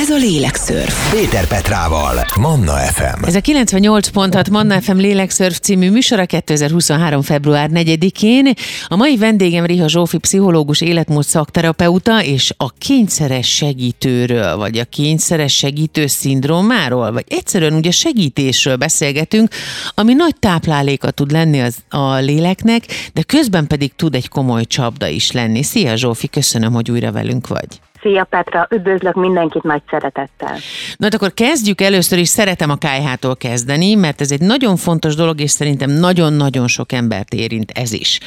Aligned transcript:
Ez 0.00 0.10
a 0.10 0.16
Lélekszörf. 0.16 1.12
Péter 1.12 1.46
Petrával, 1.46 2.24
Manna 2.38 2.72
FM. 2.72 3.24
Ez 3.24 3.34
a 3.34 3.40
98.6 3.40 4.50
Manna 4.50 4.80
FM 4.80 4.96
Lélekszörf 4.96 5.58
című 5.58 5.90
műsora 5.90 6.26
2023. 6.26 7.22
február 7.22 7.70
4-én. 7.72 8.52
A 8.86 8.96
mai 8.96 9.16
vendégem 9.16 9.64
Riha 9.64 9.88
Zsófi, 9.88 10.18
pszichológus, 10.18 10.80
életmód 10.80 11.24
szakterapeuta, 11.24 12.24
és 12.24 12.52
a 12.56 12.70
kényszeres 12.70 13.54
segítőről, 13.54 14.56
vagy 14.56 14.78
a 14.78 14.84
kényszeres 14.84 15.56
segítő 15.56 16.06
szindrómáról, 16.06 17.12
vagy 17.12 17.24
egyszerűen 17.28 17.74
ugye 17.74 17.90
segítésről 17.90 18.76
beszélgetünk, 18.76 19.48
ami 19.94 20.12
nagy 20.12 20.36
tápláléka 20.38 21.10
tud 21.10 21.30
lenni 21.30 21.60
az, 21.60 21.76
a 21.88 22.14
léleknek, 22.14 22.84
de 23.12 23.22
közben 23.22 23.66
pedig 23.66 23.94
tud 23.96 24.14
egy 24.14 24.28
komoly 24.28 24.64
csapda 24.64 25.06
is 25.08 25.32
lenni. 25.32 25.62
Szia 25.62 25.96
Zsófi, 25.96 26.28
köszönöm, 26.28 26.72
hogy 26.72 26.90
újra 26.90 27.12
velünk 27.12 27.48
vagy. 27.48 27.68
Szia 28.02 28.24
Petra, 28.24 28.66
üdvözlök 28.70 29.14
mindenkit 29.14 29.62
nagy 29.62 29.82
szeretettel. 29.90 30.56
Na 30.96 31.04
hát 31.04 31.14
akkor 31.14 31.32
kezdjük 31.34 31.80
először 31.80 32.18
is, 32.18 32.28
szeretem 32.28 32.70
a 32.70 32.76
kájhától 32.76 33.36
kezdeni, 33.36 33.94
mert 33.94 34.20
ez 34.20 34.30
egy 34.30 34.40
nagyon 34.40 34.76
fontos 34.76 35.14
dolog, 35.14 35.40
és 35.40 35.50
szerintem 35.50 35.90
nagyon-nagyon 35.90 36.66
sok 36.66 36.92
embert 36.92 37.32
érint 37.32 37.70
ez 37.70 37.92
is. 37.92 38.20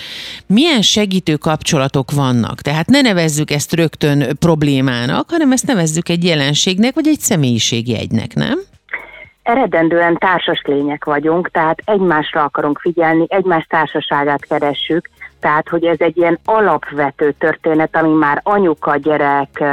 Milyen 0.48 0.82
segítő 0.82 1.36
kapcsolatok 1.36 2.12
vannak? 2.12 2.62
Tehát 2.62 2.88
ne 2.88 3.02
nevezzük 3.02 3.52
ezt 3.52 3.74
rögtön 3.74 4.38
problémának, 4.40 5.30
hanem 5.30 5.52
ezt 5.52 5.68
nevezzük 5.68 6.10
egy 6.10 6.24
jelenségnek, 6.24 6.94
vagy 6.94 7.08
egy 7.08 7.20
személyiségjegynek, 7.20 8.34
nem? 8.34 8.60
Eredendően 9.44 10.18
társas 10.18 10.62
lények 10.66 11.06
vagyunk, 11.06 11.52
tehát 11.52 11.82
egymásra 11.86 12.44
akarunk 12.44 12.80
figyelni, 12.80 13.26
egymás 13.30 13.66
társaságát 13.70 14.46
keressük, 14.46 15.10
tehát, 15.44 15.70
hogy 15.70 15.86
ez 15.86 16.00
egy 16.00 16.18
ilyen 16.18 16.40
alapvető 16.46 17.32
történet, 17.32 17.96
ami 17.96 18.14
már 18.14 18.40
anyuka-gyerek, 18.44 19.64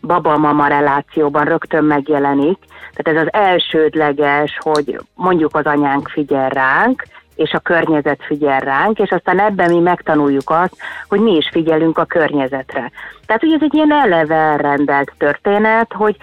baba-mama 0.00 0.66
relációban 0.66 1.44
rögtön 1.44 1.84
megjelenik. 1.84 2.58
Tehát 2.94 3.20
ez 3.20 3.26
az 3.26 3.40
elsődleges, 3.40 4.58
hogy 4.60 5.00
mondjuk 5.14 5.56
az 5.56 5.64
anyánk 5.64 6.08
figyel 6.08 6.48
ránk, 6.48 7.02
és 7.34 7.52
a 7.52 7.58
környezet 7.58 8.24
figyel 8.24 8.60
ránk, 8.60 8.98
és 8.98 9.10
aztán 9.10 9.38
ebben 9.40 9.70
mi 9.70 9.78
megtanuljuk 9.78 10.50
azt, 10.50 10.76
hogy 11.08 11.20
mi 11.20 11.36
is 11.36 11.48
figyelünk 11.52 11.98
a 11.98 12.04
környezetre. 12.04 12.90
Tehát, 13.26 13.42
hogy 13.42 13.52
ez 13.52 13.62
egy 13.62 13.74
ilyen 13.74 13.92
eleve 13.92 14.34
elrendelt 14.34 15.12
történet, 15.18 15.92
hogy 15.92 16.16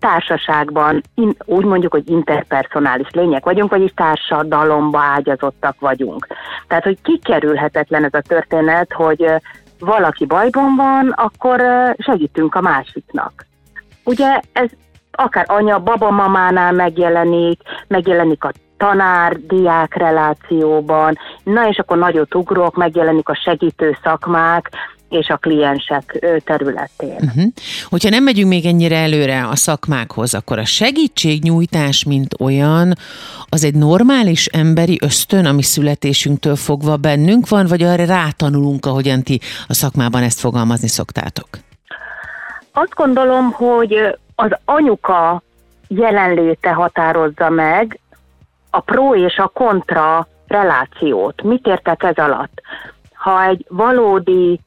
társaságban, 0.00 1.02
in, 1.14 1.36
úgy 1.44 1.64
mondjuk, 1.64 1.92
hogy 1.92 2.10
interpersonális 2.10 3.08
lények 3.10 3.44
vagyunk, 3.44 3.70
vagyis 3.70 3.92
társadalomba 3.94 4.98
ágyazottak 4.98 5.80
vagyunk. 5.80 6.26
Tehát, 6.68 6.84
hogy 6.84 6.98
kikerülhetetlen 7.02 8.04
ez 8.04 8.14
a 8.14 8.20
történet, 8.20 8.92
hogy 8.92 9.24
valaki 9.78 10.26
bajban 10.26 10.76
van, 10.76 11.08
akkor 11.08 11.62
segítünk 11.98 12.54
a 12.54 12.60
másiknak. 12.60 13.46
Ugye 14.04 14.40
ez 14.52 14.68
akár 15.12 15.44
anya, 15.48 15.78
baba 15.78 16.10
mamánál 16.10 16.72
megjelenik, 16.72 17.60
megjelenik 17.86 18.44
a 18.44 18.52
tanár-diák 18.76 19.94
relációban, 19.94 21.18
na 21.42 21.68
és 21.68 21.78
akkor 21.78 21.98
nagyot 21.98 22.34
ugrok, 22.34 22.76
megjelenik 22.76 23.28
a 23.28 23.40
segítő 23.44 23.96
szakmák, 24.02 24.70
és 25.10 25.28
a 25.28 25.36
kliensek 25.36 26.26
területén. 26.44 27.16
Uh-huh. 27.20 27.44
Hogyha 27.84 28.08
nem 28.08 28.24
megyünk 28.24 28.48
még 28.48 28.66
ennyire 28.66 28.96
előre 28.96 29.46
a 29.46 29.56
szakmákhoz, 29.56 30.34
akkor 30.34 30.58
a 30.58 30.64
segítségnyújtás, 30.64 32.04
mint 32.04 32.34
olyan, 32.40 32.92
az 33.48 33.64
egy 33.64 33.74
normális 33.74 34.46
emberi 34.46 34.98
ösztön, 35.02 35.46
ami 35.46 35.62
születésünktől 35.62 36.56
fogva 36.56 36.96
bennünk 36.96 37.48
van, 37.48 37.66
vagy 37.66 37.82
arra 37.82 38.04
rátanulunk, 38.04 38.86
ahogyan 38.86 39.22
ti 39.22 39.40
a 39.68 39.74
szakmában 39.74 40.22
ezt 40.22 40.40
fogalmazni 40.40 40.88
szoktátok? 40.88 41.48
Azt 42.72 42.94
gondolom, 42.94 43.50
hogy 43.50 43.94
az 44.34 44.50
anyuka 44.64 45.42
jelenléte 45.88 46.70
határozza 46.70 47.48
meg 47.48 48.00
a 48.70 48.80
pro 48.80 49.14
és 49.14 49.36
a 49.36 49.48
kontra 49.48 50.28
relációt. 50.46 51.42
Mit 51.42 51.66
értek 51.66 52.02
ez 52.02 52.16
alatt? 52.16 52.60
Ha 53.14 53.44
egy 53.44 53.64
valódi 53.68 54.60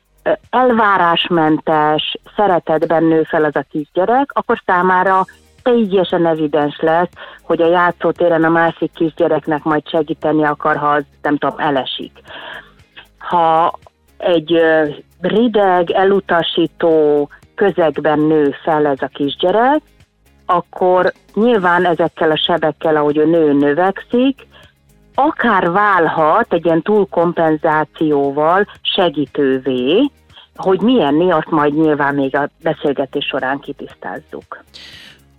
elvárásmentes, 0.49 2.17
szeretetben 2.35 3.03
nő 3.03 3.23
fel 3.23 3.43
az 3.43 3.55
a 3.55 3.65
kisgyerek, 3.69 4.29
akkor 4.33 4.61
számára 4.65 5.25
teljesen 5.63 6.25
evidens 6.25 6.79
lesz, 6.79 7.09
hogy 7.41 7.61
a 7.61 7.69
játszótéren 7.69 8.43
a 8.43 8.49
másik 8.49 8.91
kisgyereknek 8.93 9.63
majd 9.63 9.87
segíteni 9.87 10.43
akar, 10.43 10.75
ha 10.75 10.87
az 10.87 11.03
nem 11.21 11.37
tudom, 11.37 11.59
elesik. 11.59 12.11
Ha 13.17 13.79
egy 14.17 14.61
rideg, 15.21 15.91
elutasító 15.91 17.29
közegben 17.55 18.19
nő 18.19 18.55
fel 18.63 18.85
ez 18.85 19.01
a 19.01 19.07
kisgyerek, 19.07 19.81
akkor 20.45 21.13
nyilván 21.33 21.85
ezekkel 21.85 22.31
a 22.31 22.37
sebekkel, 22.37 22.95
ahogy 22.95 23.17
a 23.17 23.25
nő 23.25 23.53
növekszik, 23.53 24.47
akár 25.15 25.71
válhat 25.71 26.53
egy 26.53 26.65
ilyen 26.65 26.81
túlkompenzációval 26.81 28.67
segítővé, 28.81 30.11
hogy 30.55 30.81
milyen 30.81 31.13
mi, 31.13 31.31
azt 31.31 31.49
majd 31.49 31.73
nyilván 31.73 32.15
még 32.15 32.35
a 32.35 32.49
beszélgetés 32.63 33.25
során 33.25 33.59
kitisztázzuk. 33.59 34.63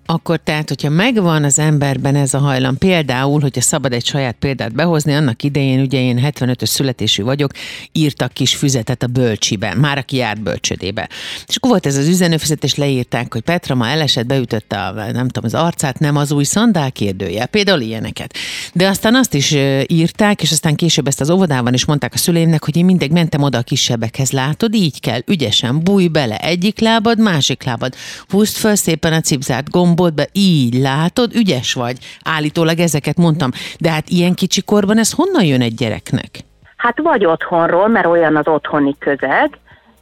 Akkor 0.06 0.40
tehát, 0.44 0.68
hogyha 0.68 0.88
megvan 0.88 1.44
az 1.44 1.58
emberben 1.58 2.14
ez 2.16 2.34
a 2.34 2.38
hajlam, 2.38 2.78
például, 2.78 3.40
hogyha 3.40 3.60
szabad 3.60 3.92
egy 3.92 4.06
saját 4.06 4.36
példát 4.38 4.74
behozni, 4.74 5.14
annak 5.14 5.42
idején, 5.42 5.80
ugye 5.80 6.00
én 6.00 6.20
75-ös 6.22 6.66
születésű 6.66 7.22
vagyok, 7.22 7.50
írtak 7.92 8.32
kis 8.32 8.54
füzetet 8.54 9.02
a 9.02 9.06
bölcsiben, 9.06 9.76
már 9.76 9.98
aki 9.98 10.16
járt 10.16 10.42
bölcsödébe. 10.42 11.08
És 11.46 11.56
akkor 11.56 11.70
volt 11.70 11.86
ez 11.86 11.96
az 11.96 12.08
üzenőfüzet, 12.08 12.64
és 12.64 12.74
leírták, 12.74 13.32
hogy 13.32 13.42
Petra 13.42 13.74
ma 13.74 13.86
elesett, 13.86 14.26
beütötte 14.26 14.76
a, 14.76 14.92
nem 14.92 15.28
tudom, 15.28 15.44
az 15.44 15.54
arcát, 15.54 15.98
nem 15.98 16.16
az 16.16 16.32
új 16.32 16.44
szandál 16.44 16.92
kérdője, 16.92 17.46
például 17.46 17.80
ilyeneket. 17.80 18.34
De 18.72 18.88
aztán 18.88 19.14
azt 19.14 19.34
is 19.34 19.56
írták, 19.86 20.42
és 20.42 20.50
aztán 20.50 20.74
később 20.74 21.06
ezt 21.06 21.20
az 21.20 21.30
óvodában 21.30 21.74
is 21.74 21.84
mondták 21.84 22.14
a 22.14 22.18
szüleimnek, 22.18 22.64
hogy 22.64 22.76
én 22.76 22.84
mindig 22.84 23.10
mentem 23.10 23.42
oda 23.42 23.58
a 23.58 23.62
kisebbekhez, 23.62 24.30
látod, 24.30 24.74
így 24.74 25.00
kell, 25.00 25.20
ügyesen, 25.26 25.80
bújj 25.82 26.06
bele, 26.06 26.36
egyik 26.36 26.80
lábad, 26.80 27.18
másik 27.18 27.62
lábad, 27.62 27.94
húzd 28.28 28.56
föl 28.56 28.74
szépen 28.74 29.12
a 29.12 29.20
cipzárt, 29.20 29.70
gomb 29.70 29.93
be, 29.94 30.28
így 30.32 30.74
látod, 30.74 31.34
ügyes 31.34 31.72
vagy. 31.72 31.98
Állítólag 32.24 32.78
ezeket 32.78 33.16
mondtam. 33.16 33.50
De 33.78 33.90
hát 33.90 34.08
ilyen 34.08 34.34
kicsi 34.34 34.62
korban 34.62 34.98
ez 34.98 35.12
honnan 35.12 35.44
jön 35.44 35.60
egy 35.60 35.74
gyereknek? 35.74 36.38
Hát 36.76 37.00
vagy 37.02 37.24
otthonról, 37.24 37.88
mert 37.88 38.06
olyan 38.06 38.36
az 38.36 38.46
otthoni 38.48 38.96
közeg, 38.98 39.58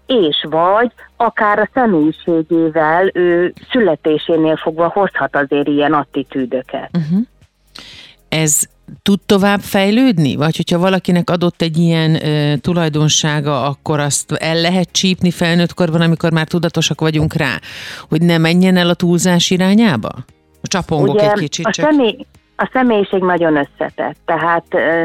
és 0.06 0.46
vagy 0.50 0.92
akár 1.16 1.58
a 1.58 1.68
személyiségével 1.74 3.10
ő 3.14 3.52
születésénél 3.70 4.56
fogva 4.56 4.88
hozhat 4.88 5.36
azért 5.36 5.68
ilyen 5.68 5.92
attitűdöket. 5.92 6.90
Uh-huh. 6.92 7.26
Ez 8.28 8.62
tud 9.02 9.20
tovább 9.26 9.60
fejlődni? 9.60 10.36
Vagy 10.36 10.56
hogyha 10.56 10.78
valakinek 10.78 11.30
adott 11.30 11.62
egy 11.62 11.78
ilyen 11.78 12.26
ö, 12.26 12.56
tulajdonsága, 12.56 13.64
akkor 13.64 14.00
azt 14.00 14.32
el 14.32 14.60
lehet 14.60 14.92
csípni 14.92 15.30
felnőtt 15.30 15.74
korban, 15.74 16.00
amikor 16.00 16.32
már 16.32 16.46
tudatosak 16.46 17.00
vagyunk 17.00 17.34
rá, 17.34 17.58
hogy 18.08 18.22
ne 18.22 18.38
menjen 18.38 18.76
el 18.76 18.88
a 18.88 18.94
túlzás 18.94 19.50
irányába? 19.50 20.10
Csapongok 20.62 21.14
Ugye, 21.14 21.30
egy 21.30 21.38
kicsit. 21.38 21.66
A, 21.66 21.70
csak. 21.70 21.90
Személy, 21.90 22.26
a 22.56 22.70
személyiség 22.72 23.20
nagyon 23.20 23.56
összetett, 23.56 24.16
tehát 24.24 24.64
ö, 24.68 25.04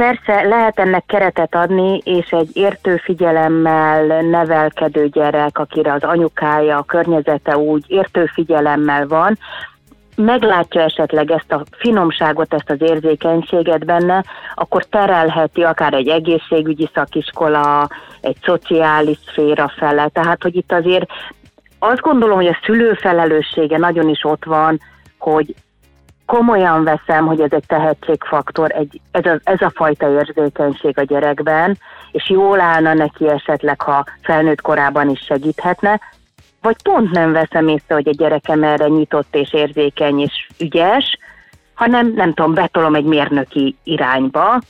Persze 0.00 0.42
lehet 0.42 0.78
ennek 0.78 1.04
keretet 1.06 1.54
adni, 1.54 2.00
és 2.04 2.30
egy 2.30 2.50
értő 2.52 2.96
figyelemmel 2.96 4.22
nevelkedő 4.22 5.08
gyerek, 5.08 5.58
akire 5.58 5.92
az 5.92 6.02
anyukája, 6.02 6.78
a 6.78 6.82
környezete 6.82 7.56
úgy 7.56 7.84
értő 7.86 8.26
figyelemmel 8.26 9.06
van, 9.06 9.38
meglátja 10.20 10.80
esetleg 10.80 11.30
ezt 11.30 11.52
a 11.52 11.62
finomságot, 11.70 12.54
ezt 12.54 12.70
az 12.70 12.80
érzékenységet 12.80 13.84
benne, 13.84 14.24
akkor 14.54 14.84
terelheti 14.84 15.62
akár 15.62 15.94
egy 15.94 16.08
egészségügyi 16.08 16.90
szakiskola, 16.94 17.88
egy 18.20 18.36
szociális 18.42 19.18
szféra 19.26 19.72
fele. 19.76 20.08
Tehát, 20.08 20.42
hogy 20.42 20.56
itt 20.56 20.72
azért 20.72 21.10
azt 21.78 22.00
gondolom, 22.00 22.36
hogy 22.36 22.46
a 22.46 22.58
szülő 22.64 22.92
felelőssége 22.92 23.78
nagyon 23.78 24.08
is 24.08 24.24
ott 24.24 24.44
van, 24.44 24.80
hogy 25.18 25.54
komolyan 26.26 26.84
veszem, 26.84 27.26
hogy 27.26 27.40
ez 27.40 27.52
egy 27.52 27.66
tehetségfaktor, 27.66 28.70
egy, 28.72 29.00
ez, 29.10 29.24
a, 29.24 29.40
ez 29.44 29.60
a 29.60 29.72
fajta 29.74 30.10
érzékenység 30.10 30.98
a 30.98 31.02
gyerekben, 31.02 31.78
és 32.12 32.30
jól 32.30 32.60
állna 32.60 32.94
neki 32.94 33.28
esetleg, 33.28 33.80
ha 33.80 34.04
felnőtt 34.22 34.60
korában 34.60 35.08
is 35.08 35.20
segíthetne, 35.20 36.00
vagy 36.62 36.82
pont 36.82 37.10
nem 37.10 37.32
veszem 37.32 37.68
észre, 37.68 37.94
hogy 37.94 38.08
a 38.08 38.14
gyerekem 38.16 38.62
erre 38.62 38.86
nyitott 38.86 39.34
és 39.36 39.52
érzékeny 39.52 40.20
és 40.20 40.48
ügyes, 40.58 41.18
hanem 41.74 42.12
nem 42.14 42.32
tudom, 42.34 42.54
betolom 42.54 42.94
egy 42.94 43.04
mérnöki 43.04 43.76
irányba, 43.84 44.60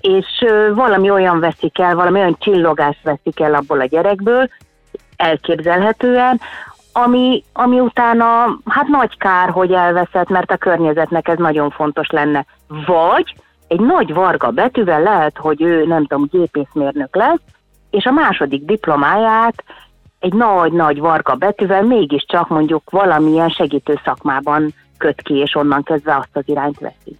és 0.00 0.44
valami 0.74 1.10
olyan 1.10 1.40
veszik 1.40 1.78
el, 1.78 1.94
valami 1.94 2.20
olyan 2.20 2.36
csillogást 2.38 3.02
veszik 3.02 3.40
el 3.40 3.54
abból 3.54 3.80
a 3.80 3.84
gyerekből, 3.84 4.48
elképzelhetően, 5.16 6.40
ami, 6.92 7.44
ami 7.52 7.80
utána, 7.80 8.58
hát 8.64 8.86
nagy 8.86 9.16
kár, 9.18 9.50
hogy 9.50 9.72
elveszett, 9.72 10.28
mert 10.28 10.50
a 10.50 10.56
környezetnek 10.56 11.28
ez 11.28 11.38
nagyon 11.38 11.70
fontos 11.70 12.08
lenne. 12.08 12.46
Vagy 12.86 13.34
egy 13.68 13.80
nagy 13.80 14.14
varga 14.14 14.50
betűvel 14.50 15.02
lehet, 15.02 15.38
hogy 15.38 15.62
ő, 15.62 15.86
nem 15.86 16.06
tudom, 16.06 16.28
gépészmérnök 16.30 17.16
lesz, 17.16 17.40
és 17.90 18.04
a 18.04 18.10
második 18.10 18.64
diplomáját 18.64 19.64
egy 20.24 20.32
nagy-nagy 20.32 21.00
varga 21.00 21.34
betűvel 21.34 21.82
mégiscsak 21.82 22.48
mondjuk 22.48 22.90
valamilyen 22.90 23.48
segítő 23.48 24.00
szakmában 24.04 24.74
köt 24.96 25.22
ki, 25.22 25.34
és 25.34 25.54
onnan 25.54 25.82
kezdve 25.82 26.16
azt 26.16 26.28
az 26.32 26.42
irányt 26.46 26.78
veszi. 26.78 27.18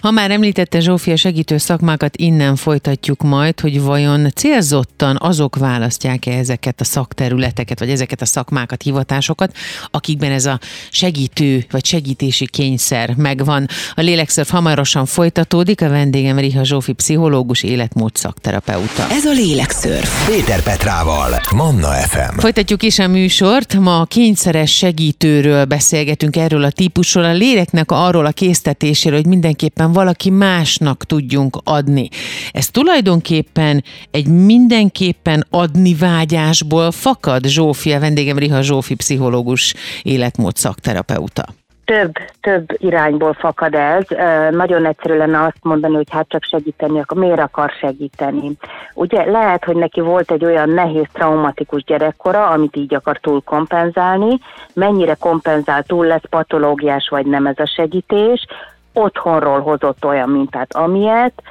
Ha 0.00 0.10
már 0.10 0.30
említette 0.30 0.80
Zsófia 0.80 1.16
segítő 1.16 1.56
szakmákat, 1.56 2.16
innen 2.16 2.56
folytatjuk 2.56 3.22
majd, 3.22 3.60
hogy 3.60 3.82
vajon 3.82 4.30
célzottan 4.34 5.16
azok 5.20 5.56
választják-e 5.56 6.30
ezeket 6.30 6.80
a 6.80 6.84
szakterületeket, 6.84 7.78
vagy 7.78 7.90
ezeket 7.90 8.20
a 8.20 8.24
szakmákat, 8.26 8.82
hivatásokat, 8.82 9.56
akikben 9.90 10.32
ez 10.32 10.46
a 10.46 10.58
segítő 10.90 11.64
vagy 11.70 11.84
segítési 11.84 12.46
kényszer 12.46 13.14
megvan. 13.16 13.66
A 13.94 14.00
lélekszörf 14.00 14.50
hamarosan 14.50 15.06
folytatódik, 15.06 15.82
a 15.82 15.88
vendégem 15.88 16.38
Riha 16.38 16.64
Zsófi 16.64 16.92
pszichológus, 16.92 17.62
életmód 17.62 18.14
szakterapeuta. 18.14 19.06
Ez 19.10 19.24
a 19.24 19.32
lélekszörf. 19.32 20.26
Péter 20.26 20.62
Petrával, 20.62 21.40
Manna 21.54 21.88
FM. 21.88 22.38
Folytatjuk 22.38 22.82
is 22.82 22.98
a 22.98 23.08
műsort, 23.08 23.74
ma 23.74 24.00
a 24.00 24.04
kényszeres 24.04 24.76
segítőről 24.76 25.64
beszélgetünk 25.64 26.36
erről 26.36 26.64
a 26.64 26.70
típusról, 27.06 27.34
a 27.34 27.38
léleknek 27.38 27.90
arról 27.90 28.26
a 28.26 28.30
késztetéséről, 28.30 29.18
hogy 29.18 29.28
mindenképpen 29.28 29.92
valaki 29.92 30.30
másnak 30.30 31.04
tudjunk 31.04 31.58
adni. 31.64 32.08
Ez 32.52 32.68
tulajdonképpen 32.68 33.84
egy 34.10 34.26
mindenképpen 34.26 35.46
adni 35.50 35.94
vágyásból 35.94 36.90
fakad 36.90 37.46
Zsófia, 37.46 38.00
vendégem 38.00 38.38
Riha 38.38 38.62
Zsófi, 38.62 38.94
pszichológus, 38.94 39.74
életmód 40.02 40.56
szakterapeuta 40.56 41.44
több, 41.86 42.12
több 42.40 42.66
irányból 42.76 43.32
fakad 43.32 43.74
ez. 43.74 44.04
Nagyon 44.50 44.86
egyszerű 44.86 45.16
lenne 45.16 45.42
azt 45.42 45.58
mondani, 45.62 45.94
hogy 45.94 46.10
hát 46.10 46.28
csak 46.28 46.42
segíteni, 46.44 47.00
akkor 47.00 47.18
miért 47.18 47.40
akar 47.40 47.70
segíteni? 47.70 48.52
Ugye 48.94 49.24
lehet, 49.24 49.64
hogy 49.64 49.76
neki 49.76 50.00
volt 50.00 50.30
egy 50.30 50.44
olyan 50.44 50.68
nehéz, 50.68 51.06
traumatikus 51.12 51.84
gyerekkora, 51.84 52.48
amit 52.48 52.76
így 52.76 52.94
akar 52.94 53.18
túl 53.18 53.42
kompenzálni. 53.42 54.38
Mennyire 54.74 55.14
kompenzál 55.14 55.82
túl, 55.82 56.06
lesz 56.06 56.28
patológiás 56.30 57.08
vagy 57.08 57.26
nem 57.26 57.46
ez 57.46 57.58
a 57.58 57.66
segítés. 57.66 58.46
Otthonról 58.92 59.60
hozott 59.60 60.04
olyan 60.04 60.28
mintát, 60.28 60.74
amilyet. 60.74 61.42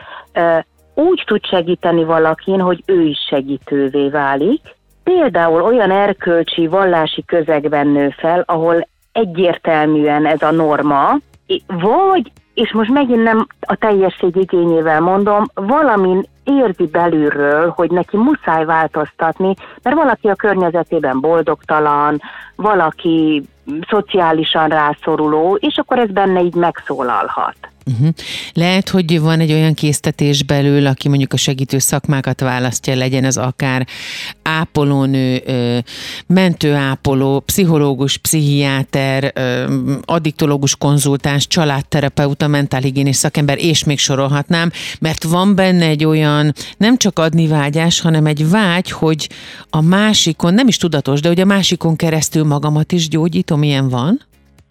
Úgy 0.93 1.23
tud 1.25 1.45
segíteni 1.45 2.03
valakin, 2.03 2.59
hogy 2.59 2.83
ő 2.85 3.01
is 3.01 3.25
segítővé 3.29 4.09
válik, 4.09 4.61
például 5.03 5.61
olyan 5.61 5.91
erkölcsi, 5.91 6.67
vallási 6.67 7.25
közegben 7.25 7.87
nő 7.87 8.09
fel, 8.09 8.43
ahol 8.45 8.87
egyértelműen 9.15 10.25
ez 10.25 10.41
a 10.41 10.51
norma, 10.51 11.17
vagy, 11.67 12.31
és 12.53 12.73
most 12.73 12.89
megint 12.89 13.23
nem 13.23 13.47
a 13.59 13.75
teljesség 13.75 14.35
igényével 14.35 15.01
mondom, 15.01 15.45
valamin 15.53 16.25
érzi 16.43 16.85
belülről, 16.85 17.73
hogy 17.75 17.91
neki 17.91 18.17
muszáj 18.17 18.65
változtatni, 18.65 19.53
mert 19.83 19.95
valaki 19.95 20.27
a 20.27 20.35
környezetében 20.35 21.19
boldogtalan, 21.19 22.21
valaki 22.55 23.43
szociálisan 23.89 24.69
rászoruló, 24.69 25.55
és 25.55 25.77
akkor 25.77 25.99
ez 25.99 26.09
benne 26.09 26.41
így 26.41 26.55
megszólalhat. 26.55 27.55
Uh-huh. 27.91 28.07
Lehet, 28.53 28.89
hogy 28.89 29.19
van 29.19 29.39
egy 29.39 29.51
olyan 29.51 29.73
késztetés 29.73 30.43
belül, 30.43 30.87
aki 30.87 31.09
mondjuk 31.09 31.33
a 31.33 31.37
segítő 31.37 31.77
szakmákat 31.77 32.39
választja, 32.39 32.95
legyen 32.95 33.23
az 33.23 33.37
akár 33.37 33.87
ápolónő, 34.43 35.43
mentőápoló, 36.27 37.39
pszichológus, 37.39 38.17
pszichiáter, 38.17 39.33
addiktológus 40.05 40.75
konzultáns, 40.75 41.47
családterapeuta, 41.47 42.47
mentálhigiénés 42.47 43.15
szakember, 43.15 43.57
és 43.59 43.83
még 43.83 43.99
sorolhatnám, 43.99 44.71
mert 44.99 45.23
van 45.23 45.55
benne 45.55 45.85
egy 45.85 46.05
olyan 46.05 46.53
nem 46.77 46.97
csak 46.97 47.19
adni 47.19 47.47
vágyás, 47.47 48.01
hanem 48.01 48.25
egy 48.25 48.49
vágy, 48.49 48.91
hogy 48.91 49.29
a 49.69 49.81
másikon, 49.81 50.53
nem 50.53 50.67
is 50.67 50.77
tudatos, 50.77 51.21
de 51.21 51.27
hogy 51.27 51.39
a 51.39 51.45
másikon 51.45 51.95
keresztül 51.95 52.43
magamat 52.43 52.91
is 52.91 53.07
gyógyítom, 53.07 53.63
ilyen 53.63 53.89
van? 53.89 54.21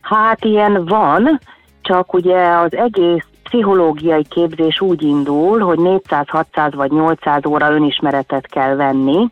Hát 0.01 0.45
ilyen 0.45 0.85
van, 0.85 1.41
csak 1.85 2.15
ugye 2.15 2.49
az 2.49 2.77
egész 2.77 3.25
pszichológiai 3.43 4.25
képzés 4.25 4.81
úgy 4.81 5.03
indul, 5.03 5.61
hogy 5.61 5.79
400, 5.79 6.29
600 6.29 6.75
vagy 6.75 6.91
800 6.91 7.47
óra 7.47 7.71
önismeretet 7.71 8.47
kell 8.47 8.75
venni, 8.75 9.29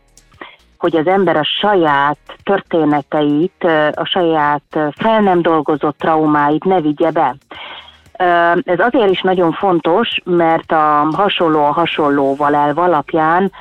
hogy 0.79 0.97
az 0.97 1.07
ember 1.07 1.37
a 1.37 1.45
saját 1.61 2.19
történeteit, 2.43 3.65
a 3.95 4.05
saját 4.05 4.63
fel 4.97 5.21
nem 5.21 5.43
dolgozott 5.43 5.99
traumáit 5.99 6.65
ne 6.65 6.81
vigye 6.81 7.11
be. 7.11 7.37
Ez 8.65 8.79
azért 8.79 9.11
is 9.11 9.21
nagyon 9.21 9.53
fontos, 9.53 10.21
mert 10.25 10.73
a 10.73 11.09
hasonló 11.13 11.65
a 11.65 11.73
hasonlóval 11.73 12.55
el 12.55 12.73
alapján 12.75 13.53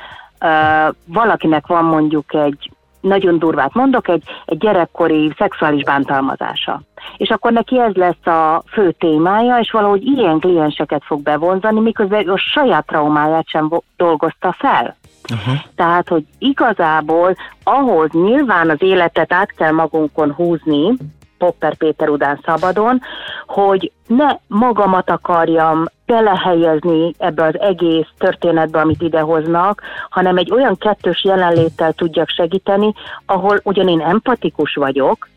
valakinek 1.05 1.67
van 1.67 1.83
mondjuk 1.83 2.33
egy 2.33 2.71
nagyon 3.01 3.39
durvát 3.39 3.73
mondok, 3.73 4.07
egy, 4.07 4.23
egy 4.45 4.57
gyerekkori 4.57 5.33
szexuális 5.37 5.83
bántalmazása. 5.83 6.81
És 7.17 7.29
akkor 7.29 7.51
neki 7.51 7.79
ez 7.79 7.93
lesz 7.93 8.25
a 8.25 8.63
fő 8.71 8.91
témája, 8.91 9.57
és 9.57 9.71
valahogy 9.71 10.03
ilyen 10.03 10.39
klienseket 10.39 11.03
fog 11.05 11.21
bevonzani, 11.21 11.79
miközben 11.79 12.27
a 12.27 12.37
saját 12.37 12.85
traumáját 12.85 13.47
sem 13.47 13.69
dolgozta 13.97 14.55
fel. 14.57 14.95
Uh-huh. 15.33 15.53
Tehát, 15.75 16.07
hogy 16.07 16.23
igazából 16.37 17.35
ahhoz 17.63 18.09
nyilván 18.11 18.69
az 18.69 18.81
életet 18.81 19.33
át 19.33 19.51
kell 19.51 19.71
magunkon 19.71 20.33
húzni, 20.33 20.93
Popper 21.37 21.75
Péter 21.75 22.09
udán 22.09 22.39
szabadon, 22.45 23.01
hogy 23.47 23.91
ne 24.07 24.27
magamat 24.47 25.09
akarjam 25.09 25.85
belehelyezni 26.11 27.13
ebbe 27.17 27.43
az 27.43 27.59
egész 27.59 28.07
történetbe, 28.17 28.79
amit 28.79 29.01
idehoznak, 29.01 29.81
hanem 30.09 30.37
egy 30.37 30.51
olyan 30.51 30.77
kettős 30.77 31.23
jelenléttel 31.23 31.93
tudjak 31.93 32.29
segíteni, 32.29 32.93
ahol 33.25 33.59
ugyan 33.63 33.87
én 33.87 34.01
empatikus 34.01 34.75
vagyok, 34.75 35.29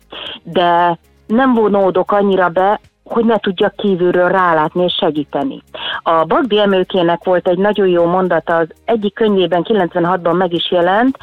de 0.42 0.98
nem 1.26 1.54
vonódok 1.54 2.12
annyira 2.12 2.48
be, 2.48 2.80
hogy 3.04 3.24
ne 3.24 3.38
tudjak 3.38 3.76
kívülről 3.76 4.28
rálátni 4.28 4.84
és 4.84 4.94
segíteni. 5.00 5.62
A 6.02 6.24
Bagdi 6.24 6.60
Emőkének 6.60 7.24
volt 7.24 7.48
egy 7.48 7.58
nagyon 7.58 7.88
jó 7.88 8.04
mondata, 8.04 8.56
az 8.56 8.68
egyik 8.84 9.14
könyvében 9.14 9.66
96-ban 9.68 10.36
meg 10.36 10.52
is 10.52 10.70
jelent, 10.70 11.18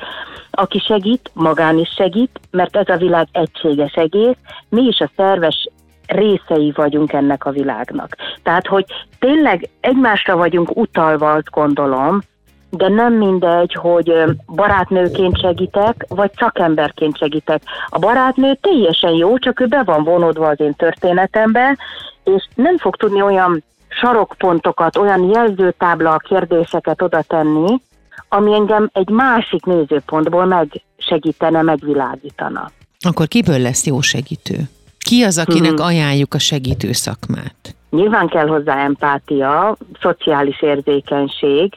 aki 0.51 0.79
segít, 0.79 1.31
magán 1.33 1.77
is 1.77 1.89
segít, 1.95 2.39
mert 2.51 2.75
ez 2.75 2.89
a 2.89 2.97
világ 2.97 3.27
egységes 3.31 3.93
egész, 3.93 4.35
mi 4.69 4.81
is 4.81 4.99
a 4.99 5.11
szerves 5.15 5.69
részei 6.11 6.71
vagyunk 6.75 7.13
ennek 7.13 7.45
a 7.45 7.51
világnak. 7.51 8.15
Tehát, 8.43 8.67
hogy 8.67 8.85
tényleg 9.19 9.69
egymásra 9.79 10.35
vagyunk 10.35 10.75
utalva, 10.75 11.31
azt 11.31 11.49
gondolom, 11.49 12.21
de 12.69 12.87
nem 12.87 13.13
mindegy, 13.13 13.73
hogy 13.73 14.13
barátnőként 14.45 15.39
segítek, 15.39 16.05
vagy 16.07 16.31
szakemberként 16.35 17.17
segítek. 17.17 17.61
A 17.89 17.99
barátnő 17.99 18.57
teljesen 18.61 19.11
jó, 19.11 19.37
csak 19.37 19.59
ő 19.59 19.65
be 19.65 19.83
van 19.83 20.03
vonódva 20.03 20.47
az 20.47 20.59
én 20.59 20.73
történetembe, 20.73 21.77
és 22.23 22.47
nem 22.55 22.77
fog 22.77 22.95
tudni 22.95 23.21
olyan 23.21 23.63
sarokpontokat, 23.87 24.97
olyan 24.97 25.29
jelzőtábla 25.33 26.17
kérdéseket 26.17 27.01
oda 27.01 27.21
tenni, 27.21 27.81
ami 28.29 28.53
engem 28.53 28.89
egy 28.93 29.09
másik 29.09 29.65
nézőpontból 29.65 30.45
megsegítene, 30.45 31.61
megvilágítana. 31.61 32.71
Akkor 32.99 33.27
kiből 33.27 33.59
lesz 33.59 33.85
jó 33.85 34.01
segítő? 34.01 34.69
Ki 35.11 35.23
az, 35.23 35.37
akinek 35.37 35.71
hmm. 35.71 35.85
ajánljuk 35.85 36.33
a 36.33 36.39
segítő 36.39 36.91
szakmát? 36.91 37.75
Nyilván 37.89 38.27
kell 38.27 38.47
hozzá 38.47 38.83
empátia, 38.83 39.77
szociális 40.01 40.61
érzékenység, 40.61 41.73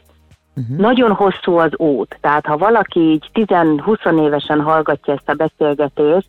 Uh-huh. 0.56 0.76
Nagyon 0.76 1.12
hosszú 1.12 1.56
az 1.56 1.70
út, 1.76 2.18
tehát 2.20 2.46
ha 2.46 2.56
valaki 2.56 3.00
így 3.00 3.30
10-20 3.32 4.24
évesen 4.26 4.60
hallgatja 4.60 5.14
ezt 5.14 5.28
a 5.28 5.34
beszélgetést, 5.34 6.28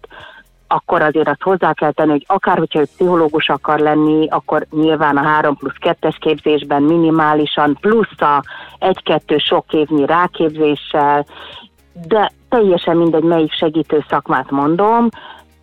akkor 0.67 1.01
azért 1.01 1.27
azt 1.27 1.41
hozzá 1.41 1.73
kell 1.73 1.91
tenni, 1.91 2.11
hogy 2.11 2.25
akár 2.27 2.57
hogyha 2.57 2.79
ő 2.79 2.83
pszichológus 2.83 3.49
akar 3.49 3.79
lenni, 3.79 4.27
akkor 4.29 4.67
nyilván 4.71 5.17
a 5.17 5.23
3 5.23 5.55
plusz 5.55 5.75
2-es 5.79 6.15
képzésben 6.19 6.83
minimálisan, 6.83 7.77
plusz 7.81 8.21
a 8.21 8.43
1-2 8.79 9.43
sok 9.43 9.73
évnyi 9.73 10.05
ráképzéssel, 10.05 11.25
de 12.07 12.31
teljesen 12.49 12.97
mindegy, 12.97 13.23
melyik 13.23 13.53
segítő 13.53 14.05
szakmát 14.09 14.51
mondom, 14.51 15.09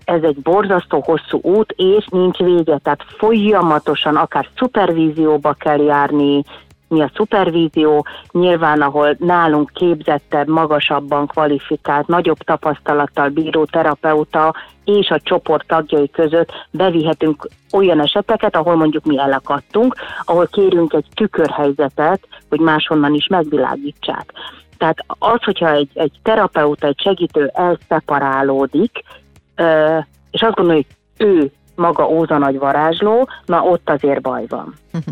ez 0.05 0.23
egy 0.23 0.37
borzasztó 0.37 1.03
hosszú 1.05 1.39
út, 1.43 1.75
és 1.77 2.07
nincs 2.11 2.39
vége, 2.39 2.79
tehát 2.83 3.05
folyamatosan 3.19 4.17
akár 4.17 4.49
szupervízióba 4.57 5.53
kell 5.53 5.81
járni, 5.81 6.43
mi 6.93 7.03
a 7.03 7.11
szupervízió, 7.15 8.07
nyilván 8.31 8.83
ahol 8.83 9.17
nálunk 9.19 9.71
képzettebb, 9.75 10.49
magasabban 10.49 11.27
kvalifikált, 11.27 12.07
nagyobb 12.07 12.39
tapasztalattal 12.39 13.29
bíró 13.29 13.65
terapeuta 13.65 14.55
és 14.85 15.11
a 15.11 15.21
csoport 15.21 15.67
tagjai 15.67 16.11
között 16.11 16.53
bevihetünk 16.71 17.49
olyan 17.73 18.01
eseteket, 18.01 18.57
ahol 18.57 18.77
mondjuk 18.77 19.05
mi 19.05 19.19
elakadtunk, 19.19 19.95
ahol 20.25 20.47
kérünk 20.47 20.93
egy 20.93 21.07
tükörhelyzetet, 21.15 22.29
hogy 22.49 22.61
máshonnan 22.61 23.15
is 23.15 23.27
megvilágítsák. 23.27 24.33
Tehát 24.79 25.05
az, 25.07 25.43
hogyha 25.43 25.71
egy, 25.71 25.91
egy 25.95 26.13
terapeuta, 26.23 26.87
egy 26.87 27.01
segítő 27.01 27.51
elszeparálódik, 27.55 29.03
és 30.31 30.43
azt 30.43 30.55
gondolja, 30.55 30.83
hogy 31.17 31.27
ő 31.27 31.53
maga 31.75 32.09
óza 32.09 32.39
nagy 32.39 32.59
varázsló, 32.59 33.29
na 33.47 33.63
ott 33.63 33.91
azért 33.91 34.21
baj 34.21 34.45
van. 34.49 34.75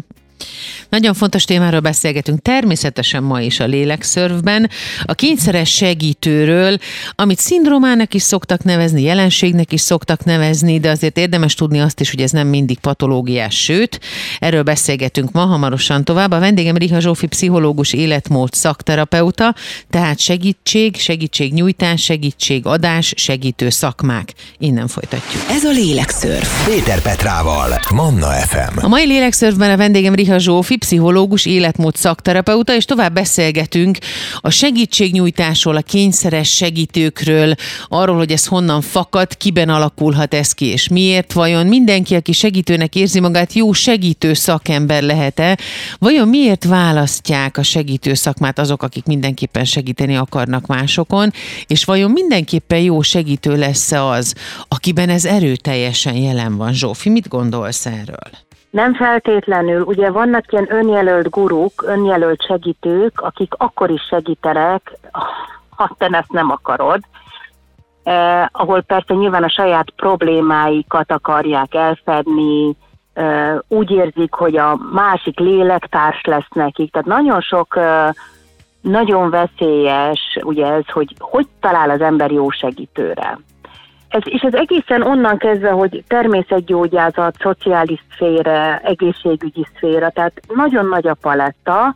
Nagyon 0.91 1.15
fontos 1.15 1.45
témáról 1.45 1.81
beszélgetünk, 1.81 2.43
természetesen 2.43 3.23
ma 3.23 3.41
is 3.41 3.61
a 3.61 3.67
lélekszörvben, 3.67 4.71
a 5.03 5.15
kényszeres 5.15 5.71
segítőről, 5.71 6.79
amit 7.15 7.39
szindrómának 7.39 8.15
is 8.15 8.23
szoktak 8.23 8.65
nevezni, 8.65 9.03
jelenségnek 9.03 9.73
is 9.73 9.81
szoktak 9.81 10.25
nevezni, 10.25 10.81
de 10.81 10.91
azért 10.91 11.19
érdemes 11.19 11.55
tudni 11.55 11.81
azt 11.81 12.01
is, 12.01 12.11
hogy 12.11 12.21
ez 12.21 12.31
nem 12.31 12.47
mindig 12.47 12.79
patológiás, 12.79 13.63
sőt, 13.63 14.01
erről 14.39 14.63
beszélgetünk 14.63 15.33
ma 15.33 15.45
hamarosan 15.45 16.05
tovább. 16.05 16.31
A 16.31 16.39
vendégem 16.39 16.77
Riha 16.77 17.01
Zsófi, 17.01 17.27
pszichológus, 17.27 17.93
életmód 17.93 18.55
szakterapeuta, 18.55 19.55
tehát 19.91 20.19
segítség, 20.19 20.97
segítségnyújtás, 20.97 22.03
segítségadás, 22.03 23.13
segítő 23.17 23.69
szakmák. 23.69 24.33
Innen 24.59 24.89
folytatjuk. 24.89 25.43
Ez 25.51 25.65
a 25.65 25.71
lélekszörf. 25.71 26.67
Péter 26.67 27.03
Petrával, 27.03 27.81
Manna 27.95 28.27
FM. 28.27 28.85
A 28.85 28.89
mai 28.89 29.07
lélekszörfben 29.07 29.71
a 29.71 29.77
vendégem 29.77 30.15
Riha 30.15 30.39
Zsófi, 30.39 30.79
pszichológus, 30.81 31.47
életmód 31.47 31.97
szakterapeuta, 31.97 32.75
és 32.75 32.85
tovább 32.85 33.13
beszélgetünk 33.13 33.99
a 34.41 34.51
segítségnyújtásról, 34.51 35.77
a 35.77 35.81
kényszeres 35.81 36.49
segítőkről, 36.49 37.55
arról, 37.89 38.17
hogy 38.17 38.33
ez 38.33 38.47
honnan 38.47 38.81
fakad, 38.81 39.37
kiben 39.37 39.69
alakulhat 39.69 40.35
ez 40.35 40.53
ki, 40.53 40.65
és 40.65 40.89
miért 40.89 41.33
vajon 41.33 41.67
mindenki, 41.67 42.15
aki 42.15 42.33
segítőnek 42.33 42.95
érzi 42.95 43.21
magát, 43.21 43.53
jó 43.53 43.73
segítő 43.73 44.35
szakember 44.35 45.03
lehet-e, 45.03 45.59
vajon 45.99 46.29
miért 46.29 46.65
választják 46.65 47.57
a 47.57 47.63
segítő 47.63 48.15
szakmát 48.15 48.59
azok, 48.59 48.83
akik 48.83 49.05
mindenképpen 49.05 49.65
segíteni 49.65 50.17
akarnak 50.17 50.67
másokon, 50.67 51.33
és 51.67 51.85
vajon 51.85 52.11
mindenképpen 52.11 52.79
jó 52.79 53.03
segítő 53.03 53.57
lesz-e 53.57 54.05
az, 54.05 54.35
akiben 54.69 55.09
ez 55.09 55.25
erőteljesen 55.25 56.15
jelen 56.15 56.57
van. 56.57 56.73
Zsófi, 56.73 57.09
mit 57.09 57.29
gondolsz 57.29 57.87
erről? 57.87 58.50
Nem 58.71 58.95
feltétlenül. 58.95 59.83
Ugye 59.83 60.11
vannak 60.11 60.53
ilyen 60.53 60.73
önjelölt 60.73 61.31
guruk, 61.31 61.83
önjelölt 61.87 62.43
segítők, 62.43 63.21
akik 63.21 63.55
akkor 63.57 63.91
is 63.91 64.03
segítenek, 64.03 64.93
ha 65.69 65.95
te 65.99 66.09
ezt 66.11 66.33
nem 66.33 66.51
akarod, 66.51 67.01
eh, 68.03 68.47
ahol 68.53 68.83
persze 68.83 69.15
nyilván 69.15 69.43
a 69.43 69.51
saját 69.51 69.91
problémáikat 69.91 71.13
akarják 71.13 71.75
elfedni, 71.75 72.77
eh, 73.13 73.59
úgy 73.69 73.91
érzik, 73.91 74.33
hogy 74.33 74.57
a 74.57 74.79
másik 74.93 75.39
lélektárs 75.39 76.21
lesz 76.23 76.49
nekik. 76.55 76.93
Tehát 76.93 77.07
nagyon 77.07 77.41
sok, 77.41 77.77
eh, 77.77 78.09
nagyon 78.81 79.31
veszélyes 79.31 80.39
ugye 80.43 80.67
ez, 80.67 80.89
hogy 80.89 81.15
hogy 81.19 81.47
talál 81.61 81.91
az 81.91 82.01
ember 82.01 82.31
jó 82.31 82.51
segítőre. 82.51 83.39
Ez, 84.11 84.23
és 84.25 84.41
ez 84.43 84.55
egészen 84.55 85.03
onnan 85.03 85.37
kezdve, 85.39 85.71
hogy 85.71 86.05
természetgyógyászat, 86.07 87.37
szociális 87.41 88.05
szféra, 88.13 88.79
egészségügyi 88.79 89.67
szféra, 89.77 90.11
tehát 90.11 90.41
nagyon 90.55 90.87
nagy 90.87 91.07
a 91.07 91.15
paletta, 91.15 91.95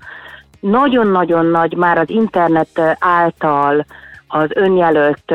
nagyon-nagyon 0.61 1.47
nagy 1.47 1.77
már 1.77 1.99
az 1.99 2.11
internet 2.11 2.97
által 2.99 3.85
az 4.29 4.49
önjelölt 4.55 5.35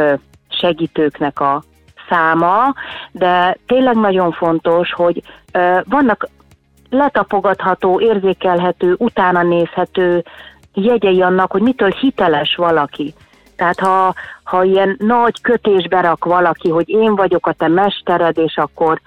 segítőknek 0.49 1.39
a 1.39 1.63
száma, 2.09 2.73
de 3.11 3.57
tényleg 3.67 3.95
nagyon 3.95 4.31
fontos, 4.31 4.93
hogy 4.93 5.21
vannak 5.83 6.29
letapogatható, 6.89 8.01
érzékelhető, 8.01 8.95
utána 8.97 9.43
nézhető 9.43 10.23
jegyei 10.73 11.21
annak, 11.21 11.51
hogy 11.51 11.61
mitől 11.61 11.89
hiteles 11.89 12.55
valaki. 12.55 13.13
Tehát 13.59 13.79
ha, 13.79 14.13
ha 14.43 14.63
ilyen 14.63 14.95
nagy 14.99 15.41
kötésbe 15.41 16.01
rak 16.01 16.25
valaki, 16.25 16.69
hogy 16.69 16.89
én 16.89 17.15
vagyok 17.15 17.47
a 17.47 17.53
te 17.53 17.67
mestered, 17.67 18.37
és 18.37 18.57
akkor 18.57 19.01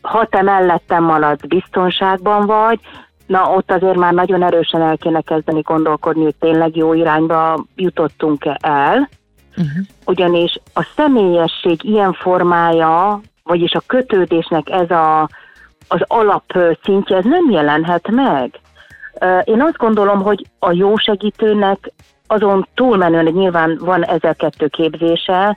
ha 0.00 0.26
te 0.26 0.42
mellettem 0.42 1.04
maradsz, 1.04 1.46
biztonságban 1.46 2.46
vagy, 2.46 2.80
na 3.26 3.54
ott 3.54 3.70
azért 3.70 3.96
már 3.96 4.12
nagyon 4.12 4.42
erősen 4.42 4.82
el 4.82 4.96
kéne 4.96 5.20
kezdeni 5.20 5.60
gondolkodni, 5.60 6.22
hogy 6.22 6.34
tényleg 6.34 6.76
jó 6.76 6.92
irányba 6.92 7.64
jutottunk-e 7.74 8.58
el. 8.62 9.08
Uh-huh. 9.50 9.86
Ugyanis 10.04 10.58
a 10.74 10.86
személyesség 10.96 11.84
ilyen 11.84 12.12
formája, 12.12 13.20
vagyis 13.42 13.72
a 13.72 13.82
kötődésnek 13.86 14.70
ez 14.70 14.90
a, 14.90 15.28
az 15.88 16.00
alapszintje, 16.06 17.16
ez 17.16 17.24
nem 17.24 17.50
jelenhet 17.50 18.08
meg. 18.10 18.60
Én 19.44 19.62
azt 19.62 19.76
gondolom, 19.76 20.22
hogy 20.22 20.46
a 20.58 20.72
jó 20.72 20.96
segítőnek 20.96 21.92
azon 22.26 22.68
túlmenően, 22.74 23.24
hogy 23.24 23.34
nyilván 23.34 23.78
van 23.80 24.04
ezzel 24.04 24.34
kettő 24.34 24.66
képzése, 24.66 25.56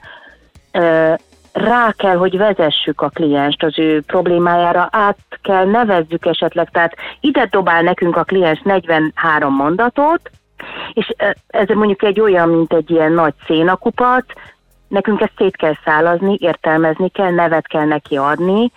rá 1.52 1.92
kell, 1.96 2.16
hogy 2.16 2.36
vezessük 2.36 3.00
a 3.00 3.08
klienst 3.08 3.62
az 3.62 3.78
ő 3.78 4.02
problémájára, 4.02 4.88
át 4.92 5.18
kell 5.42 5.64
nevezzük 5.64 6.26
esetleg, 6.26 6.70
tehát 6.70 6.94
ide 7.20 7.46
dobál 7.50 7.82
nekünk 7.82 8.16
a 8.16 8.24
kliens 8.24 8.60
43 8.62 9.54
mondatot, 9.54 10.30
és 10.92 11.14
ez 11.46 11.68
mondjuk 11.68 12.02
egy 12.02 12.20
olyan, 12.20 12.48
mint 12.48 12.72
egy 12.72 12.90
ilyen 12.90 13.12
nagy 13.12 13.34
szénakupat, 13.46 14.24
nekünk 14.88 15.20
ezt 15.20 15.32
szét 15.36 15.56
kell 15.56 15.74
szálazni, 15.84 16.36
értelmezni 16.40 17.08
kell, 17.08 17.30
nevet 17.30 17.66
kell 17.66 17.84
neki 17.84 18.16
adni, 18.16 18.72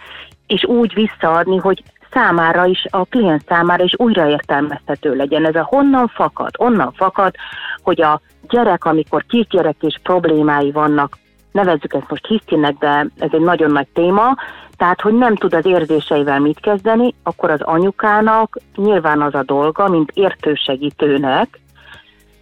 és 0.48 0.66
úgy 0.66 0.94
visszaadni, 0.94 1.58
hogy 1.58 1.84
számára 2.14 2.66
is, 2.66 2.86
a 2.90 3.06
kliens 3.06 3.42
számára 3.48 3.84
is 3.84 3.94
újraértelmezhető 3.98 5.16
legyen. 5.16 5.46
Ez 5.46 5.56
a 5.56 5.68
honnan 5.70 6.08
fakad? 6.08 6.50
Onnan 6.58 6.92
fakad, 6.92 7.36
hogy 7.84 8.02
a 8.02 8.22
gyerek, 8.50 8.86
amikor 8.86 9.26
kisgyerek 9.26 9.76
és 9.80 10.00
problémái 10.04 10.72
vannak, 10.72 11.18
nevezzük 11.52 11.94
ezt 11.94 12.10
most 12.10 12.28
hisztinek, 12.28 12.78
de 12.78 13.08
ez 13.20 13.30
egy 13.32 13.42
nagyon 13.42 13.72
nagy 13.72 13.88
téma, 13.94 14.36
tehát, 14.78 15.02
hogy 15.02 15.14
nem 15.14 15.36
tud 15.36 15.54
az 15.54 15.66
érzéseivel 15.66 16.40
mit 16.40 16.60
kezdeni, 16.60 17.14
akkor 17.24 17.50
az 17.50 17.62
anyukának 17.62 18.58
nyilván 18.76 19.22
az 19.22 19.34
a 19.34 19.44
dolga, 19.44 19.88
mint 19.88 20.12
értősegítőnek, 20.14 21.60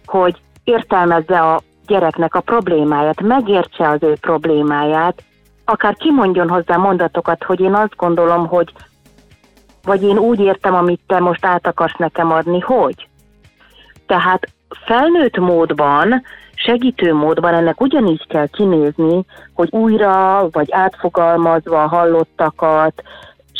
hogy 0.06 0.40
értelmezze 0.64 1.40
a 1.40 1.60
gyereknek 1.86 2.34
a 2.34 2.40
problémáját, 2.40 3.20
megértse 3.20 3.88
az 3.88 4.02
ő 4.02 4.16
problémáját, 4.20 5.22
akár 5.64 5.96
kimondjon 5.96 6.48
hozzá 6.48 6.76
mondatokat, 6.76 7.44
hogy 7.44 7.60
én 7.60 7.74
azt 7.74 7.96
gondolom, 7.96 8.46
hogy 8.46 8.72
vagy 9.84 10.02
én 10.02 10.18
úgy 10.18 10.40
értem, 10.40 10.74
amit 10.74 11.00
te 11.06 11.18
most 11.18 11.46
át 11.46 11.66
akarsz 11.66 11.96
nekem 11.96 12.32
adni, 12.32 12.60
hogy? 12.60 13.08
Tehát 14.06 14.48
felnőtt 14.84 15.36
módban, 15.36 16.22
segítő 16.54 17.14
módban 17.14 17.54
ennek 17.54 17.80
ugyanígy 17.80 18.26
kell 18.26 18.46
kinézni, 18.46 19.24
hogy 19.54 19.68
újra 19.72 20.46
vagy 20.50 20.68
átfogalmazva 20.70 21.86
hallottakat, 21.86 23.02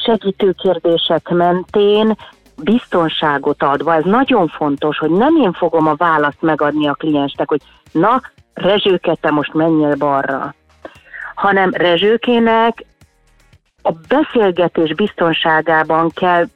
segítő 0.04 0.52
kérdések 0.52 1.28
mentén 1.28 2.16
biztonságot 2.62 3.62
adva. 3.62 3.94
Ez 3.94 4.04
nagyon 4.04 4.48
fontos, 4.48 4.98
hogy 4.98 5.10
nem 5.10 5.36
én 5.36 5.52
fogom 5.52 5.86
a 5.86 5.94
választ 5.94 6.42
megadni 6.42 6.88
a 6.88 6.94
kliensnek, 6.94 7.48
hogy 7.48 7.60
na, 7.92 8.20
Rezsőke, 8.54 9.14
te 9.20 9.30
most 9.30 9.54
menjél 9.54 9.96
balra. 9.96 10.54
Hanem 11.34 11.70
Rezsőkének 11.70 12.84
a 13.82 13.92
beszélgetés 14.08 14.94
biztonságában 14.94 16.10
kell 16.10 16.48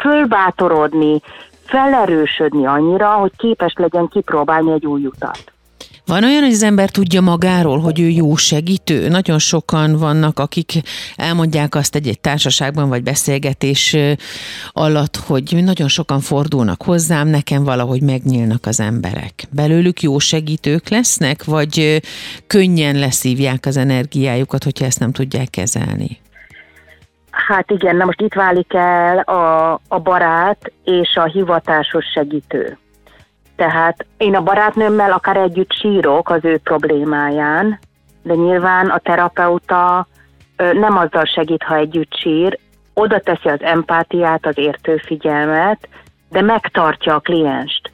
fölbátorodni, 0.00 1.20
felerősödni 1.64 2.66
annyira, 2.66 3.12
hogy 3.12 3.32
képes 3.36 3.72
legyen 3.76 4.08
kipróbálni 4.08 4.72
egy 4.72 4.86
új 4.86 5.06
utat. 5.06 5.52
Van 6.06 6.24
olyan, 6.24 6.42
hogy 6.42 6.52
az 6.52 6.62
ember 6.62 6.90
tudja 6.90 7.20
magáról, 7.20 7.78
hogy 7.78 8.00
ő 8.00 8.08
jó 8.08 8.36
segítő? 8.36 9.08
Nagyon 9.08 9.38
sokan 9.38 9.96
vannak, 9.98 10.38
akik 10.38 10.72
elmondják 11.16 11.74
azt 11.74 11.94
egy-egy 11.94 12.20
társaságban 12.20 12.88
vagy 12.88 13.02
beszélgetés 13.02 13.96
alatt, 14.72 15.16
hogy 15.16 15.60
nagyon 15.64 15.88
sokan 15.88 16.20
fordulnak 16.20 16.82
hozzám, 16.82 17.28
nekem 17.28 17.64
valahogy 17.64 18.02
megnyílnak 18.02 18.66
az 18.66 18.80
emberek. 18.80 19.44
Belőlük 19.50 20.02
jó 20.02 20.18
segítők 20.18 20.88
lesznek, 20.88 21.44
vagy 21.44 22.02
könnyen 22.46 22.98
leszívják 22.98 23.66
az 23.66 23.76
energiájukat, 23.76 24.64
hogyha 24.64 24.84
ezt 24.84 25.00
nem 25.00 25.12
tudják 25.12 25.50
kezelni? 25.50 26.20
Hát 27.32 27.70
igen, 27.70 27.96
na 27.96 28.04
most 28.04 28.20
itt 28.20 28.34
válik 28.34 28.74
el 28.74 29.18
a, 29.18 29.72
a 29.88 29.98
barát 29.98 30.72
és 30.84 31.16
a 31.16 31.24
hivatásos 31.24 32.04
segítő. 32.14 32.78
Tehát 33.56 34.06
én 34.16 34.34
a 34.34 34.42
barátnőmmel 34.42 35.12
akár 35.12 35.36
együtt 35.36 35.72
sírok 35.72 36.30
az 36.30 36.44
ő 36.44 36.58
problémáján, 36.58 37.78
de 38.22 38.34
nyilván 38.34 38.88
a 38.88 38.98
terapeuta 38.98 40.06
nem 40.56 40.96
azzal 40.96 41.24
segít, 41.24 41.62
ha 41.62 41.76
együtt 41.76 42.14
sír, 42.14 42.58
oda 42.94 43.20
teszi 43.20 43.48
az 43.48 43.62
empátiát, 43.62 44.46
az 44.46 44.58
értőfigyelmet, 44.58 45.88
de 46.28 46.40
megtartja 46.40 47.14
a 47.14 47.20
klienst. 47.20 47.92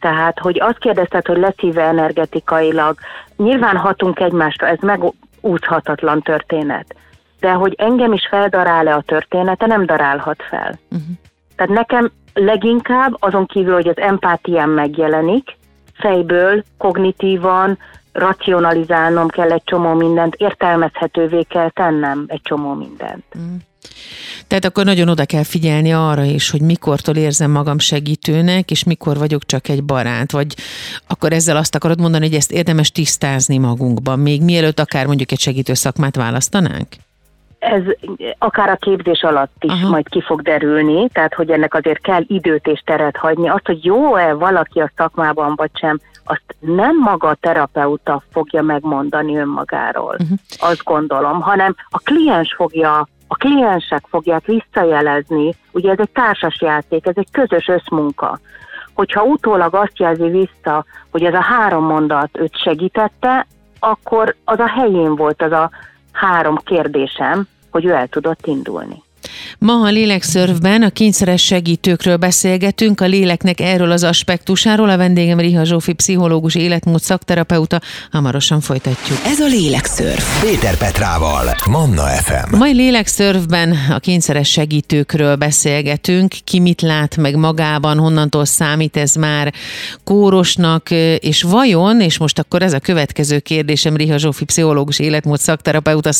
Tehát, 0.00 0.38
hogy 0.38 0.60
azt 0.60 0.78
kérdezted, 0.78 1.26
hogy 1.26 1.38
leszíve 1.38 1.82
energetikailag, 1.82 2.98
nyilván 3.36 3.76
hatunk 3.76 4.20
egymásra, 4.20 4.66
ez 4.66 4.78
megúszhatatlan 4.80 6.22
történet 6.22 6.94
de 7.40 7.52
hogy 7.52 7.74
engem 7.78 8.12
is 8.12 8.26
feldarál-e 8.30 8.94
a 8.94 9.02
története, 9.06 9.66
nem 9.66 9.86
darálhat 9.86 10.42
fel. 10.48 10.78
Uh-huh. 10.90 11.08
Tehát 11.56 11.72
nekem 11.72 12.10
leginkább 12.34 13.16
azon 13.18 13.46
kívül, 13.46 13.74
hogy 13.74 13.88
az 13.88 13.98
empátiám 13.98 14.70
megjelenik, 14.70 15.56
fejből, 15.94 16.64
kognitívan, 16.78 17.78
racionalizálnom 18.12 19.28
kell 19.28 19.50
egy 19.50 19.62
csomó 19.64 19.94
mindent, 19.94 20.34
értelmezhetővé 20.34 21.42
kell 21.42 21.70
tennem 21.70 22.24
egy 22.26 22.40
csomó 22.42 22.74
mindent. 22.74 23.24
Uh-huh. 23.34 23.52
Tehát 24.46 24.64
akkor 24.64 24.84
nagyon 24.84 25.08
oda 25.08 25.24
kell 25.24 25.42
figyelni 25.42 25.92
arra 25.92 26.22
is, 26.22 26.50
hogy 26.50 26.60
mikortól 26.60 27.16
érzem 27.16 27.50
magam 27.50 27.78
segítőnek, 27.78 28.70
és 28.70 28.84
mikor 28.84 29.18
vagyok 29.18 29.46
csak 29.46 29.68
egy 29.68 29.84
barát, 29.84 30.32
vagy 30.32 30.54
akkor 31.06 31.32
ezzel 31.32 31.56
azt 31.56 31.74
akarod 31.74 32.00
mondani, 32.00 32.26
hogy 32.26 32.34
ezt 32.34 32.52
érdemes 32.52 32.90
tisztázni 32.90 33.58
magunkban, 33.58 34.18
még 34.18 34.42
mielőtt 34.42 34.80
akár 34.80 35.06
mondjuk 35.06 35.32
egy 35.32 35.40
segítő 35.40 35.74
szakmát 35.74 36.16
választanánk? 36.16 36.88
Ez 37.60 37.82
akár 38.38 38.68
a 38.68 38.76
képzés 38.76 39.22
alatt 39.22 39.54
is 39.60 39.72
Aha. 39.72 39.88
majd 39.88 40.08
ki 40.08 40.20
fog 40.20 40.42
derülni, 40.42 41.08
tehát 41.08 41.34
hogy 41.34 41.50
ennek 41.50 41.74
azért 41.74 42.00
kell 42.00 42.22
időt 42.26 42.66
és 42.66 42.82
teret 42.84 43.16
hagyni. 43.16 43.48
Azt, 43.48 43.66
hogy 43.66 43.84
jó-e 43.84 44.32
valaki 44.32 44.80
a 44.80 44.92
szakmában 44.96 45.54
vagy 45.56 45.70
sem, 45.74 46.00
azt 46.24 46.56
nem 46.58 46.98
maga 46.98 47.28
a 47.28 47.34
terapeuta 47.34 48.22
fogja 48.32 48.62
megmondani 48.62 49.36
önmagáról, 49.36 50.16
uh-huh. 50.18 50.38
azt 50.58 50.84
gondolom, 50.84 51.40
hanem 51.40 51.74
a 51.90 51.98
kliens 51.98 52.54
fogja, 52.54 53.08
a 53.28 53.36
kliensek 53.36 54.02
fogják 54.08 54.44
visszajelezni, 54.44 55.54
ugye 55.72 55.90
ez 55.90 55.98
egy 55.98 56.10
társas 56.10 56.60
játék, 56.60 57.06
ez 57.06 57.16
egy 57.16 57.30
közös 57.30 57.68
összmunka. 57.68 58.38
Hogyha 58.94 59.22
utólag 59.22 59.74
azt 59.74 59.98
jelzi 59.98 60.28
vissza, 60.28 60.84
hogy 61.10 61.24
ez 61.24 61.34
a 61.34 61.42
három 61.42 61.84
mondat 61.84 62.38
őt 62.38 62.56
segítette, 62.56 63.46
akkor 63.80 64.34
az 64.44 64.58
a 64.58 64.68
helyén 64.68 65.16
volt 65.16 65.42
az 65.42 65.52
a 65.52 65.70
három 66.20 66.56
kérdésem, 66.56 67.48
hogy 67.70 67.84
ő 67.84 67.92
el 67.92 68.08
tudott 68.08 68.46
indulni. 68.46 69.02
Ma 69.58 69.72
a 69.72 69.90
lélekszörfben 69.90 70.82
a 70.82 70.90
kényszeres 70.90 71.44
segítőkről 71.44 72.16
beszélgetünk, 72.16 73.00
a 73.00 73.04
léleknek 73.06 73.60
erről 73.60 73.90
az 73.90 74.02
aspektusáról. 74.02 74.88
A 74.90 74.96
vendégem 74.96 75.38
Riha 75.38 75.64
Zsófi, 75.64 75.92
pszichológus, 75.92 76.54
életmód 76.54 77.00
szakterapeuta. 77.00 77.80
Hamarosan 78.10 78.60
folytatjuk. 78.60 79.18
Ez 79.24 79.40
a 79.40 79.46
lélekszörf. 79.46 80.40
Péter 80.40 80.76
Petrával, 80.76 81.54
Manna 81.66 82.02
FM. 82.02 82.56
Mai 82.56 82.72
lélekszörfben 82.72 83.76
a 83.90 83.98
kényszeres 83.98 84.50
segítőkről 84.50 85.36
beszélgetünk. 85.36 86.34
Ki 86.44 86.60
mit 86.60 86.80
lát 86.80 87.16
meg 87.16 87.36
magában, 87.36 87.98
honnantól 87.98 88.44
számít 88.44 88.96
ez 88.96 89.14
már 89.14 89.52
kórosnak, 90.04 90.90
és 91.18 91.42
vajon, 91.42 92.00
és 92.00 92.18
most 92.18 92.38
akkor 92.38 92.62
ez 92.62 92.72
a 92.72 92.78
következő 92.78 93.38
kérdésem 93.38 93.96
Riha 93.96 94.18
Zsófi, 94.18 94.44
pszichológus, 94.44 94.98
életmód 94.98 95.38
szakterapeuta 95.38 96.10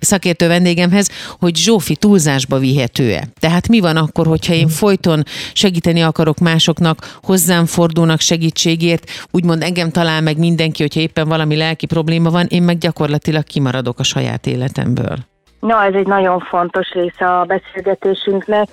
szakértő 0.00 0.46
vendégemhez, 0.46 1.10
hogy 1.38 1.56
Zsófi 1.56 1.96
túlzásba 1.96 2.53
vihet 2.58 2.92
elérhető-e. 2.98 3.28
Tehát 3.40 3.68
mi 3.68 3.80
van 3.80 3.96
akkor, 3.96 4.26
hogyha 4.26 4.54
én 4.54 4.68
folyton 4.68 5.22
segíteni 5.52 6.02
akarok 6.02 6.38
másoknak, 6.38 7.18
hozzám 7.22 7.66
fordulnak 7.66 8.20
segítségért, 8.20 9.04
úgymond 9.30 9.62
engem 9.62 9.90
talál 9.90 10.20
meg 10.20 10.38
mindenki, 10.38 10.82
hogyha 10.82 11.00
éppen 11.00 11.28
valami 11.28 11.56
lelki 11.56 11.86
probléma 11.86 12.30
van, 12.30 12.46
én 12.48 12.62
meg 12.62 12.78
gyakorlatilag 12.78 13.44
kimaradok 13.44 13.98
a 13.98 14.02
saját 14.02 14.46
életemből. 14.46 15.16
Na, 15.60 15.84
ez 15.84 15.94
egy 15.94 16.06
nagyon 16.06 16.38
fontos 16.40 16.92
része 16.92 17.26
a 17.38 17.44
beszélgetésünknek. 17.44 18.68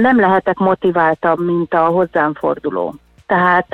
Nem 0.00 0.20
lehetek 0.20 0.56
motiváltabb, 0.56 1.44
mint 1.46 1.74
a 1.74 1.84
hozzám 1.84 2.34
forduló. 2.34 2.94
Tehát 3.26 3.66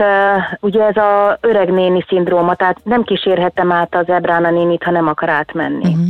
ugye 0.61 0.83
ez 0.83 0.97
a 0.97 1.39
öreg 1.41 1.71
néni 1.71 2.05
szindróma, 2.09 2.55
tehát 2.55 2.81
nem 2.85 3.03
kísérhetem 3.03 3.73
át 3.73 3.95
az 3.95 4.09
Ebrána 4.09 4.51
nénit, 4.51 4.83
ha 4.83 4.91
nem 4.91 5.09
akar 5.09 5.29
átmenni. 5.29 5.89
Uh-huh. 5.89 6.07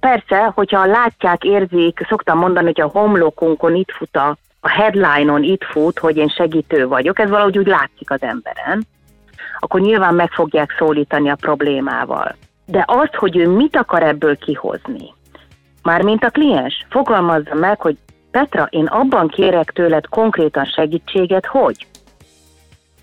Persze, 0.00 0.52
hogyha 0.54 0.84
látják, 0.84 1.44
érzik, 1.44 2.06
szoktam 2.08 2.38
mondani, 2.38 2.66
hogy 2.66 2.80
a 2.80 2.98
homlokunkon 2.98 3.74
itt 3.74 3.90
fut 3.90 4.16
a, 4.16 4.36
a 4.60 4.68
headline-on 4.68 5.42
itt 5.42 5.64
fut, 5.64 5.98
hogy 5.98 6.16
én 6.16 6.28
segítő 6.28 6.86
vagyok, 6.86 7.18
ez 7.18 7.28
valahogy 7.30 7.58
úgy 7.58 7.66
látszik 7.66 8.10
az 8.10 8.22
emberen, 8.22 8.86
akkor 9.58 9.80
nyilván 9.80 10.14
meg 10.14 10.30
fogják 10.30 10.74
szólítani 10.78 11.28
a 11.28 11.34
problémával. 11.34 12.36
De 12.66 12.84
azt, 12.86 13.14
hogy 13.14 13.36
ő 13.36 13.48
mit 13.48 13.76
akar 13.76 14.02
ebből 14.02 14.36
kihozni, 14.36 15.14
mármint 15.82 16.24
a 16.24 16.30
kliens, 16.30 16.86
fogalmazza 16.90 17.54
meg, 17.54 17.80
hogy 17.80 17.96
Petra, 18.30 18.66
én 18.70 18.86
abban 18.86 19.28
kérek 19.28 19.70
tőled 19.70 20.06
konkrétan 20.06 20.64
segítséget, 20.64 21.46
hogy? 21.46 21.86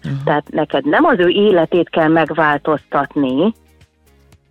Uh-huh. 0.04 0.24
Tehát 0.24 0.50
neked 0.50 0.86
nem 0.86 1.04
az 1.04 1.20
ő 1.20 1.28
életét 1.28 1.90
kell 1.90 2.08
megváltoztatni, 2.08 3.54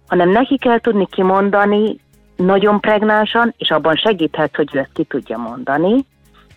hanem 0.09 0.31
neki 0.31 0.59
kell 0.59 0.79
tudni 0.79 1.07
kimondani, 1.07 1.97
nagyon 2.37 2.81
pregnánsan, 2.81 3.55
és 3.57 3.71
abban 3.71 3.97
segíthetsz, 3.97 4.57
hogy 4.57 4.69
ő 4.73 4.79
ezt 4.79 4.93
ki 4.93 5.05
tudja 5.05 5.39
mondani, 5.39 6.05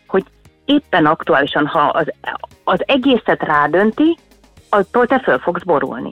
hogy 0.08 0.26
éppen 0.66 1.06
aktuálisan, 1.06 1.68
ha 1.68 1.80
az, 1.80 2.06
az 2.64 2.80
egészet 2.86 3.44
rádönti, 3.44 4.18
attól 4.70 5.08
te 5.08 5.20
föl 5.20 5.40
fogsz 5.40 5.64
borulni. 5.64 6.10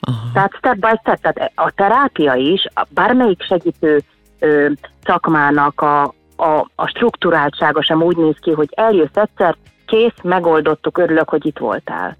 Aha. 0.00 0.30
Tehát 0.32 0.54
step 0.56 0.76
by 0.76 0.98
step, 1.00 1.20
tehát 1.20 1.52
a 1.54 1.70
terápia 1.70 2.34
is, 2.34 2.66
bármelyik 2.88 3.42
segítő 3.42 4.02
ö, 4.38 4.70
szakmának 5.04 5.80
a, 5.80 6.02
a, 6.36 6.70
a 6.74 6.86
struktúráltsága 6.86 7.82
sem 7.82 8.02
úgy 8.02 8.16
néz 8.16 8.36
ki, 8.40 8.50
hogy 8.50 8.68
eljössz 8.74 9.16
egyszer, 9.16 9.56
kész, 9.86 10.22
megoldottuk, 10.22 10.98
örülök, 10.98 11.28
hogy 11.28 11.46
itt 11.46 11.58
voltál. 11.58 12.16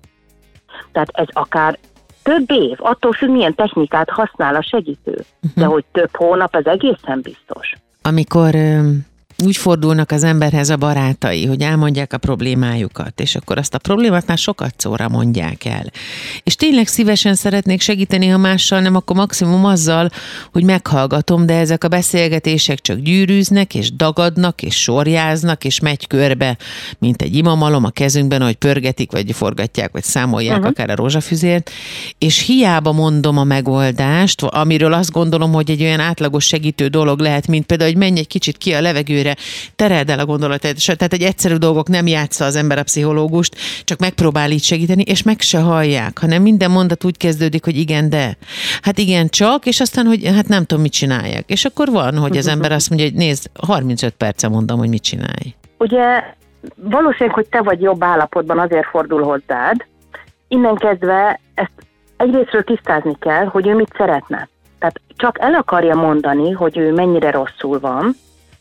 Tehát 0.92 1.08
ez 1.12 1.26
akár 1.32 1.78
több 2.22 2.50
év, 2.50 2.76
attól 2.78 3.12
függ, 3.12 3.30
milyen 3.30 3.54
technikát 3.54 4.10
használ 4.10 4.54
a 4.54 4.62
segítő. 4.62 5.24
De 5.54 5.64
hogy 5.64 5.84
több 5.92 6.16
hónap, 6.16 6.56
ez 6.56 6.66
egészen 6.66 7.20
biztos. 7.22 7.72
Amikor 8.02 8.54
úgy 9.42 9.56
fordulnak 9.56 10.10
az 10.10 10.24
emberhez 10.24 10.68
a 10.70 10.76
barátai, 10.76 11.46
hogy 11.46 11.62
elmondják 11.62 12.12
a 12.12 12.18
problémájukat, 12.18 13.20
és 13.20 13.34
akkor 13.34 13.58
azt 13.58 13.74
a 13.74 13.78
problémát 13.78 14.26
már 14.26 14.38
sokat 14.38 14.74
szóra 14.76 15.08
mondják 15.08 15.64
el. 15.64 15.84
És 16.42 16.54
tényleg 16.54 16.86
szívesen 16.86 17.34
szeretnék 17.34 17.80
segíteni, 17.80 18.26
ha 18.26 18.38
mással 18.38 18.80
nem, 18.80 18.94
akkor 18.96 19.16
maximum 19.16 19.64
azzal, 19.64 20.10
hogy 20.52 20.64
meghallgatom, 20.64 21.46
de 21.46 21.58
ezek 21.58 21.84
a 21.84 21.88
beszélgetések 21.88 22.80
csak 22.80 22.98
gyűrűznek, 22.98 23.74
és 23.74 23.92
dagadnak, 23.92 24.62
és 24.62 24.82
sorjáznak, 24.82 25.64
és 25.64 25.80
megy 25.80 26.06
körbe, 26.06 26.56
mint 26.98 27.22
egy 27.22 27.36
imamalom 27.36 27.84
a 27.84 27.90
kezünkben, 27.90 28.42
hogy 28.42 28.54
pörgetik, 28.54 29.12
vagy 29.12 29.32
forgatják, 29.32 29.92
vagy 29.92 30.02
számolják 30.02 30.56
uh-huh. 30.56 30.70
akár 30.70 30.90
a 30.90 30.94
rózsafüzért, 30.94 31.70
és 32.18 32.46
hiába 32.46 32.92
mondom 32.92 33.38
a 33.38 33.44
megoldást, 33.44 34.42
amiről 34.42 34.92
azt 34.92 35.10
gondolom, 35.10 35.52
hogy 35.52 35.70
egy 35.70 35.82
olyan 35.82 36.00
átlagos 36.00 36.46
segítő 36.46 36.86
dolog 36.86 37.20
lehet, 37.20 37.46
mint 37.46 37.66
például, 37.66 37.90
hogy 37.90 37.98
menj 37.98 38.18
egy 38.18 38.26
kicsit 38.26 38.58
ki 38.58 38.72
a 38.72 38.80
levegőre, 38.80 39.31
tereld 39.76 40.10
el 40.10 40.18
a 40.18 40.26
gondolatát. 40.26 40.76
Tehát 40.86 41.12
egy 41.12 41.22
egyszerű 41.22 41.54
dolgok 41.54 41.88
nem 41.88 42.06
játsza 42.06 42.44
az 42.44 42.56
ember 42.56 42.78
a 42.78 42.82
pszichológust, 42.82 43.56
csak 43.84 43.98
megpróbál 43.98 44.50
így 44.50 44.62
segíteni, 44.62 45.02
és 45.02 45.22
meg 45.22 45.40
se 45.40 45.58
hallják, 45.58 46.18
hanem 46.18 46.42
minden 46.42 46.70
mondat 46.70 47.04
úgy 47.04 47.16
kezdődik, 47.16 47.64
hogy 47.64 47.76
igen, 47.76 48.08
de. 48.08 48.36
Hát 48.82 48.98
igen, 48.98 49.28
csak, 49.28 49.66
és 49.66 49.80
aztán, 49.80 50.06
hogy 50.06 50.26
hát 50.26 50.48
nem 50.48 50.64
tudom, 50.64 50.82
mit 50.82 50.92
csinálják. 50.92 51.50
És 51.50 51.64
akkor 51.64 51.88
van, 51.90 52.16
hogy 52.16 52.36
az 52.36 52.46
ember 52.46 52.72
azt 52.72 52.88
mondja, 52.88 53.08
hogy 53.08 53.16
nézd, 53.16 53.50
35 53.66 54.14
perce 54.14 54.48
mondom, 54.48 54.78
hogy 54.78 54.88
mit 54.88 55.02
csinálj. 55.02 55.54
Ugye 55.78 56.24
valószínűleg, 56.74 57.34
hogy 57.34 57.46
te 57.46 57.62
vagy 57.62 57.80
jobb 57.80 58.04
állapotban, 58.04 58.58
azért 58.58 58.86
fordul 58.86 59.22
hozzád. 59.22 59.84
Innen 60.48 60.74
kezdve 60.74 61.40
ezt 61.54 61.72
egyrésztről 62.16 62.64
tisztázni 62.64 63.16
kell, 63.18 63.44
hogy 63.44 63.66
ő 63.66 63.74
mit 63.74 63.94
szeretne. 63.96 64.48
Tehát 64.78 65.00
csak 65.16 65.40
el 65.40 65.54
akarja 65.54 65.94
mondani, 65.94 66.50
hogy 66.50 66.78
ő 66.78 66.92
mennyire 66.92 67.30
rosszul 67.30 67.80
van, 67.80 68.16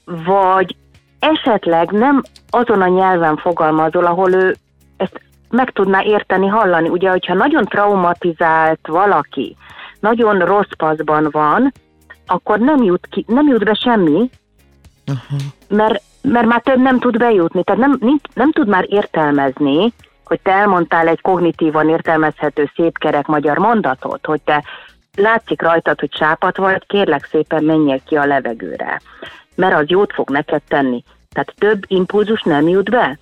vagy 0.06 0.76
esetleg 1.20 1.92
nem 1.92 2.22
azon 2.50 2.82
a 2.82 2.88
nyelven 2.88 3.38
fogalmazol, 3.38 4.06
ahol 4.06 4.34
ő 4.34 4.56
ezt 4.98 5.22
meg 5.50 5.72
tudná 5.72 6.04
érteni, 6.04 6.48
hallani. 6.48 6.90
Ugye, 6.90 7.10
hogyha 7.10 7.34
nagyon 7.34 7.66
traumatizált 7.66 8.88
valaki, 8.88 9.56
nagyon 10.00 10.40
rossz 10.40 10.72
paszban 10.78 11.28
van, 11.32 11.72
akkor 12.26 12.60
nem 12.60 12.84
jut, 12.84 13.08
ki, 13.10 13.26
nem 13.28 13.48
jut 13.48 13.64
be 13.64 13.74
semmi, 13.74 14.30
uh-huh. 15.08 15.40
mert, 15.68 16.02
mert 16.22 16.46
már 16.46 16.62
több 16.62 16.80
nem 16.80 17.00
tud 17.00 17.18
bejutni. 17.18 17.64
Tehát 17.64 17.82
nem, 17.82 17.98
nem, 18.00 18.20
nem 18.34 18.52
tud 18.52 18.68
már 18.68 18.86
értelmezni, 18.90 19.94
hogy 20.24 20.40
te 20.44 20.52
elmondtál 20.52 21.08
egy 21.08 21.22
kognitívan 21.22 21.90
értelmezhető 21.90 22.72
szép 22.76 22.98
kerek 22.98 23.26
magyar 23.26 23.58
mondatot, 23.58 24.26
hogy 24.26 24.42
te 24.42 24.64
látszik 25.16 25.62
rajtad, 25.62 26.00
hogy 26.00 26.14
sápat 26.14 26.58
vagy, 26.58 26.86
kérlek 26.88 27.26
szépen 27.26 27.64
menjél 27.64 28.02
ki 28.06 28.16
a 28.16 28.26
levegőre 28.26 29.02
mert 29.62 29.82
az 29.82 29.90
jót 29.90 30.14
fog 30.14 30.30
neked 30.30 30.62
tenni. 30.68 31.04
Tehát 31.30 31.54
több 31.58 31.84
impulzus 31.88 32.42
nem 32.42 32.68
jut 32.68 32.90
be. 32.90 33.18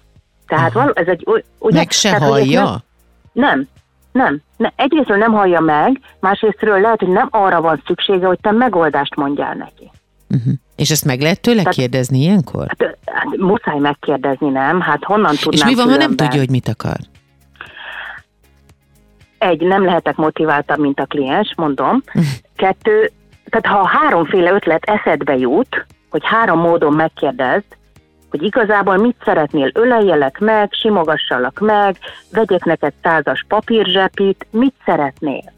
Tehát 0.48 0.74
való, 0.74 0.92
ez 0.94 1.08
egy... 1.08 1.28
Ugye, 1.60 1.78
meg 1.78 1.92
se 1.92 2.10
tehát, 2.10 2.30
hallja? 2.30 2.64
Nem, 2.64 2.82
nem, 3.32 3.68
nem. 4.12 4.42
ne, 4.58 4.70
egyrésztről 4.76 5.18
nem 5.18 5.32
hallja 5.32 5.60
meg, 5.60 6.00
másrésztről 6.20 6.80
lehet, 6.82 7.00
hogy 7.00 7.10
nem 7.10 7.28
arra 7.32 7.62
van 7.62 7.82
szüksége, 7.86 8.28
hogy 8.28 8.40
te 8.42 8.52
megoldást 8.52 9.16
mondjál 9.16 9.56
neki. 9.56 9.92
Uh-huh. 10.30 10.54
És 10.76 10.92
ezt 10.92 11.06
meg 11.06 11.22
lehet 11.22 11.42
tőle 11.42 11.58
Tehát, 11.58 11.74
kérdezni 11.74 12.20
ilyenkor? 12.20 12.66
Hát, 12.68 12.98
hát 13.06 13.38
muszáj 13.38 13.80
megkérdezni, 13.80 14.50
nem? 14.50 14.82
Hát 14.82 15.04
honnan 15.04 15.36
tudnám 15.36 15.70
És 15.70 15.76
mi 15.76 15.82
van, 15.82 15.90
ha 15.90 15.98
nem 15.98 16.16
tudja, 16.16 16.40
hogy 16.40 16.50
mit 16.50 16.68
akar? 16.68 16.98
Egy, 19.38 19.62
nem 19.62 19.86
lehetek 19.86 20.16
motiváltabb, 20.16 20.80
mint 20.80 21.00
a 21.00 21.06
kliens, 21.06 21.54
mondom. 21.56 22.02
Uh-huh. 22.08 22.24
Kettő, 22.56 23.12
tehát 23.50 23.78
ha 23.78 23.88
háromféle 23.88 24.52
ötlet 24.52 24.84
eszedbe 24.84 25.38
jut, 25.38 25.86
hogy 26.10 26.22
három 26.26 26.60
módon 26.60 26.94
megkérdezd, 26.94 27.78
hogy 28.30 28.44
igazából 28.44 28.98
mit 28.98 29.16
szeretnél, 29.24 29.70
öleljelek 29.74 30.40
meg, 30.40 30.70
simogassalak 30.72 31.60
meg, 31.60 31.98
vegyek 32.32 32.64
neked 32.64 32.94
százas 33.04 33.46
papírzsepit, 33.48 34.48
mit 34.52 34.74
szeretnél. 34.86 35.54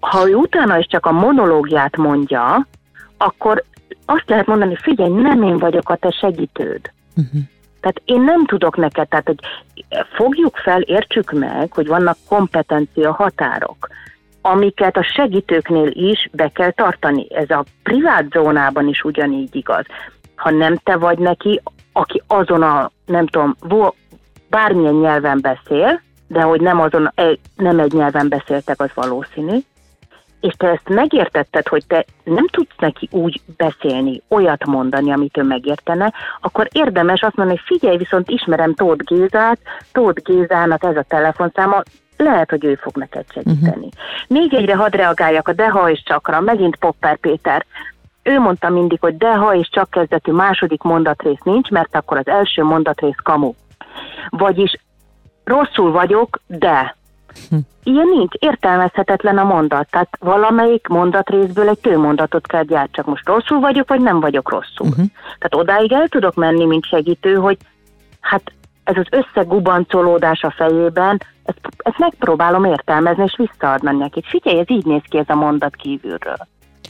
Ha 0.00 0.28
ő 0.28 0.34
utána 0.34 0.78
is 0.78 0.86
csak 0.86 1.06
a 1.06 1.12
monológiát 1.12 1.96
mondja, 1.96 2.66
akkor 3.16 3.64
azt 4.06 4.28
lehet 4.28 4.46
mondani, 4.46 4.76
figyelj, 4.76 5.10
nem 5.10 5.42
én 5.42 5.58
vagyok 5.58 5.90
a 5.90 5.96
te 5.96 6.10
segítőd. 6.10 6.90
Uh-huh. 7.16 7.40
Tehát 7.80 8.02
én 8.04 8.20
nem 8.20 8.46
tudok 8.46 8.76
neked, 8.76 9.08
tehát 9.08 9.26
hogy 9.26 9.38
fogjuk 10.14 10.56
fel, 10.56 10.80
értsük 10.80 11.32
meg, 11.32 11.72
hogy 11.72 11.86
vannak 11.86 12.16
kompetencia 12.28 13.12
határok, 13.12 13.88
amiket 14.46 14.96
a 14.96 15.02
segítőknél 15.02 15.86
is 15.86 16.28
be 16.32 16.48
kell 16.48 16.70
tartani. 16.70 17.26
Ez 17.34 17.50
a 17.50 17.64
privát 17.82 18.30
zónában 18.30 18.88
is 18.88 19.02
ugyanígy 19.02 19.56
igaz. 19.56 19.84
Ha 20.36 20.50
nem 20.50 20.76
te 20.76 20.96
vagy 20.96 21.18
neki, 21.18 21.60
aki 21.92 22.22
azon 22.26 22.62
a, 22.62 22.90
nem 23.06 23.26
tudom, 23.26 23.56
bármilyen 24.50 24.94
nyelven 24.94 25.40
beszél, 25.40 26.00
de 26.26 26.40
hogy 26.40 26.60
nem, 26.60 26.80
azon, 26.80 27.12
nem 27.56 27.78
egy 27.78 27.92
nyelven 27.92 28.28
beszéltek, 28.28 28.80
az 28.80 28.90
valószínű, 28.94 29.58
és 30.40 30.52
te 30.56 30.68
ezt 30.68 30.88
megértetted, 30.88 31.68
hogy 31.68 31.86
te 31.86 32.04
nem 32.24 32.46
tudsz 32.46 32.74
neki 32.78 33.08
úgy 33.10 33.40
beszélni, 33.56 34.22
olyat 34.28 34.66
mondani, 34.66 35.12
amit 35.12 35.36
ő 35.36 35.42
megértene, 35.42 36.12
akkor 36.40 36.68
érdemes 36.72 37.22
azt 37.22 37.36
mondani, 37.36 37.60
hogy 37.64 37.78
figyelj, 37.78 37.96
viszont 37.96 38.28
ismerem 38.28 38.74
Tóth 38.74 39.04
Gézát, 39.04 39.58
Tóth 39.92 40.22
Gézának 40.22 40.84
ez 40.84 40.96
a 40.96 41.04
telefonszáma, 41.08 41.82
lehet, 42.24 42.50
hogy 42.50 42.64
ő 42.64 42.74
fog 42.74 42.96
neked 42.96 43.24
segíteni. 43.32 43.86
Uh-huh. 43.86 43.90
Még 44.28 44.54
egyre 44.54 44.76
hadd 44.76 44.96
reagáljak 44.96 45.48
a 45.48 45.52
deha 45.52 45.90
és 45.90 46.02
csakra, 46.04 46.40
megint 46.40 46.76
Popper 46.76 47.16
Péter. 47.16 47.66
Ő 48.22 48.38
mondta 48.38 48.68
mindig, 48.68 49.00
hogy 49.00 49.16
deha 49.16 49.54
és 49.54 49.68
csak 49.70 49.90
kezdetű 49.90 50.32
második 50.32 50.82
mondatrész 50.82 51.40
nincs, 51.42 51.68
mert 51.68 51.96
akkor 51.96 52.16
az 52.18 52.26
első 52.26 52.62
mondatrész 52.62 53.18
kamu. 53.22 53.52
Vagyis 54.28 54.76
rosszul 55.44 55.92
vagyok, 55.92 56.40
de 56.46 56.96
Hm. 57.50 57.56
Ilyen 57.82 58.08
nincs, 58.08 58.34
értelmezhetetlen 58.38 59.38
a 59.38 59.44
mondat. 59.44 59.90
Tehát 59.90 60.16
valamelyik 60.20 60.86
mondatrészből 60.86 61.68
egy 61.68 61.78
tőmondatot 61.78 62.46
kell 62.46 62.62
gyártsak. 62.62 63.06
Most 63.06 63.26
rosszul 63.26 63.60
vagyok, 63.60 63.88
vagy 63.88 64.00
nem 64.00 64.20
vagyok 64.20 64.50
rosszul. 64.50 64.86
Uh-huh. 64.86 65.06
Tehát 65.38 65.54
odáig 65.54 65.92
el 65.92 66.08
tudok 66.08 66.34
menni, 66.34 66.64
mint 66.64 66.86
segítő, 66.86 67.34
hogy 67.34 67.56
hát 68.20 68.52
ez 68.84 68.96
az 68.96 69.06
összegubancolódás 69.10 70.42
a 70.42 70.50
fejében, 70.50 71.20
ezt, 71.44 71.58
ezt 71.76 71.98
megpróbálom 71.98 72.64
értelmezni, 72.64 73.22
és 73.22 73.36
visszaadni 73.36 73.96
neki. 73.96 74.22
Figyelj, 74.26 74.58
ez 74.58 74.70
így 74.70 74.84
néz 74.84 75.02
ki 75.08 75.18
ez 75.18 75.28
a 75.28 75.34
mondat 75.34 75.76
kívülről. 75.76 76.46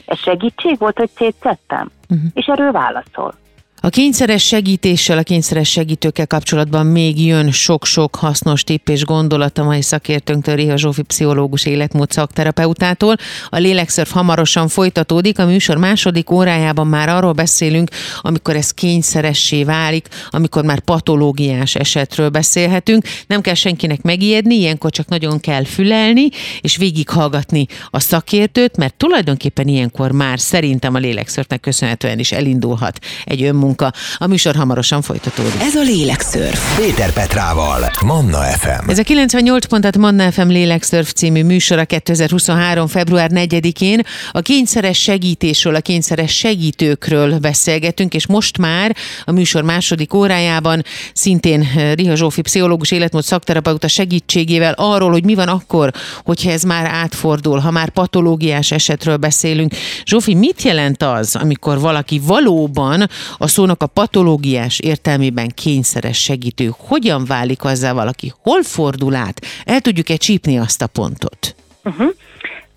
Ez 0.06 0.18
segítség 0.18 0.78
volt, 0.78 0.98
hogy 0.98 1.10
szétszettem? 1.10 1.90
Uh-huh. 2.08 2.28
És 2.34 2.46
erről 2.46 2.72
válaszol. 2.72 3.34
A 3.84 3.88
kényszeres 3.88 4.46
segítéssel, 4.46 5.18
a 5.18 5.22
kényszeres 5.22 5.70
segítőkkel 5.70 6.26
kapcsolatban 6.26 6.86
még 6.86 7.26
jön 7.26 7.50
sok-sok 7.50 8.16
hasznos 8.16 8.64
tipp 8.64 8.88
és 8.88 9.04
gondolat 9.04 9.58
a 9.58 9.64
mai 9.64 9.82
szakértőnktől, 9.82 10.54
Réha 10.54 10.76
Zsófi 10.76 11.02
pszichológus 11.02 11.66
életmód 11.66 12.10
szakterapeutától. 12.10 13.16
A 13.48 13.58
lélekszörf 13.58 14.10
hamarosan 14.10 14.68
folytatódik, 14.68 15.38
a 15.38 15.46
műsor 15.46 15.76
második 15.76 16.30
órájában 16.30 16.86
már 16.86 17.08
arról 17.08 17.32
beszélünk, 17.32 17.90
amikor 18.20 18.56
ez 18.56 18.70
kényszeressé 18.70 19.64
válik, 19.64 20.08
amikor 20.30 20.64
már 20.64 20.80
patológiás 20.80 21.74
esetről 21.74 22.28
beszélhetünk. 22.28 23.04
Nem 23.26 23.40
kell 23.40 23.54
senkinek 23.54 24.02
megijedni, 24.02 24.54
ilyenkor 24.54 24.90
csak 24.90 25.08
nagyon 25.08 25.40
kell 25.40 25.64
fülelni, 25.64 26.28
és 26.60 26.76
végighallgatni 26.76 27.66
a 27.90 28.00
szakértőt, 28.00 28.76
mert 28.76 28.94
tulajdonképpen 28.94 29.68
ilyenkor 29.68 30.12
már 30.12 30.40
szerintem 30.40 30.94
a 30.94 30.98
lélekszörfnek 30.98 31.60
köszönhetően 31.60 32.18
is 32.18 32.32
elindulhat 32.32 32.98
egy 33.24 33.42
önmunka 33.42 33.72
munka. 33.78 33.98
A 34.18 34.26
műsor 34.26 34.54
hamarosan 34.54 35.02
folytatódik. 35.02 35.60
Ez 35.60 35.74
a 35.74 35.82
Lélekszörf. 35.82 36.76
Péter 36.76 37.12
Petrával, 37.12 37.90
Manna 38.04 38.38
FM. 38.38 38.88
Ez 38.88 38.98
a 38.98 39.02
98 39.02 39.66
pontat 39.66 39.96
Manna 39.96 40.32
FM 40.32 40.48
Lélekszörf 40.48 41.12
című 41.12 41.44
műsora 41.44 41.84
2023. 41.84 42.86
február 42.86 43.30
4-én. 43.34 44.02
A 44.32 44.40
kényszeres 44.40 44.98
segítésről, 44.98 45.74
a 45.74 45.80
kényszeres 45.80 46.36
segítőkről 46.36 47.38
beszélgetünk, 47.38 48.14
és 48.14 48.26
most 48.26 48.58
már 48.58 48.96
a 49.24 49.32
műsor 49.32 49.62
második 49.62 50.14
órájában 50.14 50.84
szintén 51.12 51.68
eh, 51.76 51.92
Riha 51.94 52.14
Zsófi 52.14 52.40
pszichológus 52.40 52.90
életmód 52.90 53.22
szakterapeuta 53.22 53.88
segítségével 53.88 54.74
arról, 54.76 55.10
hogy 55.10 55.24
mi 55.24 55.34
van 55.34 55.48
akkor, 55.48 55.90
hogyha 56.24 56.50
ez 56.50 56.62
már 56.62 56.86
átfordul, 56.86 57.58
ha 57.58 57.70
már 57.70 57.90
patológiás 57.90 58.70
esetről 58.70 59.16
beszélünk. 59.16 59.74
Zsófi, 60.04 60.34
mit 60.34 60.62
jelent 60.62 61.02
az, 61.02 61.36
amikor 61.36 61.80
valaki 61.80 62.20
valóban 62.24 63.08
a 63.38 63.46
szó 63.46 63.63
szónak 63.64 63.82
a 63.82 63.86
patológiás 63.86 64.80
értelmében 64.80 65.48
kényszeres 65.54 66.18
segítő 66.22 66.70
hogyan 66.88 67.24
válik 67.26 67.64
azzá 67.64 67.92
valaki? 67.92 68.32
Hol 68.42 68.62
fordul 68.62 69.14
át? 69.14 69.40
El 69.64 69.80
tudjuk-e 69.80 70.16
csípni 70.16 70.58
azt 70.58 70.82
a 70.82 70.86
pontot? 70.86 71.54
Uh-huh. 71.84 72.06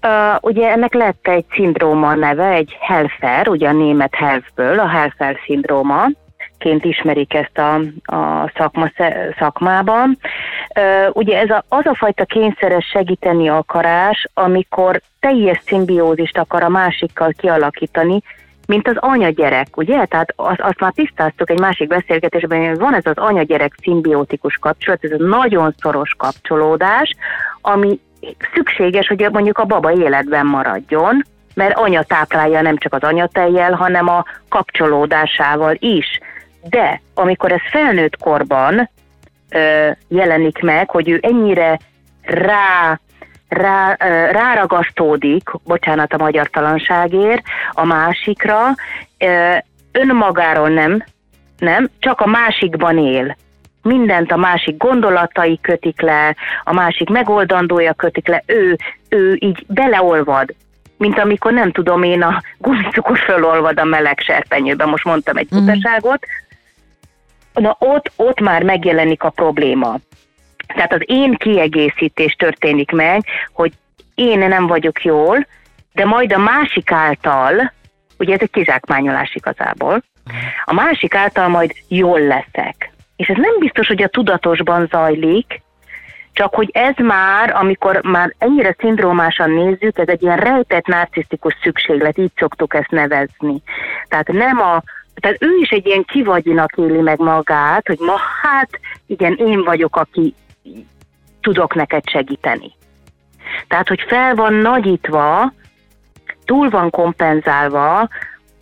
Uh, 0.04 0.36
ugye 0.41 0.69
ennek 0.69 0.93
lett 0.93 1.28
egy 1.28 1.45
szindróma 1.56 2.15
neve, 2.15 2.50
egy 2.50 2.78
Helfer, 2.80 3.47
ugye 3.47 3.67
a 3.67 3.71
német 3.71 4.15
Helfből, 4.15 4.80
a 4.80 4.88
Helfer 4.88 5.38
szindróma, 5.45 6.06
ként 6.58 6.86
ismerik 6.86 7.34
ezt 7.34 7.58
a, 7.58 7.76
a 8.15 8.52
szakma, 8.58 8.91
szakmában. 9.39 10.17
Ugye 11.12 11.39
ez 11.39 11.50
a, 11.50 11.63
az 11.67 11.86
a 11.86 11.95
fajta 11.95 12.26
kényszeres 12.26 12.86
segíteni 12.86 13.50
akarás, 13.50 14.28
amikor 14.34 15.02
teljes 15.19 15.62
szimbiózist 15.65 16.38
akar 16.38 16.63
a 16.63 16.69
másikkal 16.69 17.34
kialakítani, 17.38 18.21
mint 18.68 18.88
az 18.88 18.96
anya-gyerek, 19.00 19.78
ugye? 19.78 20.06
Tehát 20.06 20.34
azt, 20.36 20.60
azt 20.60 20.80
már 20.80 20.92
tisztáztuk 20.96 21.50
egy 21.50 21.60
másik 21.60 21.88
beszélgetésben, 21.88 22.68
hogy 22.68 22.78
van 22.78 22.96
ez 22.96 23.06
az 23.06 23.18
anya-gyerek 23.18 23.74
szimbiotikus 23.82 24.56
kapcsolat, 24.56 25.04
ez 25.04 25.12
a 25.12 25.24
nagyon 25.24 25.76
szoros 25.82 26.16
kapcsolódás, 26.18 27.16
ami 27.62 28.00
szükséges, 28.54 29.08
hogy 29.08 29.28
mondjuk 29.32 29.58
a 29.58 29.66
baba 29.66 29.92
életben 29.92 30.46
maradjon, 30.46 31.26
mert 31.54 31.78
anya 31.78 32.04
táplálja 32.04 32.62
nem 32.62 32.78
csak 32.78 32.94
az 32.94 33.02
anyatejjel, 33.02 33.74
hanem 33.74 34.08
a 34.08 34.26
kapcsolódásával 34.50 35.76
is. 35.80 36.20
De 36.70 37.02
amikor 37.14 37.52
ez 37.52 37.62
felnőtt 37.72 38.18
korban 38.18 38.90
ö, 39.50 39.90
jelenik 40.08 40.62
meg, 40.62 40.90
hogy 40.90 41.10
ő 41.10 41.20
ennyire 41.22 41.80
rá 42.22 43.00
rá, 43.50 43.96
ráragasztódik, 44.32 45.50
bocsánat 45.64 46.14
a 46.14 46.24
magyar 46.24 46.50
talanságért, 46.50 47.44
a 47.72 47.86
másikra, 47.86 48.76
önmagáról 49.92 50.70
nem, 50.70 51.04
nem, 51.58 51.90
csak 52.00 52.22
a 52.22 52.28
másikban 52.28 52.98
él. 52.98 53.38
Mindent 53.82 54.32
a 54.32 54.38
másik 54.38 54.78
gondolatai 54.78 55.60
kötik 55.62 56.02
le, 56.02 56.36
a 56.64 56.74
másik 56.74 57.10
megoldandója 57.10 57.94
kötik 57.94 58.28
le, 58.28 58.44
ő, 58.46 58.76
ő 59.10 59.38
így 59.40 59.66
beleolvad, 59.68 60.54
mint 60.98 61.20
amikor 61.20 61.54
nem 61.54 61.72
tudom 61.72 62.04
én 62.04 62.22
a 62.22 62.42
gumicukor 62.58 63.18
fölolvad 63.18 63.80
a 63.80 63.84
meleg 63.84 64.20
serpenyőben, 64.20 64.90
most 64.90 65.06
mondtam 65.06 65.38
egy 65.38 65.48
butaságot, 65.48 66.26
mm. 67.60 67.64
na 67.64 67.76
ott, 67.80 68.12
ott 68.16 68.40
már 68.40 68.64
megjelenik 68.64 69.24
a 69.24 69.30
probléma. 69.30 69.98
Tehát 70.76 70.94
az 70.94 71.02
én 71.06 71.34
kiegészítés 71.34 72.34
történik 72.34 72.92
meg, 72.92 73.24
hogy 73.54 73.72
én 74.16 74.40
nem 74.40 74.68
vagyok 74.68 75.04
jól, 75.04 75.48
de 75.94 76.06
majd 76.06 76.34
a 76.34 76.38
másik 76.38 76.92
által, 76.92 77.74
ugye 78.18 78.34
ez 78.34 78.42
egy 78.42 78.52
kizsákmányolás 78.52 79.36
igazából, 79.36 80.04
a 80.66 80.74
másik 80.74 81.16
által 81.16 81.48
majd 81.48 81.72
jól 81.88 82.20
leszek. 82.20 82.92
És 83.16 83.28
ez 83.28 83.38
nem 83.38 83.56
biztos, 83.60 83.88
hogy 83.88 84.04
a 84.04 84.08
tudatosban 84.08 84.88
zajlik, 84.92 85.62
csak 86.38 86.56
hogy 86.56 86.70
ez 86.74 86.94
már, 86.98 87.56
amikor 87.56 88.02
már 88.04 88.34
ennyire 88.38 88.76
szindrómásan 88.80 89.52
nézzük, 89.52 89.98
ez 89.98 90.08
egy 90.08 90.22
ilyen 90.24 90.38
rejtett 90.38 90.86
narcisztikus 90.86 91.54
szükséglet, 91.62 92.18
így 92.18 92.32
szoktuk 92.36 92.74
ezt 92.74 92.92
nevezni. 92.92 93.62
Tehát 94.08 94.28
nem 94.28 94.60
a, 94.60 94.84
tehát 95.16 95.44
ő 95.44 95.58
is 95.62 95.70
egy 95.70 95.86
ilyen 95.86 96.04
kivagyinak 96.04 96.72
éli 96.76 97.02
meg 97.02 97.20
magát, 97.20 97.88
hogy 97.88 98.00
ma 98.00 98.16
hát 98.42 98.70
igen, 99.08 99.34
én 99.34 99.64
vagyok, 99.64 99.96
aki 99.96 100.34
tudok 101.42 101.76
neked 101.76 102.10
segíteni. 102.10 102.72
Tehát, 103.68 103.88
hogy 103.88 104.04
fel 104.08 104.36
van 104.36 104.54
nagyítva, 104.54 105.54
túl 106.46 106.70
van 106.70 106.90
kompenzálva 106.90 108.08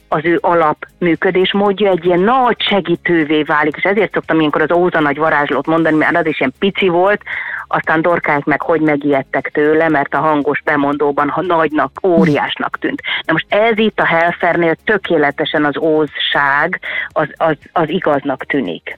az 0.08 0.26
ő 0.26 0.38
alapműködésmódja 0.42 1.90
egy 1.90 2.06
ilyen 2.06 2.20
nagy 2.20 2.62
segítővé 2.62 3.44
válik, 3.44 3.76
és 3.76 3.84
ezért 3.84 4.14
szoktam 4.14 4.40
ilyenkor 4.40 4.62
az 4.62 4.72
Óza 4.72 5.00
nagy 5.00 5.18
varázslót 5.18 5.66
mondani, 5.66 5.96
mert 5.96 6.16
az 6.16 6.26
is 6.26 6.40
ilyen 6.40 6.54
pici 6.60 6.88
volt, 6.88 7.22
aztán 7.68 8.02
dorkák 8.02 8.44
meg 8.44 8.62
hogy 8.62 8.82
megijedtek 8.82 9.52
tőle, 9.54 9.90
mert 9.90 10.14
a 10.14 10.18
hangos 10.18 10.62
bemondóban 10.62 11.30
ha 11.30 11.42
nagynak, 11.42 11.92
óriásnak 12.04 12.80
tűnt. 12.80 13.02
Na 13.26 13.34
most 13.34 13.46
ez 13.50 13.78
itt 13.78 14.00
a 14.00 14.06
Helfernél 14.06 14.76
tökéletesen 14.76 15.66
az 15.66 15.78
ózság, 15.78 16.80
az, 17.08 17.28
az, 17.36 17.58
az 17.72 17.90
igaznak 17.90 18.46
tűnik 18.46 18.98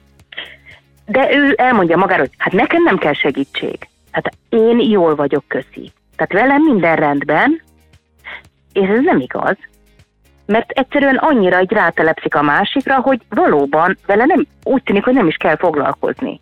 de 1.08 1.34
ő 1.36 1.54
elmondja 1.56 1.96
magáról, 1.96 2.26
hogy 2.26 2.34
hát 2.38 2.52
nekem 2.52 2.82
nem 2.82 2.98
kell 2.98 3.12
segítség. 3.12 3.88
Hát 4.10 4.30
én 4.48 4.80
jól 4.80 5.14
vagyok, 5.14 5.44
köszi. 5.48 5.92
Tehát 6.16 6.32
velem 6.32 6.62
minden 6.62 6.96
rendben, 6.96 7.62
és 8.72 8.88
ez 8.88 9.00
nem 9.02 9.20
igaz. 9.20 9.56
Mert 10.46 10.70
egyszerűen 10.70 11.16
annyira 11.16 11.56
egy 11.56 11.72
rátelepszik 11.72 12.34
a 12.34 12.42
másikra, 12.42 13.00
hogy 13.00 13.20
valóban 13.28 13.98
vele 14.06 14.24
nem, 14.24 14.46
úgy 14.64 14.82
tűnik, 14.82 15.04
hogy 15.04 15.14
nem 15.14 15.26
is 15.26 15.36
kell 15.36 15.56
foglalkozni. 15.56 16.40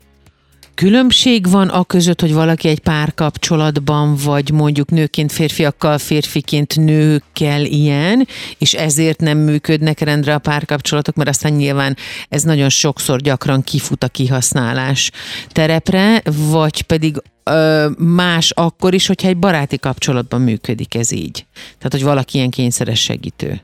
Különbség 0.77 1.51
van 1.51 1.69
a 1.69 1.85
között, 1.85 2.21
hogy 2.21 2.33
valaki 2.33 2.69
egy 2.69 2.79
párkapcsolatban, 2.79 4.17
vagy 4.25 4.51
mondjuk 4.51 4.91
nőként 4.91 5.33
férfiakkal, 5.33 5.99
férfiként 5.99 6.77
nőkkel 6.77 7.65
ilyen, 7.65 8.27
és 8.59 8.75
ezért 8.75 9.21
nem 9.21 9.39
működnek 9.39 10.01
rendre 10.01 10.35
a 10.35 10.39
párkapcsolatok, 10.39 11.15
mert 11.15 11.29
aztán 11.29 11.53
nyilván 11.53 11.97
ez 12.29 12.43
nagyon 12.43 12.69
sokszor 12.69 13.21
gyakran 13.21 13.63
kifut 13.63 14.05
a 14.05 14.09
kihasználás 14.09 15.11
terepre, 15.49 16.23
vagy 16.51 16.83
pedig 16.83 17.23
más 17.99 18.51
akkor 18.51 18.95
is, 18.95 19.07
hogyha 19.07 19.29
egy 19.29 19.39
baráti 19.39 19.79
kapcsolatban 19.79 20.41
működik 20.41 20.95
ez 20.95 21.13
így. 21.13 21.47
Tehát, 21.53 21.93
hogy 21.93 22.03
valaki 22.03 22.37
ilyen 22.37 22.51
kényszeres 22.51 23.01
segítő. 23.01 23.61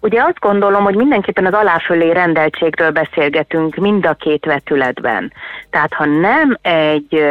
Ugye 0.00 0.22
azt 0.22 0.38
gondolom, 0.38 0.84
hogy 0.84 0.94
mindenképpen 0.94 1.46
az 1.46 1.52
aláfölé 1.52 2.10
rendeltségről 2.10 2.90
beszélgetünk 2.90 3.74
mind 3.74 4.06
a 4.06 4.14
két 4.14 4.44
vetületben. 4.44 5.32
Tehát 5.70 5.94
ha 5.94 6.04
nem 6.04 6.58
egy 6.62 7.24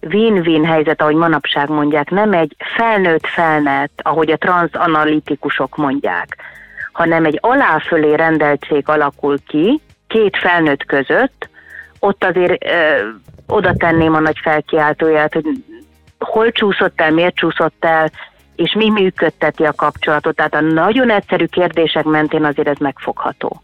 win-win 0.00 0.64
helyzet, 0.64 1.00
ahogy 1.00 1.14
manapság 1.14 1.68
mondják, 1.68 2.10
nem 2.10 2.32
egy 2.32 2.56
felnőtt 2.76 3.26
felnet, 3.26 3.90
ahogy 3.96 4.30
a 4.30 4.36
transzanalitikusok 4.36 5.76
mondják, 5.76 6.36
hanem 6.92 7.24
egy 7.24 7.38
aláfölé 7.42 8.14
rendeltség 8.14 8.88
alakul 8.88 9.36
ki 9.46 9.80
két 10.06 10.36
felnőtt 10.36 10.84
között, 10.84 11.48
ott 11.98 12.24
azért 12.24 12.64
ö, 12.64 13.08
oda 13.46 13.74
tenném 13.76 14.14
a 14.14 14.20
nagy 14.20 14.38
felkiáltóját, 14.42 15.32
hogy 15.32 15.44
hol 16.18 16.52
csúszott 16.52 17.00
el, 17.00 17.10
miért 17.10 17.34
csúszott 17.34 17.84
el, 17.84 18.10
és 18.56 18.72
mi 18.72 18.90
működteti 18.90 19.64
a 19.64 19.72
kapcsolatot. 19.72 20.36
Tehát 20.36 20.54
a 20.54 20.60
nagyon 20.60 21.10
egyszerű 21.10 21.44
kérdések 21.44 22.04
mentén 22.04 22.44
azért 22.44 22.68
ez 22.68 22.78
megfogható. 22.78 23.62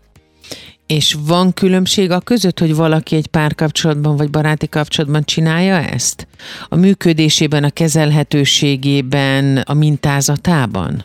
És 0.86 1.16
van 1.26 1.52
különbség 1.52 2.10
a 2.10 2.20
között, 2.20 2.58
hogy 2.58 2.76
valaki 2.76 3.16
egy 3.16 3.26
párkapcsolatban 3.26 4.16
vagy 4.16 4.30
baráti 4.30 4.68
kapcsolatban 4.68 5.22
csinálja 5.24 5.74
ezt? 5.74 6.26
A 6.68 6.76
működésében, 6.76 7.64
a 7.64 7.70
kezelhetőségében, 7.70 9.62
a 9.66 9.74
mintázatában? 9.74 11.04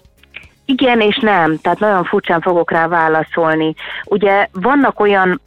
Igen 0.65 1.01
és 1.01 1.19
nem, 1.21 1.57
tehát 1.61 1.79
nagyon 1.79 2.03
furcsán 2.03 2.41
fogok 2.41 2.71
rá 2.71 2.87
válaszolni. 2.87 3.73
Ugye 4.05 4.47
vannak 4.51 4.99
olyan 4.99 5.41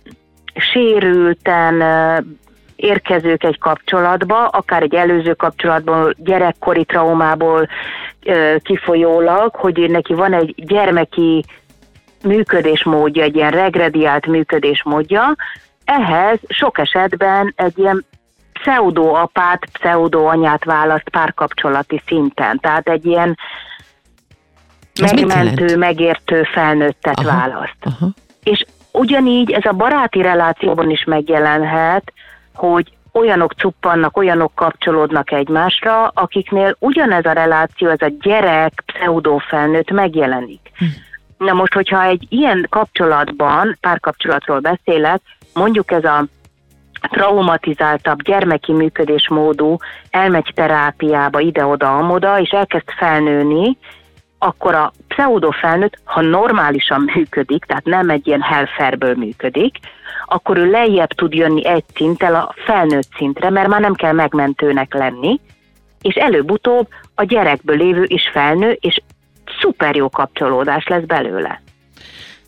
sérülten 0.72 1.82
érkezők 2.82 3.44
egy 3.44 3.58
kapcsolatba, 3.58 4.46
akár 4.46 4.82
egy 4.82 4.94
előző 4.94 5.34
kapcsolatból, 5.34 6.14
gyerekkori 6.16 6.84
traumából 6.84 7.68
kifolyólag, 8.62 9.54
hogy 9.54 9.90
neki 9.90 10.14
van 10.14 10.32
egy 10.32 10.54
gyermeki 10.56 11.44
működésmódja, 12.24 13.22
egy 13.22 13.36
ilyen 13.36 13.50
regrediált 13.50 14.26
működésmódja, 14.26 15.36
ehhez 15.84 16.38
sok 16.48 16.78
esetben 16.78 17.52
egy 17.56 17.78
ilyen 17.78 18.04
pseudo-apát, 18.52 19.64
pseudo-anyát 19.72 20.64
választ 20.64 21.08
párkapcsolati 21.08 22.02
szinten. 22.06 22.58
Tehát 22.60 22.88
egy 22.88 23.06
ilyen 23.06 23.38
Ez 24.94 25.12
megmentő, 25.12 25.76
megértő 25.76 26.42
felnőttet 26.42 27.18
aha, 27.18 27.36
választ. 27.36 27.76
Aha. 27.80 28.10
És 28.42 28.64
ugyanígy 28.92 29.50
ez 29.50 29.64
a 29.64 29.72
baráti 29.72 30.22
relációban 30.22 30.90
is 30.90 31.04
megjelenhet, 31.04 32.12
hogy 32.54 32.92
olyanok 33.12 33.52
cuppannak, 33.52 34.16
olyanok 34.16 34.54
kapcsolódnak 34.54 35.32
egymásra, 35.32 36.06
akiknél 36.06 36.76
ugyanez 36.78 37.24
a 37.24 37.32
reláció, 37.32 37.88
ez 37.88 38.02
a 38.02 38.12
gyerek, 38.20 38.82
pseudo-felnőtt 38.86 39.90
megjelenik. 39.90 40.70
Hm. 40.76 40.84
Na 41.38 41.52
most, 41.52 41.72
hogyha 41.72 42.02
egy 42.02 42.26
ilyen 42.28 42.66
kapcsolatban, 42.70 43.76
párkapcsolatról 43.80 44.58
beszélek, 44.58 45.20
mondjuk 45.54 45.90
ez 45.90 46.04
a 46.04 46.24
traumatizáltabb 47.10 48.22
gyermeki 48.22 48.72
működésmódú 48.72 49.76
elmegy 50.10 50.52
terápiába 50.54 51.40
ide-oda-amoda, 51.40 52.40
és 52.40 52.50
elkezd 52.50 52.90
felnőni, 52.96 53.76
akkor 54.42 54.74
a 54.74 54.92
pseudofelnőtt, 55.08 55.98
ha 56.04 56.20
normálisan 56.20 57.10
működik, 57.14 57.64
tehát 57.64 57.84
nem 57.84 58.10
egy 58.10 58.26
ilyen 58.26 58.42
helferből 58.42 59.14
működik, 59.14 59.76
akkor 60.26 60.56
ő 60.56 60.70
lejjebb 60.70 61.08
tud 61.08 61.34
jönni 61.34 61.66
egy 61.66 61.84
szinttel 61.94 62.34
a 62.34 62.54
felnőtt 62.64 63.08
szintre, 63.16 63.50
mert 63.50 63.68
már 63.68 63.80
nem 63.80 63.94
kell 63.94 64.12
megmentőnek 64.12 64.94
lenni, 64.94 65.40
és 66.02 66.14
előbb-utóbb 66.14 66.88
a 67.14 67.24
gyerekből 67.24 67.76
lévő 67.76 68.04
is 68.06 68.30
felnő, 68.32 68.76
és 68.80 69.00
szuper 69.60 69.96
jó 69.96 70.08
kapcsolódás 70.08 70.86
lesz 70.86 71.04
belőle. 71.04 71.62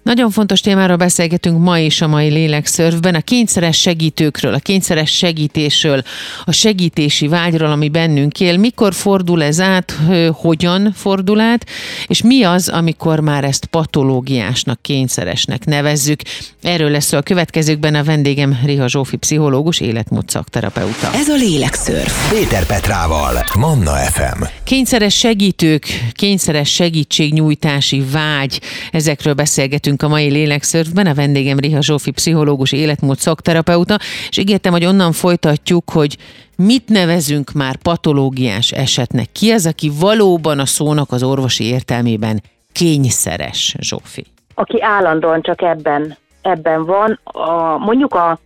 Nagyon 0.02 0.30
fontos 0.30 0.60
témáról 0.60 0.96
beszélgetünk 0.96 1.58
ma 1.58 1.78
is 1.78 2.00
a 2.00 2.06
mai 2.06 2.28
lélekszörfben, 2.28 3.14
a 3.14 3.20
kényszeres 3.20 3.80
segítőkről, 3.80 4.54
a 4.54 4.58
kényszeres 4.58 5.10
segítésről, 5.10 6.02
a 6.44 6.52
segítési 6.52 7.28
vágyról, 7.28 7.70
ami 7.70 7.88
bennünk 7.88 8.40
él. 8.40 8.56
Mikor 8.56 8.94
fordul 8.94 9.42
ez 9.42 9.60
át, 9.60 9.98
hogyan 10.32 10.92
fordul 10.96 11.40
át, 11.40 11.66
és 12.06 12.22
mi 12.22 12.42
az, 12.42 12.68
amikor 12.68 13.20
már 13.20 13.44
ezt 13.44 13.64
patológiásnak, 13.64 14.82
kényszeresnek 14.82 15.64
nevezzük. 15.64 16.20
Erről 16.62 16.90
lesz 16.90 17.12
a 17.12 17.22
következőkben 17.22 17.94
a 17.94 18.04
vendégem 18.04 18.58
Riha 18.64 18.88
Zsófi, 18.88 19.16
pszichológus, 19.16 19.80
életmód 19.80 20.28
szakterapeuta. 20.28 21.14
Ez 21.14 21.28
a 21.28 21.34
lélekszörf. 21.36 22.30
Péter 22.30 22.66
Petrával, 22.66 23.44
Manna 23.58 23.94
FM. 23.94 24.42
Kényszeres 24.64 25.14
segítők, 25.14 25.86
kényszeres 26.12 26.72
segítségnyújtási 26.72 28.04
vágy, 28.10 28.60
ezekről 28.90 29.34
beszélgetünk 29.34 29.90
beszélgetünk 29.92 30.02
a 30.02 30.08
mai 30.08 30.30
lélekszörfben. 30.30 31.06
A 31.06 31.14
vendégem 31.14 31.58
Riha 31.58 31.82
Zsófi, 31.82 32.10
pszichológus, 32.10 32.72
életmód 32.72 33.16
szakterapeuta, 33.16 33.96
és 34.28 34.36
ígértem, 34.38 34.72
hogy 34.72 34.84
onnan 34.84 35.12
folytatjuk, 35.12 35.90
hogy 35.90 36.16
mit 36.56 36.88
nevezünk 36.88 37.52
már 37.52 37.76
patológiás 37.76 38.70
esetnek. 38.70 39.32
Ki 39.32 39.50
az, 39.50 39.66
aki 39.66 39.90
valóban 40.00 40.58
a 40.58 40.66
szónak 40.66 41.12
az 41.12 41.22
orvosi 41.22 41.64
értelmében 41.64 42.40
kényszeres, 42.72 43.76
Zsófi? 43.80 44.24
Aki 44.54 44.82
állandóan 44.82 45.42
csak 45.42 45.62
ebben, 45.62 46.16
ebben 46.42 46.84
van, 46.84 47.20
a, 47.24 47.78
mondjuk 47.78 48.14
a 48.14 48.38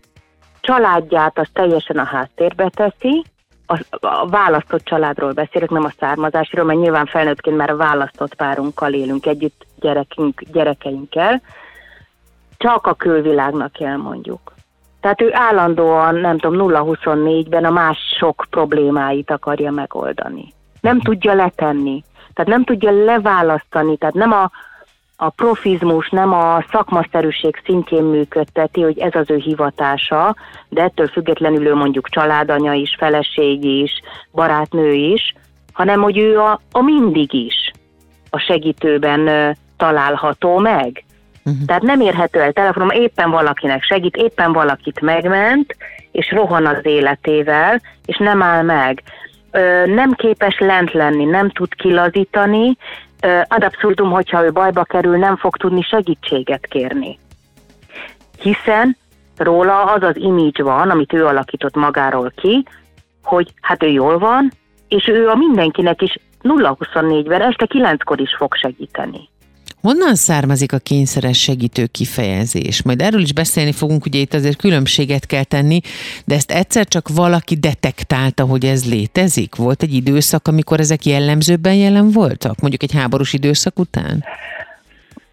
családját 0.61 1.39
az 1.39 1.47
teljesen 1.53 1.99
a 1.99 2.05
háttérbe 2.05 2.71
teszi, 2.75 3.25
a, 3.67 3.81
a 4.01 4.29
választott 4.29 4.85
családról 4.85 5.33
beszélek, 5.33 5.71
nem 5.71 5.85
a 5.85 5.93
származásról, 5.99 6.65
mert 6.65 6.79
nyilván 6.79 7.07
felnőttként 7.07 7.57
már 7.57 7.71
a 7.71 7.77
választott 7.77 8.35
párunkkal 8.35 8.93
élünk 8.93 9.27
együtt 9.27 9.66
gyerekünk, 9.81 10.43
gyerekeinkkel, 10.53 11.43
csak 12.57 12.87
a 12.87 12.95
külvilágnak 12.95 13.73
kell 13.73 13.97
mondjuk. 13.97 14.55
Tehát 15.01 15.21
ő 15.21 15.31
állandóan, 15.33 16.15
nem 16.15 16.39
tudom, 16.39 16.69
0-24-ben 16.71 17.65
a 17.65 17.71
mások 17.71 18.47
problémáit 18.51 19.31
akarja 19.31 19.71
megoldani. 19.71 20.53
Nem 20.81 21.01
tudja 21.01 21.35
letenni, 21.35 22.05
tehát 22.35 22.51
nem 22.51 22.65
tudja 22.65 23.05
leválasztani, 23.05 23.97
tehát 23.97 24.15
nem 24.15 24.33
a, 24.33 24.51
a 25.17 25.29
profizmus 25.29 26.09
nem 26.09 26.33
a 26.33 26.65
szakmaszerűség 26.71 27.63
szintjén 27.65 28.05
működteti, 28.05 28.83
hogy 28.83 28.99
ez 28.99 29.15
az 29.15 29.31
ő 29.31 29.37
hivatása, 29.37 30.37
de 30.69 30.83
ettől 30.83 31.07
függetlenül 31.07 31.67
ő 31.67 31.75
mondjuk 31.75 32.09
családanya 32.09 32.73
is, 32.73 32.97
feleség 32.99 33.65
is, 33.65 33.91
barátnő 34.33 34.93
is, 34.93 35.35
hanem 35.73 36.03
hogy 36.03 36.19
ő 36.19 36.39
a, 36.39 36.61
a 36.73 36.83
mindig 36.83 37.33
is 37.33 37.73
a 38.31 38.39
segítőben 38.39 39.57
található 39.77 40.59
meg. 40.59 41.05
Uh-huh. 41.45 41.65
Tehát 41.67 41.83
nem 41.83 42.01
érhető 42.01 42.41
el 42.41 42.53
telefonom, 42.53 42.91
éppen 42.91 43.31
valakinek 43.31 43.83
segít, 43.83 44.17
éppen 44.17 44.53
valakit 44.53 45.01
megment, 45.01 45.77
és 46.13 46.31
rohan 46.31 46.67
az 46.67 46.81
életével, 46.83 47.81
és 48.07 48.17
nem 48.17 48.43
áll 48.43 48.63
meg. 48.63 49.03
Ö, 49.51 49.87
nem 49.87 50.13
képes 50.13 50.59
lent 50.59 50.93
lenni, 50.93 51.25
nem 51.25 51.51
tud 51.51 51.75
kilazítani, 51.75 52.77
ad 53.49 53.65
abszurdum, 53.65 54.11
hogyha 54.11 54.45
ő 54.45 54.53
bajba 54.53 54.85
kerül, 54.85 55.17
nem 55.17 55.37
fog 55.37 55.57
tudni 55.57 55.83
segítséget 55.83 56.67
kérni. 56.67 57.19
Hiszen 58.41 58.97
róla 59.37 59.85
az 59.85 60.03
az 60.03 60.17
image 60.17 60.63
van, 60.63 60.91
amit 60.91 61.13
ő 61.13 61.27
alakított 61.27 61.75
magáról 61.75 62.33
ki, 62.37 62.65
hogy 63.23 63.53
hát 63.61 63.83
ő 63.83 63.87
jól 63.87 64.19
van, 64.19 64.51
és 64.89 65.09
ő 65.09 65.29
a 65.29 65.35
mindenkinek 65.35 66.03
is 66.03 66.19
0-24-ben 66.43 67.43
este 67.43 67.67
9-kor 67.69 68.21
is 68.21 68.35
fog 68.37 68.55
segíteni. 68.55 69.29
Honnan 69.87 70.15
származik 70.15 70.73
a 70.73 70.79
kényszeres 70.79 71.39
segítő 71.41 71.87
kifejezés? 71.87 72.83
Majd 72.83 73.01
erről 73.01 73.21
is 73.21 73.33
beszélni 73.33 73.73
fogunk, 73.73 74.05
ugye 74.05 74.19
itt 74.19 74.35
azért 74.35 74.57
különbséget 74.57 75.27
kell 75.27 75.45
tenni, 75.45 75.81
de 76.25 76.35
ezt 76.35 76.51
egyszer 76.51 76.87
csak 76.87 77.09
valaki 77.15 77.55
detektálta, 77.55 78.45
hogy 78.45 78.65
ez 78.65 78.91
létezik? 78.91 79.55
Volt 79.55 79.83
egy 79.83 79.95
időszak, 79.95 80.49
amikor 80.49 80.81
ezek 80.81 81.05
jellemzőbben 81.05 81.75
jelen 81.75 82.11
voltak? 82.11 82.61
Mondjuk 82.61 82.83
egy 82.83 82.93
háborús 82.93 83.33
időszak 83.33 83.79
után? 83.79 84.25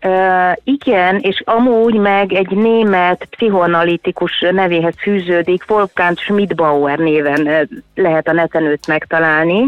Uh, 0.03 0.53
igen, 0.63 1.19
és 1.19 1.41
amúgy 1.45 1.95
meg 1.95 2.33
egy 2.33 2.51
német 2.51 3.25
pszichoanalitikus 3.29 4.45
nevéhez 4.51 4.95
fűződik, 4.97 5.65
Wolfgang 5.69 6.17
Schmidbauer 6.17 6.97
néven 6.97 7.69
lehet 7.95 8.27
a 8.27 8.33
neten 8.33 8.63
őt 8.63 8.87
megtalálni. 8.87 9.61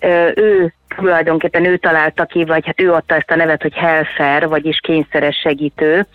Uh, 0.00 0.30
ő 0.34 0.74
tulajdonképpen 0.96 1.64
ő 1.64 1.76
találta 1.76 2.24
ki, 2.24 2.44
vagy 2.44 2.66
hát 2.66 2.80
ő 2.80 2.92
adta 2.92 3.14
ezt 3.14 3.30
a 3.30 3.36
nevet, 3.36 3.62
hogy 3.62 3.74
helfer, 3.74 4.48
vagyis 4.48 4.78
kényszeres 4.80 5.36
segítő. 5.36 6.06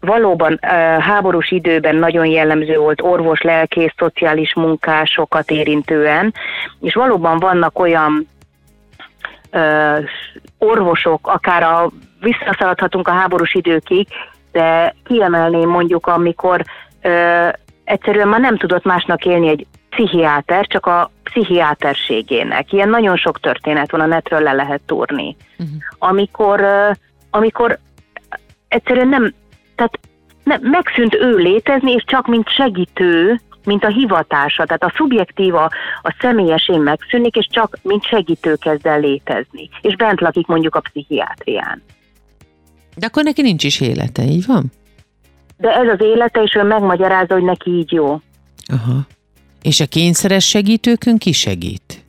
Valóban 0.00 0.58
háborús 0.98 1.50
időben 1.50 1.96
nagyon 1.96 2.26
jellemző 2.26 2.76
volt 2.76 3.02
orvos, 3.02 3.40
lelkész, 3.40 3.92
szociális 3.96 4.54
munkásokat 4.54 5.50
érintően, 5.50 6.34
és 6.80 6.94
valóban 6.94 7.38
vannak 7.38 7.78
olyan 7.78 8.28
orvosok, 10.58 11.26
akár 11.26 11.62
a, 11.62 11.90
visszaszaladhatunk 12.20 13.08
a 13.08 13.12
háborús 13.12 13.54
időkig, 13.54 14.06
de 14.52 14.94
kiemelném 15.04 15.68
mondjuk, 15.68 16.06
amikor 16.06 16.64
ö, 17.02 17.48
egyszerűen 17.84 18.28
már 18.28 18.40
nem 18.40 18.56
tudott 18.56 18.84
másnak 18.84 19.24
élni 19.24 19.48
egy 19.48 19.66
pszichiáter, 19.92 20.66
csak 20.66 20.86
a 20.86 21.10
pszichiáterségének. 21.22 22.72
Ilyen 22.72 22.88
nagyon 22.88 23.16
sok 23.16 23.40
történet 23.40 23.90
van, 23.90 24.00
a 24.00 24.06
netről 24.06 24.40
le 24.40 24.52
lehet 24.52 24.80
túrni. 24.86 25.36
Uh-huh. 25.58 25.76
Amikor, 25.98 26.66
amikor 27.30 27.78
egyszerűen 28.68 29.08
nem, 29.08 29.34
tehát 29.74 29.98
ne, 30.44 30.56
megszűnt 30.60 31.14
ő 31.14 31.36
létezni, 31.36 31.92
és 31.92 32.04
csak 32.06 32.26
mint 32.26 32.48
segítő, 32.48 33.40
mint 33.64 33.84
a 33.84 33.88
hivatása, 33.88 34.64
tehát 34.64 34.84
a 34.84 34.92
szubjektíva, 34.96 35.70
a 36.02 36.16
személyes 36.20 36.68
én 36.68 36.80
megszűnik, 36.80 37.36
és 37.36 37.46
csak 37.50 37.78
mint 37.82 38.04
segítő 38.04 38.54
kezd 38.54 38.86
el 38.86 39.00
létezni. 39.00 39.68
És 39.80 39.96
bent 39.96 40.20
lakik 40.20 40.46
mondjuk 40.46 40.74
a 40.74 40.80
pszichiátrián. 40.80 41.82
De 42.96 43.06
akkor 43.06 43.24
neki 43.24 43.42
nincs 43.42 43.64
is 43.64 43.80
élete, 43.80 44.22
így 44.22 44.46
van? 44.46 44.72
De 45.56 45.76
ez 45.76 45.88
az 45.88 46.00
élete, 46.00 46.42
és 46.42 46.54
ő 46.54 46.62
megmagyarázza, 46.62 47.34
hogy 47.34 47.42
neki 47.42 47.70
így 47.70 47.92
jó. 47.92 48.20
Aha. 48.66 49.00
És 49.62 49.80
a 49.80 49.86
kényszeres 49.86 50.48
segítőkön 50.48 51.18
ki 51.18 51.32
segít? 51.32 52.04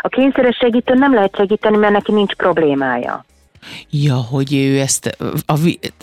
A 0.00 0.08
kényszeres 0.08 0.56
segítő 0.56 0.94
nem 0.94 1.14
lehet 1.14 1.36
segíteni, 1.36 1.76
mert 1.76 1.92
neki 1.92 2.12
nincs 2.12 2.34
problémája. 2.34 3.24
Ja, 3.90 4.14
hogy 4.14 4.54
ő 4.54 4.80
ezt 4.80 5.16
a, 5.46 5.54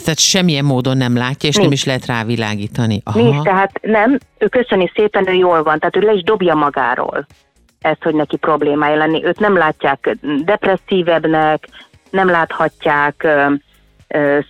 tehát 0.04 0.20
semmilyen 0.20 0.66
módon 0.66 0.98
nem 0.98 1.18
látja, 1.18 1.50
és 1.50 1.56
nincs. 1.56 1.68
nem 1.68 1.72
is 1.72 1.86
lehet 1.86 2.06
rávilágítani. 2.06 3.02
Aha. 3.04 3.22
Nincs, 3.22 3.44
tehát 3.44 3.72
nem, 3.82 4.18
ő 4.38 4.48
köszöni 4.48 4.92
szépen, 4.96 5.30
ő 5.30 5.34
jól 5.34 5.64
van, 5.64 5.80
tehát 5.80 5.96
ő 5.96 6.00
le 6.00 6.14
is 6.14 6.24
dobja 6.24 6.56
magáról 6.56 7.26
ezt, 7.82 8.04
hogy 8.04 8.16
neki 8.16 8.38
problémája 8.38 8.96
lenni. 8.96 9.26
Őt 9.26 9.40
nem 9.40 9.58
látják 9.58 10.18
depresszívebbnek, 10.44 11.68
nem 12.10 12.30
láthatják 12.30 13.28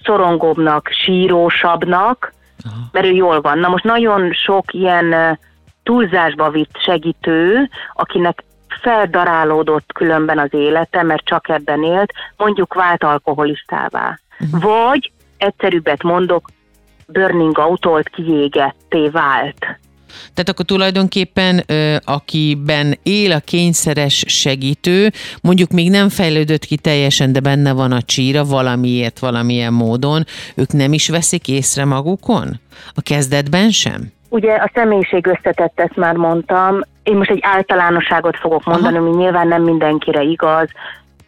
szorongóbbnak, 0.04 0.90
sírósabbnak, 1.04 2.34
Aha. 2.66 2.90
mert 2.92 3.06
ő 3.06 3.12
jól 3.12 3.42
van. 3.42 3.60
Na 3.60 3.68
most 3.68 3.84
nagyon 3.84 4.34
sok 4.34 4.74
ilyen 4.74 5.40
túlzásba 5.84 6.50
vitt 6.50 6.78
segítő, 6.86 7.70
akinek 7.94 8.44
feldarálódott 8.82 9.92
különben 9.94 10.40
az 10.40 10.54
élete, 10.54 11.04
mert 11.04 11.26
csak 11.26 11.50
ebben 11.50 11.84
élt, 11.84 12.14
mondjuk 12.38 12.74
vált 12.74 13.04
alkoholistává. 13.04 14.20
Uh-huh. 14.40 14.62
Vagy, 14.62 15.12
egyszerűbbet 15.38 16.04
mondok, 16.04 16.50
burning 17.08 17.58
out 17.58 18.10
kiégetté 18.10 19.10
vált. 19.10 19.66
Tehát 20.34 20.50
akkor 20.50 20.66
tulajdonképpen, 20.66 21.64
akiben 22.04 22.98
él 23.04 23.32
a 23.32 23.40
kényszeres 23.40 24.24
segítő, 24.28 25.12
mondjuk 25.42 25.72
még 25.72 25.90
nem 25.90 26.10
fejlődött 26.10 26.66
ki 26.66 26.78
teljesen, 26.78 27.32
de 27.32 27.40
benne 27.40 27.72
van 27.72 27.92
a 27.92 28.02
csíra 28.02 28.44
valamiért, 28.44 29.20
valamilyen 29.20 29.74
módon, 29.74 30.26
ők 30.56 30.72
nem 30.72 30.94
is 30.94 31.10
veszik 31.10 31.48
észre 31.48 31.86
magukon? 31.86 32.60
A 32.94 33.02
kezdetben 33.02 33.72
sem? 33.72 34.12
Ugye 34.34 34.56
a 34.56 34.72
személyiség 34.74 35.28
összetett, 35.28 35.80
ezt 35.80 35.96
már 35.96 36.16
mondtam. 36.16 36.82
Én 37.04 37.16
most 37.16 37.30
egy 37.30 37.40
általánosságot 37.42 38.38
fogok 38.38 38.64
mondani, 38.64 38.98
Aha. 38.98 39.06
ami 39.06 39.16
nyilván 39.16 39.48
nem 39.48 39.64
mindenkire 39.64 40.22
igaz. 40.22 40.70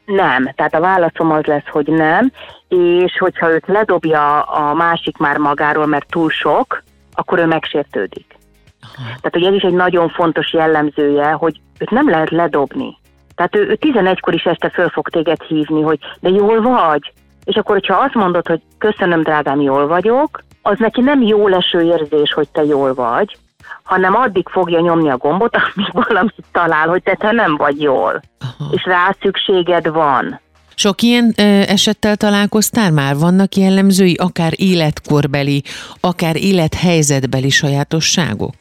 Nem. 0.06 0.52
Tehát 0.56 0.74
a 0.74 0.80
válaszom 0.80 1.32
az 1.32 1.44
lesz, 1.44 1.68
hogy 1.68 1.88
nem. 1.88 2.32
És 2.68 3.18
hogyha 3.18 3.52
őt 3.52 3.68
ledobja 3.68 4.42
a 4.42 4.74
másik 4.74 5.18
már 5.18 5.38
magáról, 5.38 5.86
mert 5.86 6.10
túl 6.10 6.30
sok, 6.30 6.84
akkor 7.14 7.40
ő 7.40 7.46
megsértődik. 7.46 8.36
Aha. 8.82 9.06
Tehát, 9.06 9.32
hogy 9.32 9.44
ez 9.44 9.54
is 9.54 9.64
egy 9.64 9.74
nagyon 9.74 10.10
fontos 10.10 10.54
jellemzője, 10.54 11.32
hogy 11.32 11.60
őt 11.78 11.90
nem 11.90 12.10
lehet 12.10 12.30
ledobni. 12.30 12.98
Tehát 13.36 13.56
ő, 13.56 13.68
ő 13.68 13.78
11-kor 13.82 14.34
is 14.34 14.44
este 14.44 14.70
föl 14.70 14.90
fog 14.90 15.10
téged 15.10 15.42
hívni, 15.42 15.82
hogy 15.82 16.00
de 16.20 16.30
jól 16.30 16.62
vagy? 16.62 17.14
És 17.46 17.56
akkor, 17.56 17.76
hogyha 17.76 17.96
azt 17.96 18.14
mondod, 18.14 18.48
hogy 18.48 18.62
köszönöm, 18.78 19.22
drágám, 19.22 19.62
jól 19.62 19.88
vagyok, 19.88 20.44
az 20.62 20.76
neki 20.80 21.02
nem 21.02 21.22
jó 21.22 21.48
leső 21.48 21.82
érzés, 21.82 22.34
hogy 22.34 22.48
te 22.50 22.64
jól 22.64 22.94
vagy, 22.94 23.38
hanem 23.84 24.16
addig 24.16 24.48
fogja 24.50 24.80
nyomni 24.80 25.10
a 25.10 25.18
gombot, 25.18 25.56
amíg 25.76 25.92
valamit 25.92 26.44
talál, 26.52 26.88
hogy 26.88 27.04
te, 27.04 27.16
te 27.16 27.32
nem 27.32 27.56
vagy 27.56 27.82
jól. 27.82 28.22
Aha. 28.40 28.70
És 28.72 28.84
rá 28.86 29.16
szükséged 29.22 29.88
van. 29.88 30.40
Sok 30.76 31.02
ilyen 31.02 31.34
ö, 31.38 31.42
esettel 31.68 32.16
találkoztál 32.16 32.92
már? 32.92 33.16
Vannak 33.18 33.56
jellemzői, 33.56 34.16
akár 34.16 34.52
életkorbeli, 34.56 35.64
akár 36.00 36.36
élethelyzetbeli 36.36 37.50
sajátosságok? 37.50 38.56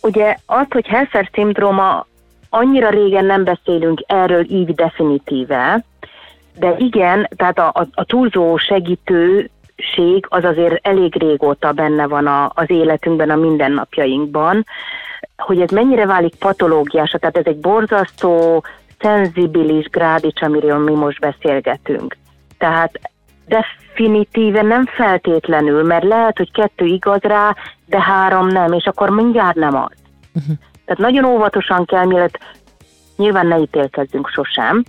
Ugye 0.00 0.36
az, 0.46 0.66
hogy 0.70 0.86
Helfer 0.86 1.30
szindróma, 1.32 2.06
annyira 2.50 2.90
régen 2.90 3.24
nem 3.24 3.44
beszélünk 3.44 4.02
erről 4.06 4.50
így 4.50 4.74
definitíve, 4.74 5.84
de 6.58 6.74
igen, 6.78 7.28
tehát 7.36 7.58
a, 7.58 7.70
a, 7.74 7.86
a 7.92 8.04
túlzó 8.04 8.56
segítő 8.56 9.50
az 10.20 10.44
azért 10.44 10.86
elég 10.86 11.16
régóta 11.16 11.72
benne 11.72 12.06
van 12.06 12.26
a, 12.26 12.50
az 12.54 12.70
életünkben, 12.70 13.30
a 13.30 13.36
mindennapjainkban, 13.36 14.64
hogy 15.36 15.60
ez 15.60 15.70
mennyire 15.70 16.06
válik 16.06 16.34
patológiásra, 16.34 17.18
tehát 17.18 17.36
ez 17.36 17.46
egy 17.46 17.58
borzasztó, 17.58 18.64
szenzibilis 18.98 19.86
grádics, 19.86 20.42
amiről 20.42 20.78
mi 20.78 20.94
most 20.94 21.20
beszélgetünk. 21.20 22.16
Tehát 22.58 23.00
definitíven 23.46 24.66
nem 24.66 24.84
feltétlenül, 24.84 25.82
mert 25.82 26.04
lehet, 26.04 26.36
hogy 26.36 26.52
kettő 26.52 26.84
igaz 26.84 27.20
rá, 27.20 27.56
de 27.86 28.00
három 28.00 28.46
nem, 28.46 28.72
és 28.72 28.84
akkor 28.84 29.10
mindjárt 29.10 29.56
nem 29.56 29.76
az. 29.76 29.96
Uh-huh. 30.34 30.56
Tehát 30.84 31.02
nagyon 31.02 31.24
óvatosan 31.24 31.84
kell, 31.84 32.04
mielőtt 32.04 32.38
nyilván 33.16 33.46
ne 33.46 33.58
ítélkezzünk 33.58 34.28
sosem, 34.28 34.84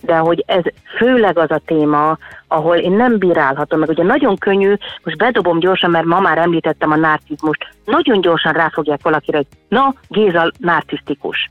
de 0.00 0.16
hogy 0.16 0.44
ez 0.46 0.62
főleg 0.96 1.38
az 1.38 1.50
a 1.50 1.60
téma, 1.66 2.18
ahol 2.48 2.76
én 2.76 2.92
nem 2.92 3.18
bírálhatom, 3.18 3.78
meg 3.78 3.88
ugye 3.88 4.02
nagyon 4.02 4.36
könnyű, 4.36 4.74
most 5.04 5.16
bedobom 5.16 5.58
gyorsan, 5.58 5.90
mert 5.90 6.04
ma 6.04 6.20
már 6.20 6.38
említettem 6.38 6.90
a 6.90 6.96
narcizmust, 6.96 7.66
nagyon 7.84 8.20
gyorsan 8.20 8.52
ráfogják 8.52 9.00
valakire, 9.02 9.36
hogy 9.36 9.46
na, 9.68 9.94
Géza 10.08 10.50
narcisztikus. 10.58 11.50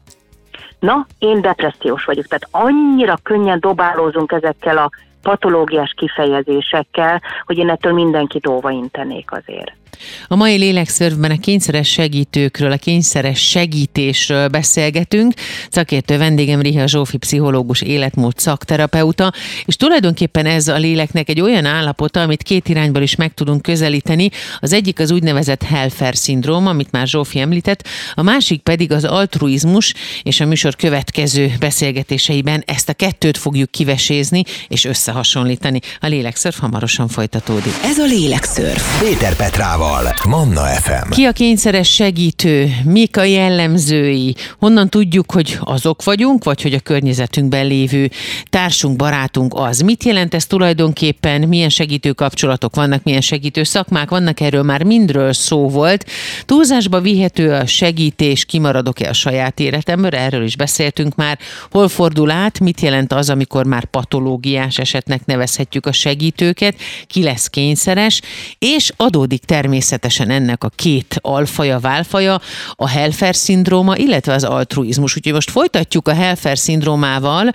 Na, 0.79 1.05
én 1.19 1.41
depressziós 1.41 2.05
vagyok. 2.05 2.25
Tehát 2.25 2.47
annyira 2.67 3.17
könnyen 3.23 3.59
dobálózunk 3.59 4.31
ezekkel 4.31 4.77
a 4.77 4.89
patológiás 5.21 5.93
kifejezésekkel, 5.97 7.21
hogy 7.45 7.57
én 7.57 7.69
ettől 7.69 7.93
mindenkit 7.93 8.47
óvaintenék 8.47 9.31
azért. 9.31 9.80
A 10.27 10.35
mai 10.35 10.57
lélekszörvben 10.57 11.31
a 11.31 11.39
kényszeres 11.39 11.89
segítőkről, 11.89 12.71
a 12.71 12.77
kényszeres 12.77 13.49
segítésről 13.49 14.47
beszélgetünk. 14.47 15.33
Szakértő 15.69 16.17
vendégem 16.17 16.61
Riha 16.61 16.87
Zsófi, 16.87 17.17
pszichológus, 17.17 17.81
életmód 17.81 18.37
szakterapeuta, 18.37 19.33
és 19.65 19.75
tulajdonképpen 19.75 20.45
ez 20.45 20.67
a 20.67 20.77
léleknek 20.77 21.29
egy 21.29 21.41
olyan 21.41 21.65
állapota, 21.65 22.21
amit 22.21 22.43
két 22.43 22.69
irányból 22.69 23.01
is 23.01 23.15
meg 23.15 23.33
tudunk 23.33 23.61
közelíteni. 23.61 24.29
Az 24.59 24.73
egyik 24.73 24.99
az 24.99 25.11
úgynevezett 25.11 25.63
Helfer 25.63 26.15
szindróma, 26.15 26.69
amit 26.69 26.91
már 26.91 27.07
Zsófi 27.07 27.39
említett, 27.39 27.87
a 28.13 28.21
másik 28.21 28.61
pedig 28.61 28.91
az 28.91 29.03
altruizmus, 29.03 29.93
és 30.23 30.39
a 30.39 30.45
műsor 30.45 30.75
következő 30.75 31.53
beszélgetéseiben 31.59 32.63
ezt 32.65 32.89
a 32.89 32.93
kettőt 32.93 33.37
fogjuk 33.37 33.71
kivesézni 33.71 34.43
és 34.67 34.85
összehasonlítani. 34.85 35.79
A 35.99 36.07
lélekszörf 36.07 36.59
hamarosan 36.59 37.07
folytatódik. 37.07 37.73
Ez 37.83 37.97
a 37.97 38.05
lélekszörf. 38.05 38.99
Péter 38.99 39.35
Petrával. 39.35 39.80
Gáborral, 39.81 40.13
Manna 40.27 40.65
FM. 40.65 41.09
Ki 41.09 41.23
a 41.25 41.31
kényszeres 41.31 41.93
segítő? 41.93 42.75
Mik 42.83 43.17
a 43.17 43.23
jellemzői? 43.23 44.35
Honnan 44.59 44.89
tudjuk, 44.89 45.31
hogy 45.31 45.57
azok 45.59 46.03
vagyunk, 46.03 46.43
vagy 46.43 46.61
hogy 46.61 46.73
a 46.73 46.79
környezetünkben 46.79 47.67
lévő 47.67 48.09
társunk, 48.49 48.95
barátunk 48.95 49.53
az? 49.55 49.79
Mit 49.79 50.03
jelent 50.03 50.33
ez 50.33 50.45
tulajdonképpen? 50.45 51.41
Milyen 51.41 51.69
segítő 51.69 52.11
kapcsolatok 52.11 52.75
vannak, 52.75 53.03
milyen 53.03 53.21
segítő 53.21 53.63
szakmák 53.63 54.09
vannak? 54.09 54.39
Erről 54.39 54.63
már 54.63 54.83
mindről 54.83 55.33
szó 55.33 55.69
volt. 55.69 56.05
Túlzásba 56.45 57.01
vihető 57.01 57.51
a 57.51 57.65
segítés, 57.65 58.45
kimaradok-e 58.45 59.09
a 59.09 59.13
saját 59.13 59.59
életemből? 59.59 60.15
Erről 60.15 60.43
is 60.43 60.55
beszéltünk 60.55 61.15
már. 61.15 61.39
Hol 61.71 61.87
fordul 61.87 62.31
át? 62.31 62.59
Mit 62.59 62.81
jelent 62.81 63.13
az, 63.13 63.29
amikor 63.29 63.65
már 63.65 63.85
patológiás 63.85 64.77
esetnek 64.77 65.25
nevezhetjük 65.25 65.85
a 65.85 65.91
segítőket? 65.91 66.75
Ki 67.07 67.23
lesz 67.23 67.47
kényszeres? 67.47 68.21
És 68.59 68.91
adódik 68.97 69.39
természetesen 69.39 69.69
természetesen 69.71 70.29
ennek 70.29 70.63
a 70.63 70.69
két 70.75 71.15
alfaja, 71.21 71.79
válfaja, 71.79 72.37
a 72.75 72.89
Helfer 72.89 73.35
szindróma, 73.35 73.95
illetve 73.95 74.33
az 74.33 74.43
altruizmus. 74.43 75.15
Úgyhogy 75.15 75.33
most 75.33 75.51
folytatjuk 75.51 76.07
a 76.07 76.13
Helfer 76.13 76.57
szindrómával, 76.57 77.51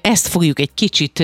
ezt 0.00 0.28
fogjuk 0.28 0.58
egy 0.58 0.74
kicsit 0.74 1.22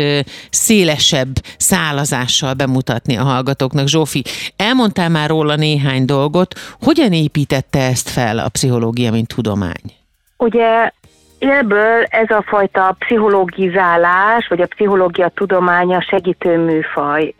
szélesebb 0.50 1.28
szálazással 1.56 2.54
bemutatni 2.54 3.16
a 3.16 3.22
hallgatóknak. 3.22 3.86
Zsófi, 3.86 4.22
elmondtál 4.56 5.08
már 5.08 5.28
róla 5.28 5.54
néhány 5.54 6.04
dolgot. 6.04 6.54
Hogyan 6.80 7.12
építette 7.12 7.78
ezt 7.78 8.08
fel 8.08 8.38
a 8.38 8.48
pszichológia, 8.48 9.10
mint 9.10 9.34
tudomány? 9.34 9.94
Ugye 10.36 10.92
Élből 11.38 12.04
ez 12.04 12.30
a 12.30 12.44
fajta 12.46 12.96
pszichológizálás, 12.98 14.48
vagy 14.48 14.60
a 14.60 14.66
pszichológia 14.66 15.28
tudománya 15.28 16.00
segítő 16.00 16.58
műfaj. 16.58 17.34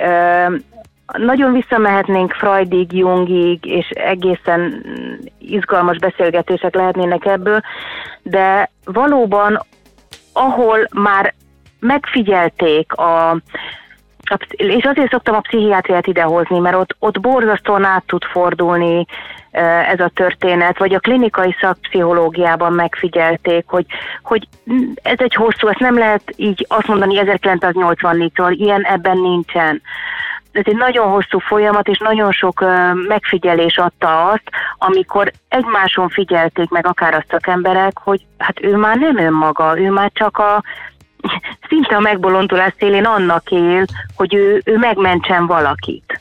Nagyon 1.12 1.52
visszamehetnénk 1.52 2.32
Freudig, 2.32 2.92
Jungig, 2.92 3.64
és 3.66 3.88
egészen 3.88 4.84
izgalmas 5.38 5.98
beszélgetések 5.98 6.74
lehetnének 6.74 7.24
ebből, 7.24 7.60
de 8.22 8.70
valóban, 8.84 9.66
ahol 10.32 10.88
már 10.94 11.34
megfigyelték 11.80 12.92
a, 12.92 13.36
és 14.56 14.84
azért 14.84 15.10
szoktam 15.10 15.34
a 15.34 15.40
pszichiátriát 15.40 16.06
idehozni, 16.06 16.58
mert 16.58 16.76
ott, 16.76 16.96
ott 16.98 17.20
borzasztóan 17.20 17.84
át 17.84 18.04
tud 18.06 18.24
fordulni 18.24 19.06
ez 19.90 20.00
a 20.00 20.10
történet, 20.14 20.78
vagy 20.78 20.94
a 20.94 20.98
klinikai 20.98 21.56
szakpszichológiában 21.60 22.72
megfigyelték, 22.72 23.64
hogy, 23.66 23.86
hogy 24.22 24.48
ez 25.02 25.18
egy 25.18 25.34
hosszú, 25.34 25.68
ezt 25.68 25.78
nem 25.78 25.98
lehet 25.98 26.32
így 26.36 26.66
azt 26.68 26.86
mondani 26.86 27.20
1984-tól, 27.24 28.54
ilyen 28.58 28.82
ebben 28.82 29.18
nincsen 29.18 29.82
ez 30.52 30.62
egy 30.66 30.76
nagyon 30.76 31.08
hosszú 31.08 31.38
folyamat, 31.38 31.88
és 31.88 31.98
nagyon 31.98 32.32
sok 32.32 32.64
megfigyelés 33.08 33.78
adta 33.78 34.28
azt, 34.28 34.50
amikor 34.78 35.32
egymáson 35.48 36.08
figyelték 36.08 36.68
meg 36.68 36.86
akár 36.86 37.14
a 37.14 37.24
szakemberek, 37.28 37.98
hogy 37.98 38.26
hát 38.38 38.62
ő 38.62 38.76
már 38.76 38.96
nem 38.96 39.18
önmaga, 39.18 39.80
ő 39.80 39.90
már 39.90 40.10
csak 40.14 40.38
a 40.38 40.62
szinte 41.68 41.96
a 41.96 42.00
megbolondulás 42.00 42.72
szélén 42.78 43.04
annak 43.04 43.50
él, 43.50 43.84
hogy 44.16 44.34
ő, 44.34 44.62
ő 44.64 44.76
megmentsen 44.76 45.46
valakit. 45.46 46.20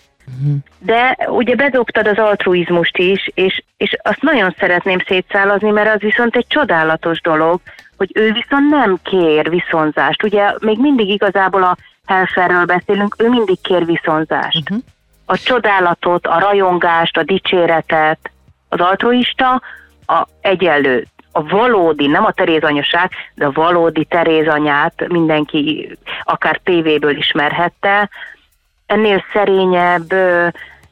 De 0.80 1.18
ugye 1.28 1.56
bedobtad 1.56 2.08
az 2.08 2.18
altruizmust 2.18 2.98
is, 2.98 3.32
és, 3.34 3.64
és 3.78 3.98
azt 4.04 4.22
nagyon 4.22 4.56
szeretném 4.60 5.00
szétszálazni, 5.08 5.72
mert 5.72 5.96
az 5.96 6.00
viszont 6.00 6.36
egy 6.36 6.48
csodálatos 6.48 7.22
dolog, 7.22 7.60
hogy 7.98 8.12
ő 8.14 8.32
viszont 8.32 8.70
nem 8.70 9.00
kér 9.04 9.50
viszonzást. 9.50 10.24
Ugye 10.24 10.54
még 10.60 10.80
mindig 10.80 11.10
igazából 11.10 11.64
a 11.64 11.78
Helferről 12.10 12.66
beszélünk, 12.66 13.16
ő 13.18 13.30
mindig 13.30 13.62
kér 13.62 13.86
viszonzást. 13.86 14.70
Uh-huh. 14.70 14.84
A 15.26 15.38
csodálatot, 15.38 16.28
a 16.28 16.40
rajongást, 16.40 17.18
a 17.18 17.24
dicséretet, 17.24 18.32
az 18.70 18.80
altruista 18.80 19.62
a 20.06 20.28
egyenlő, 20.42 21.08
a 21.32 21.44
valódi, 21.44 22.08
nem 22.08 22.26
a 22.26 22.32
Terézanyaság, 22.32 23.12
de 23.36 23.46
a 23.46 23.52
valódi 23.52 24.06
Terézanyát 24.06 25.08
mindenki 25.08 25.98
akár 26.24 26.60
tévéből 26.64 27.18
ismerhette. 27.18 28.10
Ennél 28.86 29.24
szerényebb, 29.34 30.14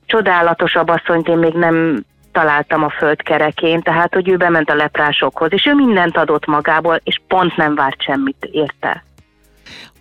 csodálatosabb 0.05 0.89
asszonyt 0.89 1.27
én 1.27 1.37
még 1.37 1.53
nem 1.53 2.03
találtam 2.31 2.83
a 2.83 2.89
földkerekén, 2.89 3.81
tehát 3.81 4.13
hogy 4.13 4.29
ő 4.29 4.37
bement 4.37 4.69
a 4.69 4.75
leprásokhoz, 4.75 5.53
és 5.53 5.65
ő 5.65 5.73
mindent 5.73 6.17
adott 6.17 6.45
magából, 6.45 7.01
és 7.03 7.21
pont 7.27 7.55
nem 7.55 7.75
várt 7.75 8.01
semmit 8.01 8.47
érte. 8.51 9.05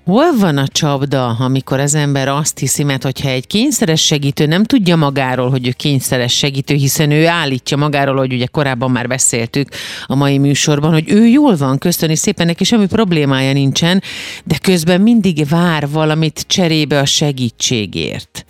Hol 0.07 0.37
van 0.39 0.57
a 0.59 0.69
csapda, 0.69 1.27
amikor 1.27 1.81
az 1.81 1.95
ember 1.95 2.29
azt 2.29 2.59
hiszi, 2.59 2.83
mert 2.83 3.03
hogyha 3.03 3.29
egy 3.29 3.47
kényszeres 3.47 4.05
segítő 4.05 4.47
nem 4.47 4.65
tudja 4.65 4.97
magáról, 4.97 5.51
hogy 5.51 5.67
ő 5.67 5.71
kényszeres 5.71 6.37
segítő, 6.37 6.75
hiszen 6.75 7.11
ő 7.11 7.27
állítja 7.27 7.77
magáról, 7.77 8.17
hogy 8.17 8.33
ugye 8.33 8.47
korábban 8.47 8.91
már 8.91 9.09
beszéltük 9.09 9.69
a 10.07 10.15
mai 10.15 10.39
műsorban, 10.39 10.93
hogy 10.93 11.11
ő 11.11 11.27
jól 11.27 11.57
van, 11.57 11.79
köszöni 11.79 12.17
szépen, 12.17 12.47
neki 12.47 12.65
semmi 12.65 12.87
problémája 12.87 13.53
nincsen, 13.53 14.03
de 14.45 14.59
közben 14.63 15.01
mindig 15.01 15.49
vár 15.49 15.89
valamit 15.89 16.45
cserébe 16.47 16.99
a 16.99 17.05
segítségért 17.05 18.47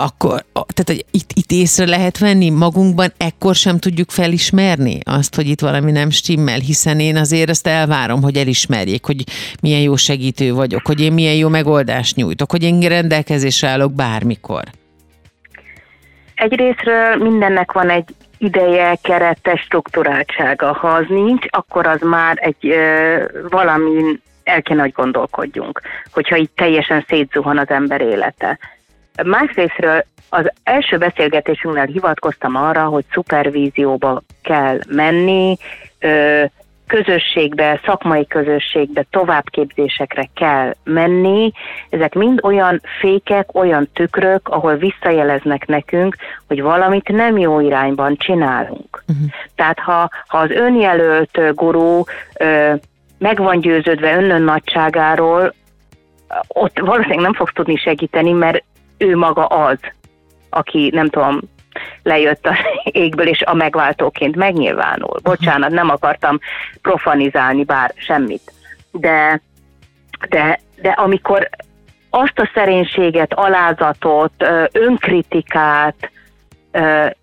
akkor, 0.00 0.44
tehát 0.52 0.84
hogy 0.84 1.04
itt, 1.10 1.30
itt 1.34 1.50
észre 1.50 1.86
lehet 1.86 2.18
venni 2.18 2.50
magunkban, 2.50 3.12
ekkor 3.16 3.54
sem 3.54 3.78
tudjuk 3.78 4.10
felismerni 4.10 4.98
azt, 5.04 5.34
hogy 5.34 5.48
itt 5.48 5.60
valami 5.60 5.90
nem 5.92 6.10
stimmel, 6.10 6.58
hiszen 6.58 7.00
én 7.00 7.16
azért 7.16 7.48
ezt 7.48 7.66
elvárom, 7.66 8.22
hogy 8.22 8.36
elismerjék, 8.36 9.04
hogy 9.04 9.24
milyen 9.62 9.80
jó 9.80 9.96
segítő 9.96 10.52
vagyok, 10.54 10.86
hogy 10.86 11.00
én 11.00 11.12
milyen 11.12 11.34
jó 11.34 11.48
megoldást 11.48 12.16
nyújtok, 12.16 12.50
hogy 12.50 12.62
én 12.62 12.80
rendelkezésre 12.80 13.68
állok 13.68 13.92
bármikor. 13.92 14.62
Egyrésztről 16.34 17.16
mindennek 17.16 17.72
van 17.72 17.90
egy 17.90 18.08
ideje, 18.38 18.98
kerete, 19.02 19.56
struktúráltsága. 19.56 20.72
Ha 20.72 20.88
az 20.88 21.04
nincs, 21.08 21.44
akkor 21.48 21.86
az 21.86 22.00
már 22.00 22.38
egy 22.40 22.66
ö, 22.68 23.24
valami 23.48 24.20
el 24.44 24.62
kell, 24.62 24.78
hogy 24.78 24.92
gondolkodjunk, 24.92 25.80
hogyha 26.12 26.36
itt 26.36 26.56
teljesen 26.56 27.04
szétzuhan 27.08 27.58
az 27.58 27.68
ember 27.68 28.00
élete. 28.00 28.58
Másrésztről 29.24 30.04
az 30.28 30.52
első 30.62 30.96
beszélgetésünknél 30.96 31.84
hivatkoztam 31.84 32.56
arra, 32.56 32.84
hogy 32.84 33.04
szupervízióba 33.12 34.22
kell 34.42 34.78
menni, 34.88 35.56
közösségbe, 36.86 37.80
szakmai 37.84 38.26
közösségbe, 38.26 39.06
továbbképzésekre 39.10 40.28
kell 40.34 40.74
menni. 40.84 41.52
Ezek 41.90 42.14
mind 42.14 42.40
olyan 42.42 42.80
fékek, 43.00 43.54
olyan 43.54 43.88
tükrök, 43.92 44.48
ahol 44.48 44.76
visszajeleznek 44.76 45.66
nekünk, 45.66 46.16
hogy 46.46 46.62
valamit 46.62 47.08
nem 47.08 47.38
jó 47.38 47.60
irányban 47.60 48.16
csinálunk. 48.16 49.04
Uh-huh. 49.08 49.26
Tehát 49.54 49.78
ha, 49.78 50.08
ha 50.26 50.38
az 50.38 50.50
önjelölt 50.50 51.54
gurú 51.54 52.04
meg 53.18 53.38
van 53.38 53.60
győződve 53.60 54.16
önön 54.16 54.42
nagyságáról, 54.42 55.54
ott 56.48 56.78
valószínűleg 56.78 57.20
nem 57.20 57.34
fogsz 57.34 57.52
tudni 57.52 57.76
segíteni, 57.76 58.32
mert 58.32 58.64
ő 59.00 59.16
maga 59.16 59.46
az, 59.46 59.78
aki 60.50 60.90
nem 60.94 61.08
tudom, 61.08 61.40
lejött 62.02 62.46
a 62.46 62.56
égből, 62.84 63.26
és 63.26 63.42
a 63.42 63.54
megváltóként 63.54 64.36
megnyilvánul. 64.36 65.18
Bocsánat, 65.22 65.70
nem 65.70 65.90
akartam 65.90 66.38
profanizálni 66.82 67.64
bár 67.64 67.92
semmit. 67.96 68.52
De, 68.92 69.40
de, 70.28 70.60
de 70.82 70.88
amikor 70.88 71.48
azt 72.10 72.38
a 72.38 72.50
szerénységet, 72.54 73.34
alázatot, 73.34 74.32
önkritikát, 74.72 76.10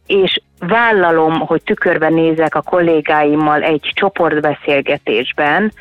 és 0.07 0.41
vállalom, 0.59 1.39
hogy 1.39 1.63
tükörben 1.63 2.13
nézek 2.13 2.55
a 2.55 2.61
kollégáimmal 2.61 3.63
egy 3.63 3.91
csoportbeszélgetésben, 3.95 5.71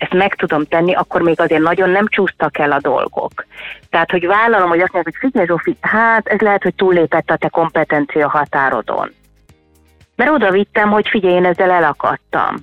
ezt 0.00 0.12
meg 0.12 0.34
tudom 0.34 0.64
tenni, 0.64 0.94
akkor 0.94 1.22
még 1.22 1.40
azért 1.40 1.62
nagyon 1.62 1.90
nem 1.90 2.06
csúsztak 2.08 2.58
el 2.58 2.72
a 2.72 2.80
dolgok. 2.80 3.46
Tehát, 3.90 4.10
hogy 4.10 4.26
vállalom, 4.26 4.68
hogy 4.68 4.80
azt 4.80 4.92
mondják, 4.92 5.14
hogy 5.14 5.30
figyelj 5.30 5.46
Zsófi, 5.46 5.76
hát 5.80 6.26
ez 6.26 6.40
lehet, 6.40 6.62
hogy 6.62 6.74
túllépett 6.74 7.30
a 7.30 7.36
te 7.36 7.48
kompetencia 7.48 8.28
határodon. 8.28 9.10
Mert 10.16 10.30
oda 10.30 10.50
vittem, 10.50 10.90
hogy 10.90 11.08
figyelj, 11.08 11.34
én 11.34 11.44
ezzel 11.44 11.70
elakadtam. 11.70 12.56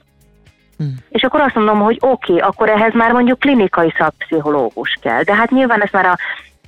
Hmm. 0.78 0.96
És 1.10 1.24
akkor 1.24 1.40
azt 1.40 1.56
mondom, 1.56 1.80
hogy 1.80 1.98
oké, 2.00 2.34
okay, 2.34 2.48
akkor 2.48 2.70
ehhez 2.70 2.94
már 2.94 3.12
mondjuk 3.12 3.40
klinikai 3.40 3.94
szakpszichológus 3.98 4.98
kell. 5.02 5.24
De 5.24 5.36
hát 5.36 5.52
nyilván 5.52 5.82
ezt 5.82 5.92
már 5.92 6.06
a 6.06 6.18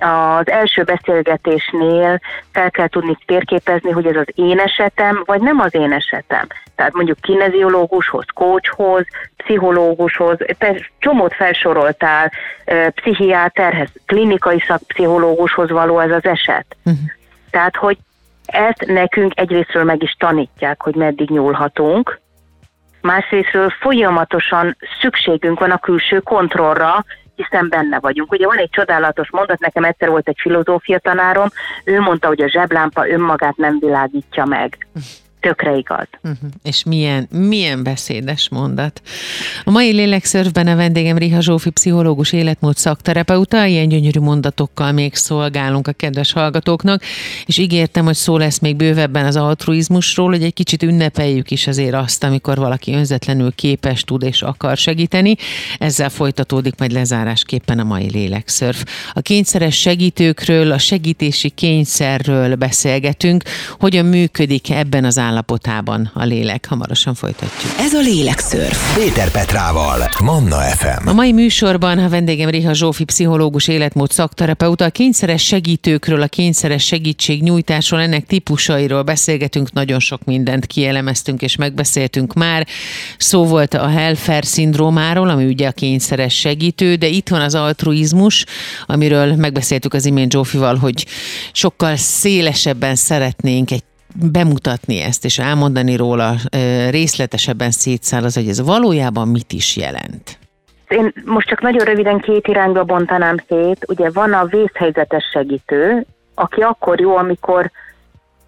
az 0.00 0.50
első 0.50 0.82
beszélgetésnél 0.82 2.20
fel 2.52 2.70
kell 2.70 2.88
tudni 2.88 3.18
térképezni, 3.26 3.90
hogy 3.90 4.06
ez 4.06 4.16
az 4.16 4.26
én 4.34 4.58
esetem, 4.58 5.22
vagy 5.26 5.40
nem 5.40 5.60
az 5.60 5.74
én 5.74 5.92
esetem. 5.92 6.46
Tehát 6.74 6.92
mondjuk 6.94 7.20
kineziológushoz, 7.20 8.24
coachhoz, 8.34 9.06
pszichológushoz, 9.36 10.36
csomót 10.98 11.34
felsoroltál, 11.34 12.32
pszichiáterhez, 12.94 13.88
klinikai 14.06 14.60
szakpszichológushoz 14.66 15.70
való 15.70 15.98
ez 15.98 16.10
az 16.10 16.24
eset. 16.24 16.66
Uh-huh. 16.84 17.00
Tehát, 17.50 17.76
hogy 17.76 17.98
ezt 18.46 18.86
nekünk 18.86 19.32
egyrésztről 19.40 19.84
meg 19.84 20.02
is 20.02 20.16
tanítják, 20.18 20.82
hogy 20.82 20.94
meddig 20.94 21.30
nyúlhatunk, 21.30 22.20
másrésztről 23.00 23.70
folyamatosan 23.70 24.76
szükségünk 25.00 25.60
van 25.60 25.70
a 25.70 25.78
külső 25.78 26.18
kontrollra, 26.18 27.04
hiszen 27.42 27.68
benne 27.68 27.98
vagyunk. 28.00 28.32
Ugye 28.32 28.46
van 28.46 28.58
egy 28.58 28.70
csodálatos 28.70 29.30
mondat, 29.30 29.58
nekem 29.58 29.84
egyszer 29.84 30.08
volt 30.08 30.28
egy 30.28 30.38
filozófia 30.40 30.98
tanárom, 30.98 31.48
ő 31.84 32.00
mondta, 32.00 32.26
hogy 32.26 32.42
a 32.42 32.48
zseblámpa 32.48 33.08
önmagát 33.08 33.56
nem 33.56 33.78
világítja 33.78 34.44
meg 34.44 34.88
tökre 35.40 35.76
igaz. 35.76 36.08
Uh-huh. 36.22 36.50
És 36.62 36.84
milyen, 36.84 37.28
milyen 37.30 37.82
beszédes 37.82 38.48
mondat. 38.48 39.02
A 39.64 39.70
mai 39.70 39.92
lélekszörfben 39.92 40.66
a 40.66 40.76
vendégem 40.76 41.18
Riha 41.18 41.40
Zsófi, 41.40 41.70
pszichológus, 41.70 42.32
életmód 42.32 42.76
szakterapeuta, 42.76 43.64
ilyen 43.64 43.88
gyönyörű 43.88 44.20
mondatokkal 44.20 44.92
még 44.92 45.14
szolgálunk 45.14 45.88
a 45.88 45.92
kedves 45.92 46.32
hallgatóknak, 46.32 47.02
és 47.46 47.58
ígértem, 47.58 48.04
hogy 48.04 48.14
szó 48.14 48.36
lesz 48.36 48.58
még 48.58 48.76
bővebben 48.76 49.26
az 49.26 49.36
altruizmusról, 49.36 50.28
hogy 50.28 50.42
egy 50.42 50.54
kicsit 50.54 50.82
ünnepeljük 50.82 51.50
is 51.50 51.66
azért 51.66 51.94
azt, 51.94 52.24
amikor 52.24 52.56
valaki 52.56 52.94
önzetlenül 52.94 53.52
képes 53.54 54.04
tud 54.04 54.22
és 54.22 54.42
akar 54.42 54.76
segíteni. 54.76 55.34
Ezzel 55.78 56.08
folytatódik 56.08 56.74
majd 56.78 56.92
lezárásképpen 56.92 57.78
a 57.78 57.84
mai 57.84 58.10
lélekszörf. 58.10 58.84
A 59.12 59.20
kényszeres 59.20 59.80
segítőkről, 59.80 60.72
a 60.72 60.78
segítési 60.78 61.48
kényszerről 61.48 62.54
beszélgetünk, 62.54 63.42
hogyan 63.78 64.06
működik 64.06 64.70
ebben 64.70 65.04
az 65.04 65.18
állapotában 65.30 66.10
a 66.14 66.24
lélek. 66.24 66.66
Hamarosan 66.68 67.14
folytatjuk. 67.14 67.72
Ez 67.78 67.92
a 67.92 68.00
Lélekszörf. 68.00 68.96
Péter 68.96 69.30
Petrával, 69.30 70.08
Manna 70.22 70.56
FM. 70.56 71.08
A 71.08 71.12
mai 71.12 71.32
műsorban 71.32 71.98
a 71.98 72.08
vendégem 72.08 72.48
Riha 72.48 72.72
Zsófi, 72.72 73.04
pszichológus, 73.04 73.68
életmód 73.68 74.10
szakterapeuta, 74.10 74.84
a 74.84 74.90
kényszeres 74.90 75.44
segítőkről, 75.44 76.22
a 76.22 76.26
kényszeres 76.26 76.84
segítségnyújtásról, 76.84 78.00
ennek 78.00 78.26
típusairól 78.26 79.02
beszélgetünk, 79.02 79.72
nagyon 79.72 79.98
sok 79.98 80.24
mindent 80.24 80.66
kielemeztünk 80.66 81.42
és 81.42 81.56
megbeszéltünk 81.56 82.32
már. 82.32 82.66
Szó 83.18 83.44
volt 83.44 83.74
a 83.74 83.88
Helfer 83.88 84.44
szindrómáról, 84.44 85.28
ami 85.28 85.44
ugye 85.44 85.68
a 85.68 85.72
kényszeres 85.72 86.34
segítő, 86.34 86.94
de 86.94 87.06
itt 87.06 87.28
van 87.28 87.40
az 87.40 87.54
altruizmus, 87.54 88.44
amiről 88.86 89.34
megbeszéltük 89.34 89.94
az 89.94 90.04
imént 90.04 90.32
Zsófival, 90.32 90.76
hogy 90.76 91.06
sokkal 91.52 91.96
szélesebben 91.96 92.94
szeretnénk 92.94 93.70
egy 93.70 93.82
bemutatni 94.14 95.00
ezt, 95.00 95.24
és 95.24 95.38
elmondani 95.38 95.96
róla 95.96 96.34
részletesebben 96.90 97.70
szétszáll 97.70 98.24
az, 98.24 98.34
hogy 98.34 98.48
ez 98.48 98.60
valójában 98.60 99.28
mit 99.28 99.52
is 99.52 99.76
jelent. 99.76 100.38
Én 100.88 101.12
most 101.24 101.48
csak 101.48 101.60
nagyon 101.60 101.84
röviden 101.84 102.18
két 102.18 102.46
irányba 102.46 102.84
bontanám 102.84 103.36
szét. 103.48 103.84
Ugye 103.88 104.10
van 104.10 104.32
a 104.32 104.44
vészhelyzetes 104.44 105.24
segítő, 105.32 106.06
aki 106.34 106.60
akkor 106.60 107.00
jó, 107.00 107.16
amikor 107.16 107.70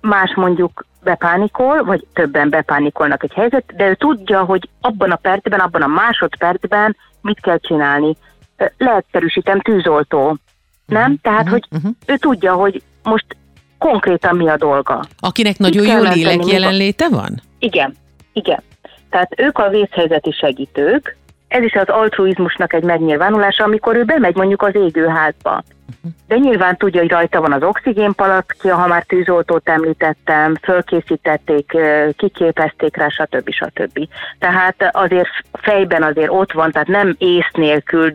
más 0.01 0.35
mondjuk 0.35 0.87
bepánikol, 1.03 1.85
vagy 1.85 2.07
többen 2.13 2.51
bepánikolnak 2.51 3.23
egy 3.23 3.33
helyzet, 3.33 3.65
de 3.77 3.89
ő 3.89 3.95
tudja, 3.95 4.45
hogy 4.45 4.69
abban 4.81 5.11
a 5.11 5.17
percben, 5.17 5.61
abban 5.61 5.83
a 5.83 5.87
másodpercben 5.87 6.97
mit 7.21 7.41
kell 7.41 7.59
csinálni. 7.59 8.17
Leegyszerűsítem, 8.79 9.61
tűzoltó. 9.61 10.37
Nem? 10.87 11.03
Uh-huh, 11.03 11.21
Tehát, 11.21 11.43
uh-huh, 11.43 11.53
hogy 11.53 11.67
uh-huh. 11.71 11.93
ő 12.07 12.17
tudja, 12.17 12.53
hogy 12.53 12.83
most 13.03 13.37
konkrétan 13.83 14.37
mi 14.37 14.49
a 14.49 14.57
dolga. 14.57 15.05
Akinek 15.19 15.59
nagyon 15.59 15.87
jó 15.87 16.03
lélek 16.03 16.47
jelenléte 16.47 17.09
van? 17.09 17.43
Igen, 17.59 17.97
igen. 18.33 18.63
Tehát 19.11 19.41
ők 19.41 19.59
a 19.59 19.69
vészhelyzeti 19.69 20.33
segítők, 20.33 21.17
ez 21.49 21.63
is 21.63 21.75
az 21.75 21.89
altruizmusnak 21.89 22.73
egy 22.73 22.83
megnyilvánulása, 22.83 23.65
amikor 23.65 23.97
ő 23.97 24.05
bemegy 24.05 24.35
mondjuk 24.35 24.63
az 24.63 24.75
égőházba. 24.75 25.63
De 26.27 26.37
nyilván 26.37 26.77
tudja, 26.77 27.01
hogy 27.01 27.11
rajta 27.11 27.41
van 27.41 27.53
az 27.53 27.63
oxigénpalackja, 27.63 28.77
ha 28.77 28.87
már 28.87 29.03
tűzoltót 29.03 29.69
említettem, 29.69 30.55
fölkészítették, 30.63 31.77
kiképezték 32.17 32.97
rá, 32.97 33.09
stb. 33.09 33.51
stb. 33.51 34.09
Tehát 34.39 34.89
azért 34.93 35.29
fejben 35.53 36.03
azért 36.03 36.31
ott 36.31 36.53
van, 36.53 36.71
tehát 36.71 36.89
nem 36.89 37.15
ész 37.19 37.51
nélkül 37.53 38.15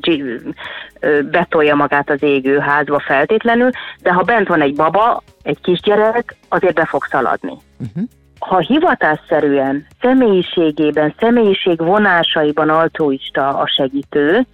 betolja 1.31 1.75
magát 1.75 2.09
az 2.09 2.23
égőházba 2.23 2.99
feltétlenül, 2.99 3.69
de 4.01 4.11
ha 4.11 4.21
bent 4.21 4.47
van 4.47 4.61
egy 4.61 4.75
baba, 4.75 5.23
egy 5.43 5.61
kisgyerek, 5.61 6.35
azért 6.49 6.75
be 6.75 6.85
fog 6.85 7.05
szaladni. 7.09 7.53
Uh-huh 7.79 8.03
ha 8.39 8.59
hivatásszerűen, 8.59 9.85
személyiségében, 10.01 11.13
személyiség 11.19 11.77
vonásaiban 11.77 12.69
altruista 12.69 13.57
a 13.57 13.67
segítő, 13.67 14.45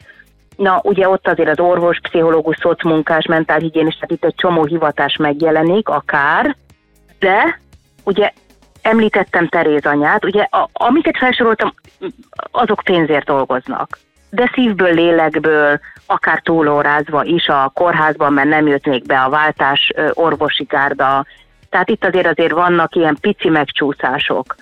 na 0.56 0.80
ugye 0.84 1.10
ott 1.10 1.28
azért 1.28 1.50
az 1.50 1.60
orvos, 1.60 2.00
pszichológus, 2.00 2.58
szocmunkás, 2.62 3.26
mentálhigiénist, 3.26 4.00
tehát 4.00 4.12
itt 4.12 4.26
egy 4.26 4.36
csomó 4.36 4.64
hivatás 4.64 5.16
megjelenik, 5.16 5.90
akár, 5.90 6.56
de 7.20 7.60
ugye 8.04 8.32
említettem 8.82 9.48
Teréz 9.48 9.86
anyát, 9.86 10.26
ugye 10.26 10.42
a, 10.42 10.70
amiket 10.74 11.18
felsoroltam, 11.18 11.74
azok 12.52 12.82
pénzért 12.84 13.26
dolgoznak. 13.26 14.00
De 14.30 14.52
szívből, 14.54 14.94
lélekből, 14.94 15.80
akár 16.06 16.42
túlórázva 16.42 17.24
is 17.24 17.48
a 17.48 17.72
kórházban, 17.74 18.34
mert 18.34 18.50
nem 18.50 18.68
jött 18.68 18.86
még 18.86 19.06
be 19.06 19.20
a 19.20 19.30
váltás 19.30 19.92
orvosi 20.14 20.64
gárda, 20.64 21.26
tehát 21.70 21.90
itt 21.90 22.06
azért 22.06 22.28
azért 22.28 22.52
vannak 22.52 22.96
ilyen 22.96 23.18
pici 23.22 23.50
megcsúszások. 23.50 24.56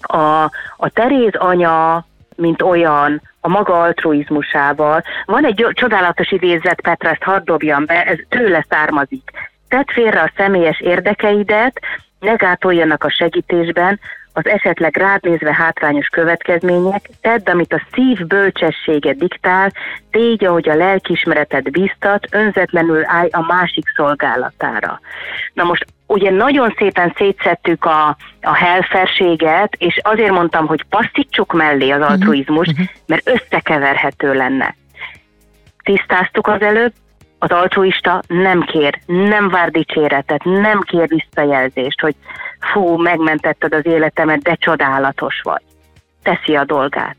A, 0.00 0.42
a 0.76 0.88
Teréz 0.92 1.34
anya, 1.34 2.06
mint 2.36 2.62
olyan, 2.62 3.22
a 3.40 3.48
maga 3.48 3.80
altruizmusával. 3.80 5.02
Van 5.24 5.44
egy 5.44 5.66
csodálatos 5.72 6.30
idézet, 6.30 6.80
Petra, 6.80 7.10
ezt 7.10 7.22
hadd 7.22 7.44
dobjam 7.44 7.86
be, 7.86 8.04
ez 8.04 8.18
tőle 8.28 8.66
származik. 8.68 9.30
Tedd 9.68 9.92
félre 9.92 10.20
a 10.20 10.32
személyes 10.36 10.80
érdekeidet, 10.80 11.80
ne 12.20 12.34
gátoljanak 12.34 13.04
a 13.04 13.10
segítésben, 13.10 14.00
az 14.36 14.46
esetleg 14.46 14.96
rád 14.96 15.22
nézve 15.22 15.54
hátrányos 15.54 16.06
következmények, 16.06 17.10
tedd, 17.20 17.50
amit 17.50 17.72
a 17.72 17.82
szív 17.92 18.26
bölcsessége 18.26 19.12
diktál, 19.12 19.72
tégy, 20.10 20.44
ahogy 20.44 20.68
a 20.68 20.74
lelkismereted 20.74 21.70
biztat, 21.70 22.26
önzetlenül 22.30 23.02
állj 23.04 23.28
a 23.32 23.40
másik 23.40 23.84
szolgálatára. 23.96 25.00
Na 25.52 25.64
most 25.64 25.86
ugye 26.06 26.30
nagyon 26.30 26.74
szépen 26.78 27.12
szétszettük 27.16 27.84
a, 27.84 28.16
a 28.42 28.54
helferséget, 28.54 29.74
és 29.78 30.00
azért 30.02 30.32
mondtam, 30.32 30.66
hogy 30.66 30.84
passzítsuk 30.88 31.52
mellé 31.52 31.90
az 31.90 32.00
mhm. 32.00 32.10
altruizmus, 32.10 32.68
uh-huh. 32.68 32.86
mert 33.06 33.28
összekeverhető 33.28 34.32
lenne. 34.32 34.74
Tisztáztuk 35.82 36.46
az 36.46 36.60
előbb, 36.60 36.92
az 37.44 37.50
altruista 37.50 38.22
nem 38.26 38.60
kér, 38.60 38.98
nem 39.06 39.48
vár 39.48 39.70
dicséretet, 39.70 40.44
nem 40.44 40.80
kér 40.80 41.08
visszajelzést, 41.08 42.00
hogy 42.00 42.14
fú, 42.72 42.96
megmentetted 42.96 43.74
az 43.74 43.86
életemet, 43.86 44.42
de 44.42 44.54
csodálatos 44.54 45.40
vagy. 45.42 45.62
Teszi 46.22 46.56
a 46.56 46.64
dolgát. 46.64 47.16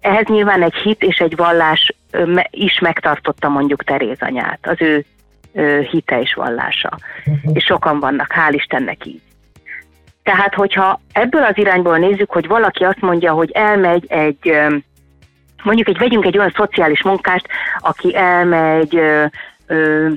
Ehhez 0.00 0.26
nyilván 0.26 0.62
egy 0.62 0.74
hit 0.74 1.02
és 1.02 1.16
egy 1.18 1.36
vallás 1.36 1.92
is 2.50 2.78
megtartotta 2.78 3.48
mondjuk 3.48 3.84
Teréz 3.84 4.20
anyát, 4.20 4.58
az 4.62 4.76
ő 4.80 5.04
hite 5.90 6.20
és 6.20 6.34
vallása. 6.34 6.98
Uh-huh. 7.26 7.50
És 7.54 7.64
sokan 7.64 8.00
vannak, 8.00 8.34
hál' 8.34 8.54
Istennek 8.54 9.06
így. 9.06 9.22
Tehát, 10.22 10.54
hogyha 10.54 11.00
ebből 11.12 11.42
az 11.42 11.58
irányból 11.58 11.98
nézzük, 11.98 12.30
hogy 12.30 12.46
valaki 12.46 12.84
azt 12.84 13.00
mondja, 13.00 13.32
hogy 13.32 13.50
elmegy 13.50 14.04
egy, 14.08 14.58
mondjuk 15.62 15.88
egy, 15.88 15.98
vegyünk 15.98 16.24
egy 16.24 16.38
olyan 16.38 16.52
szociális 16.56 17.02
munkást, 17.02 17.48
aki 17.78 18.16
elmegy 18.16 18.96
ö, 18.96 19.24
ö, 19.66 20.08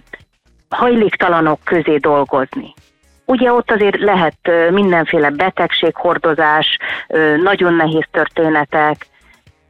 hajléktalanok 0.69 1.59
közé 1.63 1.97
dolgozni. 1.97 2.73
Ugye 3.25 3.53
ott 3.53 3.71
azért 3.71 3.99
lehet 3.99 4.51
mindenféle 4.69 5.29
betegséghordozás, 5.29 6.77
nagyon 7.43 7.73
nehéz 7.73 8.05
történetek, 8.11 9.07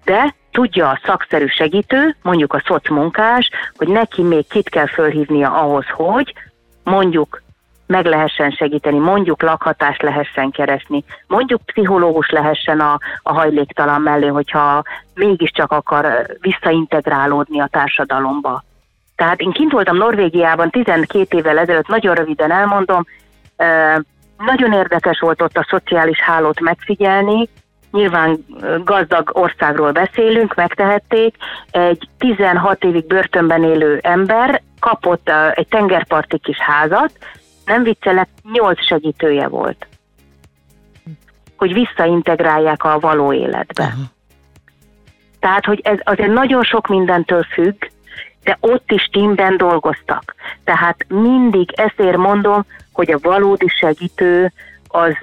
de 0.05 0.35
tudja 0.51 0.89
a 0.89 0.99
szakszerű 1.05 1.45
segítő, 1.47 2.15
mondjuk 2.21 2.53
a 2.53 2.63
szocmunkás, 2.65 3.49
hogy 3.75 3.87
neki 3.87 4.21
még 4.21 4.47
kit 4.47 4.69
kell 4.69 4.87
fölhívnia 4.87 5.53
ahhoz, 5.53 5.85
hogy 5.87 6.33
mondjuk 6.83 7.40
meg 7.91 8.05
lehessen 8.05 8.51
segíteni, 8.51 8.97
mondjuk 8.97 9.41
lakhatást 9.41 10.01
lehessen 10.01 10.51
keresni, 10.51 11.03
mondjuk 11.27 11.61
pszichológus 11.65 12.29
lehessen 12.29 12.79
a, 12.79 12.99
a 13.23 13.33
hajléktalan 13.33 14.01
mellé, 14.01 14.27
hogyha 14.27 14.83
mégiscsak 15.13 15.71
akar 15.71 16.25
visszaintegrálódni 16.39 17.59
a 17.59 17.67
társadalomba. 17.71 18.63
Tehát 19.15 19.39
én 19.39 19.51
kint 19.51 19.71
voltam 19.71 19.97
Norvégiában 19.97 20.69
12 20.69 21.37
évvel 21.37 21.57
ezelőtt, 21.57 21.87
nagyon 21.87 22.15
röviden 22.15 22.51
elmondom, 22.51 23.05
nagyon 24.37 24.73
érdekes 24.73 25.19
volt 25.19 25.41
ott 25.41 25.57
a 25.57 25.67
szociális 25.69 26.19
hálót 26.19 26.59
megfigyelni, 26.59 27.49
nyilván 27.91 28.45
gazdag 28.83 29.29
országról 29.33 29.91
beszélünk, 29.91 30.55
megtehették, 30.55 31.35
egy 31.71 32.07
16 32.17 32.83
évig 32.83 33.07
börtönben 33.07 33.63
élő 33.63 33.99
ember 34.01 34.61
kapott 34.79 35.31
egy 35.53 35.67
tengerparti 35.67 36.37
kis 36.37 36.57
házat, 36.57 37.11
nem 37.71 37.83
viccelek, 37.83 38.27
8 38.51 38.85
segítője 38.85 39.47
volt, 39.47 39.87
hogy 41.57 41.73
visszaintegrálják 41.73 42.83
a 42.83 42.99
való 42.99 43.33
életbe. 43.33 43.83
Uh-huh. 43.83 44.03
Tehát, 45.39 45.65
hogy 45.65 45.79
ez 45.83 45.97
azért 46.03 46.33
nagyon 46.33 46.63
sok 46.63 46.87
mindentől 46.87 47.43
függ, 47.43 47.83
de 48.43 48.57
ott 48.59 48.91
is 48.91 49.09
teamben 49.11 49.57
dolgoztak. 49.57 50.35
Tehát 50.63 51.05
mindig 51.07 51.69
ezért 51.75 52.17
mondom, 52.17 52.65
hogy 52.93 53.11
a 53.11 53.19
valódi 53.21 53.67
segítő 53.67 54.51
az 54.87 55.13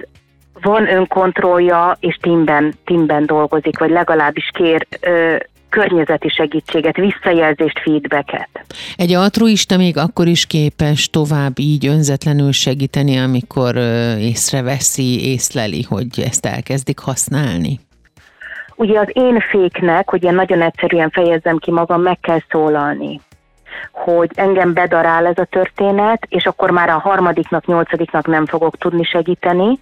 van 0.61 0.89
önkontrollja, 0.93 1.97
és 1.99 2.17
teamben, 2.21 2.73
teamben 2.85 3.25
dolgozik, 3.25 3.79
vagy 3.79 3.89
legalábbis 3.89 4.49
kér 4.53 4.87
ö, 4.99 5.35
környezeti 5.69 6.29
segítséget, 6.29 6.95
visszajelzést, 6.95 7.79
feedbacket. 7.79 8.49
Egy 8.95 9.13
altruista 9.13 9.77
még 9.77 9.97
akkor 9.97 10.27
is 10.27 10.45
képes 10.45 11.09
tovább 11.09 11.59
így 11.59 11.85
önzetlenül 11.87 12.51
segíteni, 12.51 13.17
amikor 13.17 13.75
észreveszi, 14.19 15.31
észleli, 15.31 15.83
hogy 15.83 16.07
ezt 16.25 16.45
elkezdik 16.45 16.99
használni? 16.99 17.79
Ugye 18.75 18.99
az 18.99 19.07
én 19.13 19.39
féknek, 19.39 20.09
hogy 20.09 20.23
én 20.23 20.33
nagyon 20.33 20.61
egyszerűen 20.61 21.09
fejezzem 21.09 21.57
ki 21.57 21.71
magam, 21.71 22.01
meg 22.01 22.19
kell 22.19 22.39
szólalni 22.49 23.19
hogy 23.91 24.31
engem 24.35 24.73
bedarál 24.73 25.25
ez 25.25 25.37
a 25.37 25.47
történet, 25.49 26.25
és 26.29 26.45
akkor 26.45 26.71
már 26.71 26.89
a 26.89 26.99
harmadiknak, 26.99 27.65
nyolcadiknak 27.65 28.27
nem 28.27 28.45
fogok 28.45 28.77
tudni 28.77 29.03
segíteni, 29.03 29.79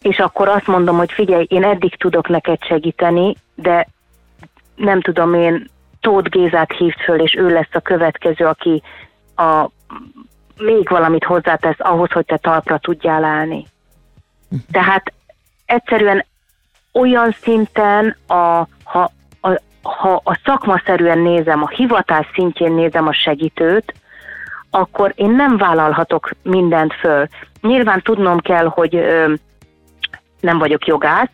és 0.00 0.18
akkor 0.18 0.48
azt 0.48 0.66
mondom, 0.66 0.96
hogy 0.96 1.12
figyelj, 1.12 1.46
én 1.48 1.64
eddig 1.64 1.96
tudok 1.96 2.28
neked 2.28 2.64
segíteni, 2.64 3.34
de 3.54 3.86
nem 4.74 5.00
tudom 5.00 5.34
én, 5.34 5.70
Tóth 6.00 6.28
Gézát 6.28 6.72
hívt 6.72 7.00
föl, 7.02 7.20
és 7.20 7.34
ő 7.34 7.48
lesz 7.48 7.72
a 7.72 7.80
következő, 7.80 8.44
aki 8.44 8.82
a, 9.36 9.68
még 10.56 10.88
valamit 10.88 11.24
hozzátesz 11.24 11.78
ahhoz, 11.78 12.10
hogy 12.10 12.24
te 12.24 12.36
talpra 12.36 12.78
tudjál 12.78 13.24
állni. 13.24 13.66
Tehát 14.70 15.12
egyszerűen 15.66 16.24
olyan 16.92 17.30
szinten, 17.42 18.16
a, 18.26 18.66
ha, 18.84 19.10
a, 19.40 19.60
ha 19.82 20.20
a 20.24 20.38
szakmaszerűen 20.44 21.18
nézem, 21.18 21.62
a 21.62 21.68
hivatás 21.68 22.26
szintjén 22.34 22.72
nézem 22.72 23.06
a 23.06 23.12
segítőt, 23.12 23.94
akkor 24.70 25.12
én 25.16 25.30
nem 25.30 25.56
vállalhatok 25.56 26.30
mindent 26.42 26.94
föl. 26.94 27.26
Nyilván 27.60 28.02
tudnom 28.02 28.38
kell, 28.38 28.66
hogy 28.66 28.96
ö, 28.96 29.32
nem 30.40 30.58
vagyok 30.58 30.86
jogász, 30.86 31.30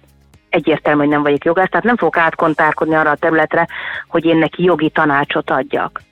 egyértelmű, 0.51 1.01
hogy 1.01 1.09
nem 1.09 1.23
vagyok 1.23 1.45
jogász, 1.45 1.69
tehát 1.69 1.85
nem 1.85 1.97
fogok 1.97 2.17
átkontárkodni 2.17 2.95
arra 2.95 3.11
a 3.11 3.17
területre, 3.17 3.67
hogy 4.09 4.25
én 4.25 4.37
neki 4.37 4.63
jogi 4.63 4.91
tanácsot 4.91 5.51
adjak. 5.51 6.03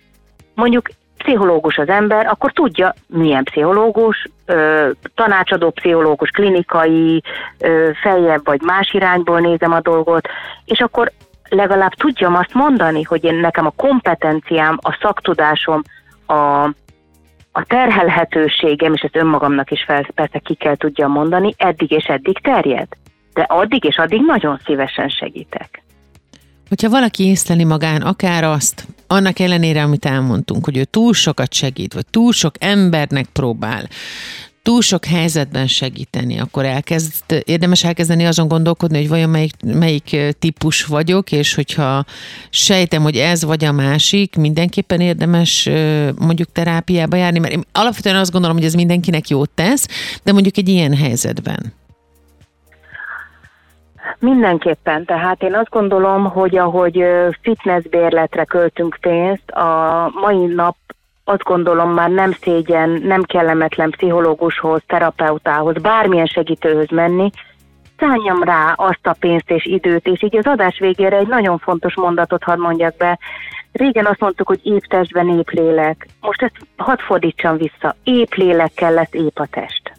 Mondjuk 0.55 0.89
pszichológus 1.19 1.79
az 1.79 1.89
ember, 1.89 2.27
akkor 2.27 2.53
tudja, 2.53 2.95
milyen 3.07 3.45
pszichológus, 3.45 4.29
ö, 4.47 4.91
tanácsadó 5.15 5.71
pszichológus, 5.71 6.31
klinikai, 6.31 7.23
ö, 7.59 7.91
feljebb 8.03 8.45
vagy 8.45 8.61
más 8.63 8.93
irányból 8.93 9.41
nézem 9.41 9.73
a 9.73 9.81
dolgot, 9.81 10.29
és 10.65 10.81
akkor 10.81 11.13
legalább 11.49 11.93
tudjam 11.95 12.35
azt 12.35 12.55
mondani, 12.55 13.03
hogy 13.03 13.25
én 13.25 13.35
nekem 13.35 13.67
a 13.67 13.73
kompetenciám, 13.77 14.79
a 14.83 14.99
szaktudásom, 15.01 15.83
a, 16.27 16.63
a 17.53 17.65
terhelhetőségem, 17.67 18.93
és 18.93 19.01
ezt 19.01 19.17
önmagamnak 19.17 19.71
is 19.71 19.83
fel, 19.83 20.07
persze 20.15 20.39
ki 20.39 20.55
kell 20.55 20.77
tudjam 20.77 21.11
mondani, 21.11 21.55
eddig 21.57 21.91
és 21.91 22.05
eddig 22.05 22.39
terjed. 22.39 22.89
De 23.37 23.43
addig 23.43 23.85
és 23.85 23.97
addig 23.97 24.21
nagyon 24.27 24.61
szívesen 24.65 25.09
segítek. 25.09 25.83
Hogyha 26.69 26.89
valaki 26.89 27.25
észleli 27.25 27.65
magán 27.65 28.03
akár 28.03 28.45
azt, 28.45 28.87
annak 29.07 29.39
ellenére, 29.39 29.83
amit 29.83 30.05
elmondtunk, 30.05 30.65
hogy 30.65 30.77
ő 30.77 30.85
túl 30.85 31.13
sokat 31.13 31.55
segít, 31.55 31.95
vagy 31.95 32.07
túl 32.11 32.33
sok 32.33 32.55
embernek 32.59 33.27
próbál, 33.33 33.89
túl 34.63 34.83
sok 34.83 35.05
helyzetben 35.05 35.67
segíteni, 35.67 36.39
akkor 36.39 36.65
elkezd, 36.65 37.43
érdemes 37.45 37.85
elkezdeni 37.85 38.27
azon 38.27 38.49
gondolkodni, 38.49 38.99
hogy 38.99 39.09
vajon 39.09 39.31
melyik, 39.31 39.53
melyik 39.65 40.17
típus 40.39 40.85
vagyok, 40.85 41.33
és 41.33 41.55
hogyha 41.55 42.05
sejtem, 42.51 43.03
hogy 43.03 43.17
ez 43.17 43.45
vagy 43.45 43.65
a 43.65 43.73
másik, 43.73 44.37
mindenképpen 44.37 45.01
érdemes 45.01 45.69
mondjuk 46.19 46.53
terápiába 46.53 47.17
járni, 47.17 47.39
mert 47.39 47.53
én 47.53 47.65
alapvetően 47.73 48.17
azt 48.17 48.33
gondolom, 48.33 48.57
hogy 48.57 48.67
ez 48.67 48.75
mindenkinek 48.75 49.29
jót 49.29 49.51
tesz, 49.51 49.89
de 50.23 50.33
mondjuk 50.33 50.57
egy 50.57 50.69
ilyen 50.69 50.97
helyzetben. 50.97 51.73
Mindenképpen, 54.19 55.05
tehát 55.05 55.43
én 55.43 55.55
azt 55.55 55.71
gondolom, 55.71 56.25
hogy 56.25 56.57
ahogy 56.57 57.05
fitnessbérletre 57.41 58.45
költünk 58.45 58.97
pénzt, 59.01 59.51
a 59.51 60.11
mai 60.21 60.47
nap 60.47 60.77
azt 61.25 61.43
gondolom 61.43 61.91
már 61.91 62.11
nem 62.11 62.33
szégyen, 62.33 62.91
nem 62.91 63.23
kellemetlen 63.23 63.91
pszichológushoz, 63.91 64.83
terapeutához, 64.87 65.75
bármilyen 65.75 66.27
segítőhöz 66.27 66.89
menni, 66.91 67.31
szálljam 67.99 68.43
rá 68.43 68.73
azt 68.77 69.07
a 69.07 69.17
pénzt 69.21 69.51
és 69.51 69.65
időt, 69.65 70.07
és 70.07 70.23
így 70.23 70.37
az 70.37 70.47
adás 70.47 70.79
végére 70.79 71.17
egy 71.17 71.29
nagyon 71.29 71.59
fontos 71.59 71.95
mondatot 71.95 72.43
hadd 72.43 72.59
mondjak 72.59 72.97
be. 72.97 73.19
Régen 73.73 74.07
azt 74.07 74.21
mondtuk, 74.21 74.47
hogy 74.47 74.61
épp 74.63 74.83
testben 74.83 75.29
épp 75.39 75.49
lélek. 75.51 76.07
Most 76.21 76.43
ezt 76.43 76.57
hadd 76.77 76.99
fordítsam 76.99 77.57
vissza. 77.57 77.95
Épp 78.05 78.33
lélekkel 78.35 78.93
lesz 78.93 79.13
épp 79.13 79.39
a 79.39 79.47
test. 79.47 79.96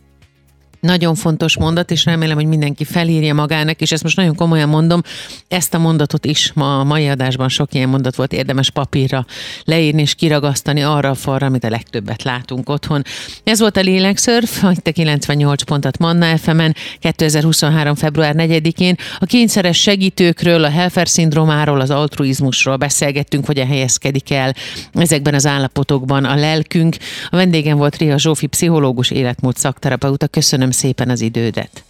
Nagyon 0.88 1.16
fontos 1.16 1.58
mondat, 1.58 1.92
és 1.92 2.06
remélem, 2.06 2.36
hogy 2.36 2.46
mindenki 2.46 2.84
felírja 2.84 3.34
magának, 3.34 3.82
és 3.82 3.92
ezt 3.92 4.04
most 4.04 4.16
nagyon 4.16 4.36
komolyan 4.36 4.70
mondom, 4.70 5.02
ezt 5.48 5.74
a 5.74 5.78
mondatot 5.78 6.26
is 6.26 6.52
ma 6.54 6.80
a 6.80 6.84
mai 6.84 7.08
adásban 7.08 7.50
sok 7.50 7.74
ilyen 7.74 7.90
mondat 7.90 8.16
volt 8.16 8.34
érdemes 8.34 8.70
papírra 8.70 9.26
leírni 9.64 10.02
és 10.02 10.16
kiragasztani 10.16 10.82
arra 10.82 11.10
a 11.10 11.14
falra, 11.14 11.46
amit 11.46 11.64
a 11.64 11.70
legtöbbet 11.70 12.24
látunk 12.24 12.70
otthon. 12.70 13.02
Ez 13.44 13.60
volt 13.60 13.78
a 13.78 13.82
Lélekszörf, 13.82 14.64
itt 14.72 14.88
a 14.88 14.92
98 14.92 15.64
pontot 15.64 15.98
Manna 15.98 16.38
fm 16.38 16.60
2023. 17.00 17.96
február 17.96 18.36
4-én. 18.38 18.96
A 19.20 19.26
kényszeres 19.26 19.82
segítőkről, 19.82 20.64
a 20.64 20.70
Helfer 20.70 21.08
szindrómáról, 21.08 21.80
az 21.80 21.90
altruizmusról 21.90 22.76
beszélgettünk, 22.76 23.46
hogy 23.46 23.60
helyezkedik 23.60 24.32
el 24.32 24.54
ezekben 24.94 25.34
az 25.34 25.46
állapotokban 25.46 26.26
a 26.26 26.36
lelkünk. 26.36 26.96
A 27.30 27.36
vendégem 27.36 27.78
volt 27.78 27.98
Ria 27.98 28.18
Zsófi, 28.18 28.48
pszichológus, 28.48 29.12
életmód 29.12 29.58
szakterapeuta. 29.58 30.28
Köszönöm 30.28 30.72
szépen 30.78 31.09
az 31.09 31.21
idődet. 31.21 31.84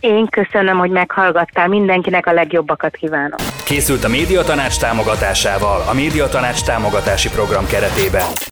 Én 0.00 0.26
köszönöm, 0.26 0.78
hogy 0.78 0.90
meghallgattál. 0.90 1.68
Mindenkinek 1.68 2.26
a 2.26 2.32
legjobbakat 2.32 2.96
kívánom. 2.96 3.38
Készült 3.64 4.04
a 4.04 4.08
Médiatanács 4.08 4.78
támogatásával 4.78 5.80
a 5.88 5.94
Médiatanács 5.94 6.62
támogatási 6.62 7.28
program 7.28 7.66
keretében. 7.66 8.49